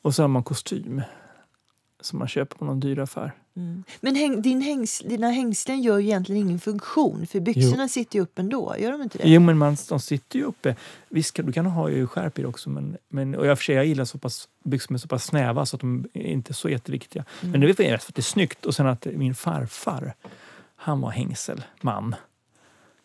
Och 0.02 0.14
så 0.14 0.22
har 0.22 0.28
man 0.28 0.42
kostym 0.42 1.02
som 2.00 2.18
man 2.18 2.28
köper 2.28 2.56
på 2.56 2.64
någon 2.64 2.80
dyr 2.80 2.98
affär. 2.98 3.32
Mm. 3.56 3.84
Men 4.00 4.14
häng, 4.14 4.42
din 4.42 4.60
hängs, 4.60 4.98
dina 4.98 5.30
hängslen 5.30 5.82
gör 5.82 5.98
ju 5.98 6.04
egentligen 6.04 6.42
ingen 6.42 6.58
funktion, 6.60 7.26
för 7.26 7.40
byxorna 7.40 7.88
sitter 7.88 8.16
ju 8.16 8.22
upp 8.22 8.38
ändå. 8.38 8.74
Gör 8.78 8.92
de 8.92 9.02
inte 9.02 9.18
det? 9.18 9.28
Jo, 9.28 9.40
men 9.40 9.58
man, 9.58 9.76
de 9.88 10.00
sitter 10.00 10.38
ju 10.38 10.44
uppe. 10.44 10.76
Visst, 11.08 11.34
du 11.34 11.52
kan 11.52 11.66
ha 11.66 11.90
ju 11.90 12.06
skärp 12.06 12.38
i 12.38 12.42
det 12.42 12.48
också. 12.48 12.70
Men, 12.70 12.96
men, 13.08 13.34
och 13.34 13.46
jag, 13.46 13.58
för 13.58 13.64
sig, 13.64 13.74
jag 13.74 13.86
gillar 13.86 14.04
så 14.04 14.18
pass, 14.18 14.48
byxor 14.64 14.94
är 14.94 14.98
så 14.98 15.08
pass 15.08 15.24
snäva 15.24 15.66
så 15.66 15.76
att 15.76 15.80
de 15.80 16.06
är 16.12 16.22
inte 16.22 16.50
är 16.50 16.54
så 16.54 16.68
jätteviktiga. 16.68 17.24
Mm. 17.40 17.52
Men 17.52 17.60
det 17.60 17.70
är 17.70 17.74
för 17.74 17.94
att 17.94 18.14
det 18.14 18.20
är 18.20 18.22
snyggt. 18.22 18.66
Och 18.66 18.74
sen 18.74 18.86
att 18.86 19.06
min 19.14 19.34
farfar, 19.34 20.14
han 20.76 21.00
var 21.00 21.10
hängselman. 21.10 22.14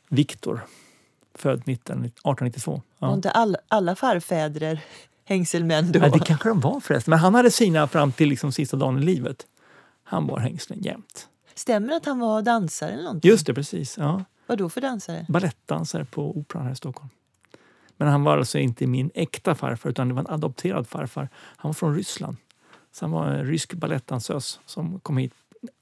Viktor. 0.10 0.62
Född 1.36 1.62
19, 1.66 2.06
1892. 2.06 2.82
Var 3.00 3.10
Ja. 3.10 3.16
inte 3.16 3.32
all, 3.32 3.58
alla 3.68 3.96
farfäder 3.96 4.80
hängselmän 5.26 5.92
då? 5.92 6.00
Ja, 6.00 6.10
det 6.10 6.20
kanske 6.20 6.50
de 6.50 6.60
var 6.60 6.80
förresten. 6.80 7.10
Men 7.12 7.20
han 7.20 7.36
hade 7.36 7.52
sina 7.52 7.88
fram 7.88 8.12
till 8.12 8.30
liksom 8.30 8.52
sista 8.52 8.78
dagen 8.78 8.98
i 8.98 9.02
livet. 9.02 9.46
Han 10.12 10.28
bar 10.28 10.39
hängslen 10.39 10.82
jämt. 10.82 11.28
Stämmer 11.54 11.88
det 11.88 11.95
att 11.95 12.06
han 12.06 12.19
var 12.19 12.41
dansare 12.41 12.91
eller 12.91 13.04
någonting? 13.04 13.32
Just 13.32 13.45
det, 13.45 13.54
precis. 13.54 13.97
Ja. 13.97 14.24
Vad 14.47 14.58
då 14.58 14.69
för 14.69 14.82
dansare? 14.82 15.26
Balettdansare 15.30 16.06
på 16.06 16.38
Operan 16.38 16.65
här 16.65 16.71
i 16.71 16.76
Stockholm. 16.76 17.10
Men 17.97 18.08
han 18.08 18.24
var 18.24 18.38
alltså 18.38 18.58
inte 18.58 18.88
min 18.88 19.12
äkta 19.13 19.56
farfar 19.56 19.89
utan 19.89 20.08
det 20.08 20.13
var 20.13 20.21
en 20.21 20.28
adopterad 20.28 20.88
farfar. 20.88 21.30
Han 21.34 21.69
var 21.69 21.74
från 21.74 21.95
Ryssland. 21.95 22.38
Så 22.91 23.06
han 23.06 23.12
var 23.12 23.28
en 23.28 23.45
rysk 23.45 23.74
balettdansös 23.74 24.60
som 24.65 25.00
kom 25.00 25.17
hit 25.17 25.34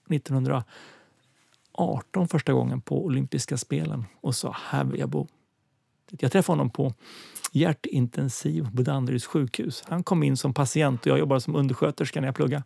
1918 0.10 2.28
första 2.28 2.54
gången 2.54 2.82
på 2.82 3.06
olympiska 3.06 3.58
spelen 3.58 4.06
och 4.22 4.36
sa 4.36 4.56
här 4.70 4.84
vill 4.84 5.00
jag 5.00 5.10
bo. 5.10 5.28
Jag 6.20 6.32
träffade 6.32 6.58
honom 6.58 6.70
på 6.70 6.94
hjärtintensiv 7.52 8.76
på 8.76 8.82
Danderyds 8.82 9.26
sjukhus. 9.26 9.84
Han 9.88 10.04
kom 10.04 10.24
in 10.24 10.38
som 10.38 10.54
patient 10.54 11.02
och 11.02 11.08
jag 11.08 11.20
jobbade 11.20 11.42
som 11.42 11.56
undersköterska 11.56 12.22
när 12.22 12.28
jag 12.28 12.36
pluggade. 12.36 12.64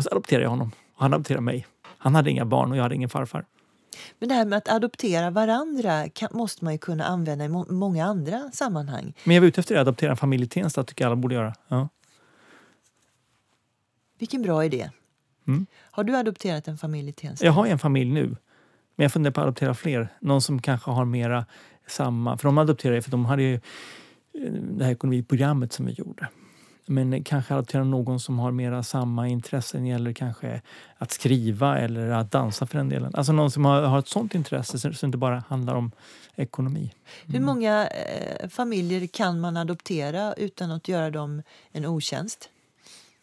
Och 0.00 0.04
så 0.04 0.10
adopterade 0.10 0.44
jag 0.44 0.50
honom 0.50 0.70
och 0.94 1.02
han 1.02 1.14
adopterade 1.14 1.42
mig. 1.42 1.66
Han 1.98 2.14
hade 2.14 2.30
inga 2.30 2.44
barn 2.44 2.70
och 2.70 2.76
jag 2.76 2.82
hade 2.82 2.94
ingen 2.94 3.08
farfar. 3.08 3.44
Men 4.18 4.28
det 4.28 4.34
här 4.34 4.44
med 4.44 4.56
att 4.56 4.68
adoptera 4.68 5.30
varandra 5.30 6.08
kan, 6.08 6.28
måste 6.32 6.64
man 6.64 6.72
ju 6.72 6.78
kunna 6.78 7.04
använda 7.04 7.44
i 7.44 7.48
må, 7.48 7.66
många 7.70 8.04
andra 8.04 8.50
sammanhang. 8.52 9.14
Men 9.24 9.34
jag 9.34 9.40
var 9.40 9.48
ute 9.48 9.60
efter 9.60 9.74
att 9.74 9.80
adoptera 9.80 10.10
en 10.10 10.16
familj 10.16 10.44
i 10.44 10.48
tycker 10.48 10.84
jag 10.96 11.06
alla 11.06 11.16
borde 11.16 11.34
göra. 11.34 11.54
Ja. 11.68 11.88
Vilken 14.18 14.42
bra 14.42 14.64
idé. 14.64 14.90
Mm. 15.46 15.66
Har 15.90 16.04
du 16.04 16.16
adopterat 16.16 16.68
en 16.68 16.78
familj 16.78 17.12
Tensta? 17.12 17.46
Jag 17.46 17.52
har 17.52 17.66
en 17.66 17.78
familj 17.78 18.12
nu, 18.12 18.26
men 18.96 19.04
jag 19.04 19.12
funderar 19.12 19.32
på 19.32 19.40
att 19.40 19.44
adoptera 19.44 19.74
fler. 19.74 20.08
Någon 20.20 20.42
som 20.42 20.62
kanske 20.62 20.90
har 20.90 21.04
mera 21.04 21.46
samma... 21.86 22.36
För 22.36 22.48
de 22.48 22.58
adopterade 22.58 23.02
för 23.02 23.10
de 23.10 23.24
hade 23.24 23.42
ju 23.42 23.54
eh, 23.54 24.52
det 24.52 24.84
här 24.84 24.92
ekonomiprogrammet 24.92 25.72
som 25.72 25.86
vi 25.86 25.92
gjorde. 25.92 26.28
Men 26.90 27.24
kanske 27.24 27.54
adoptera 27.54 27.84
någon 27.84 28.20
som 28.20 28.38
har 28.38 28.50
mera 28.50 28.82
samma 28.82 29.28
intressen 29.28 29.86
gäller 29.86 30.12
kanske 30.12 30.62
att 30.98 31.10
skriva 31.10 31.78
eller 31.78 32.10
att 32.10 32.30
dansa 32.30 32.66
för 32.66 32.78
den 32.78 32.88
delen. 32.88 33.14
Alltså 33.14 33.32
någon 33.32 33.50
som 33.50 33.64
har, 33.64 33.82
har 33.82 33.98
ett 33.98 34.08
sånt 34.08 34.34
intresse 34.34 34.78
så 34.78 34.88
det 34.88 35.02
inte 35.02 35.18
bara 35.18 35.44
handlar 35.48 35.74
om 35.74 35.92
ekonomi. 36.36 36.94
Mm. 37.24 37.34
Hur 37.34 37.46
många 37.46 37.86
eh, 37.86 38.48
familjer 38.48 39.06
kan 39.06 39.40
man 39.40 39.56
adoptera 39.56 40.34
utan 40.34 40.70
att 40.70 40.88
göra 40.88 41.10
dem 41.10 41.42
en 41.72 41.86
otjänst? 41.86 42.48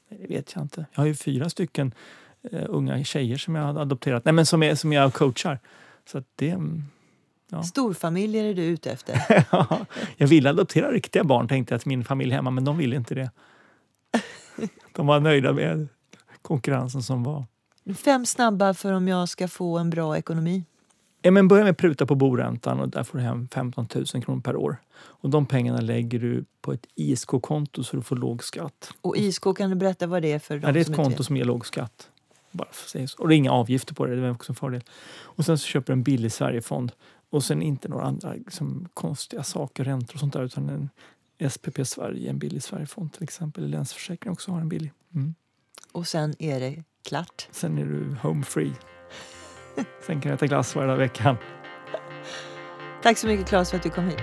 Det 0.09 0.27
vet 0.27 0.55
jag 0.55 0.63
inte. 0.63 0.85
Jag 0.91 1.01
har 1.01 1.07
ju 1.07 1.15
fyra 1.15 1.49
stycken 1.49 1.93
uh, 2.53 2.63
unga 2.67 3.03
tjejer 3.03 3.37
som 3.37 3.55
jag 3.55 3.63
har 3.63 3.81
adopterat, 3.81 4.25
nej 4.25 4.33
men 4.33 4.45
som, 4.45 4.63
är, 4.63 4.75
som 4.75 4.93
jag 4.93 5.13
coachar. 5.13 5.59
Så 6.11 6.23
det, 6.35 6.49
mm, 6.49 6.83
ja. 7.49 7.63
Storfamiljer 7.63 8.43
är 8.43 8.53
du 8.53 8.63
ute 8.63 8.91
efter? 8.91 9.45
jag 10.17 10.27
ville 10.27 10.49
adoptera 10.49 10.91
riktiga 10.91 11.23
barn 11.23 11.47
tänkte 11.47 11.73
jag 11.73 11.81
till 11.81 11.89
min 11.89 12.03
familj 12.03 12.33
hemma, 12.33 12.51
men 12.51 12.65
de 12.65 12.77
ville 12.77 12.95
inte 12.95 13.15
det. 13.15 13.31
De 14.95 15.07
var 15.07 15.19
nöjda 15.19 15.53
med 15.53 15.87
konkurrensen 16.41 17.03
som 17.03 17.23
var. 17.23 17.45
Fem 17.95 18.25
snabba 18.25 18.73
för 18.73 18.93
om 18.93 19.07
jag 19.07 19.29
ska 19.29 19.47
få 19.47 19.77
en 19.77 19.89
bra 19.89 20.17
ekonomi. 20.17 20.63
Ja, 21.21 21.31
men 21.31 21.47
börja 21.47 21.63
med 21.63 21.71
att 21.71 21.77
pruta 21.77 22.05
på 22.05 22.15
boräntan 22.15 22.79
och 22.79 22.89
där 22.89 23.03
får 23.03 23.17
du 23.17 23.23
hem 23.23 23.47
15 23.53 23.87
000 23.95 24.05
kronor 24.05 24.41
per 24.41 24.55
år. 24.55 24.77
Och 24.97 25.29
de 25.29 25.45
pengarna 25.45 25.81
lägger 25.81 26.19
du 26.19 26.45
på 26.61 26.73
ett 26.73 26.87
ISK-konto 26.95 27.83
så 27.83 27.95
du 27.95 28.01
får 28.01 28.15
låg 28.15 28.43
skatt. 28.43 28.93
Och 29.01 29.17
ISK, 29.17 29.43
kan 29.57 29.69
du 29.69 29.75
berätta 29.75 30.07
vad 30.07 30.21
det 30.21 30.31
är 30.31 30.39
för 30.39 30.59
ja, 30.63 30.71
Det 30.71 30.79
är 30.79 30.81
ett 30.81 30.95
konto 30.95 31.23
som 31.23 31.37
ger 31.37 31.45
låg 31.45 31.65
skatt. 31.65 32.09
Bara 32.51 32.67
Och 33.17 33.27
det 33.27 33.35
är 33.35 33.37
inga 33.37 33.51
avgifter 33.51 33.93
på 33.93 34.05
det, 34.05 34.15
det 34.15 34.27
är 34.27 34.31
också 34.31 34.51
en 34.51 34.55
fördel. 34.55 34.83
Och 35.21 35.45
sen 35.45 35.57
så 35.57 35.67
köper 35.67 35.93
du 35.93 35.93
en 35.93 36.03
billig 36.03 36.31
Sverigefond. 36.31 36.91
Och 37.29 37.43
sen 37.43 37.61
inte 37.61 37.87
några 37.87 38.05
andra 38.05 38.33
liksom, 38.33 38.87
konstiga 38.93 39.43
saker, 39.43 39.83
räntor 39.83 40.15
och 40.15 40.19
sånt 40.19 40.33
där 40.33 40.43
utan 40.43 40.69
en 40.69 40.89
SPP 41.49 41.87
Sverige, 41.87 42.29
en 42.29 42.39
billig 42.39 42.63
Sverigefond 42.63 43.13
till 43.13 43.23
exempel. 43.23 43.69
Länsförsäkring 43.69 44.33
också 44.33 44.51
har 44.51 44.61
en 44.61 44.69
billig. 44.69 44.91
Mm. 45.15 45.35
Och 45.91 46.07
sen 46.07 46.35
är 46.39 46.59
det 46.59 46.83
klart. 47.05 47.47
Sen 47.51 47.77
är 47.77 47.85
du 47.85 48.15
home 48.21 48.43
free. 48.43 48.73
sen 50.05 50.21
kan 50.21 50.29
jag 50.29 50.37
äta 50.37 50.47
glass 50.47 50.75
varje 50.75 50.95
veckan. 50.95 51.37
Tack 53.03 53.17
så 53.17 53.27
mycket 53.27 53.47
Claes 53.47 53.69
för 53.69 53.77
att 53.77 53.83
du 53.83 53.89
kom 53.89 54.05
hit. 54.05 54.19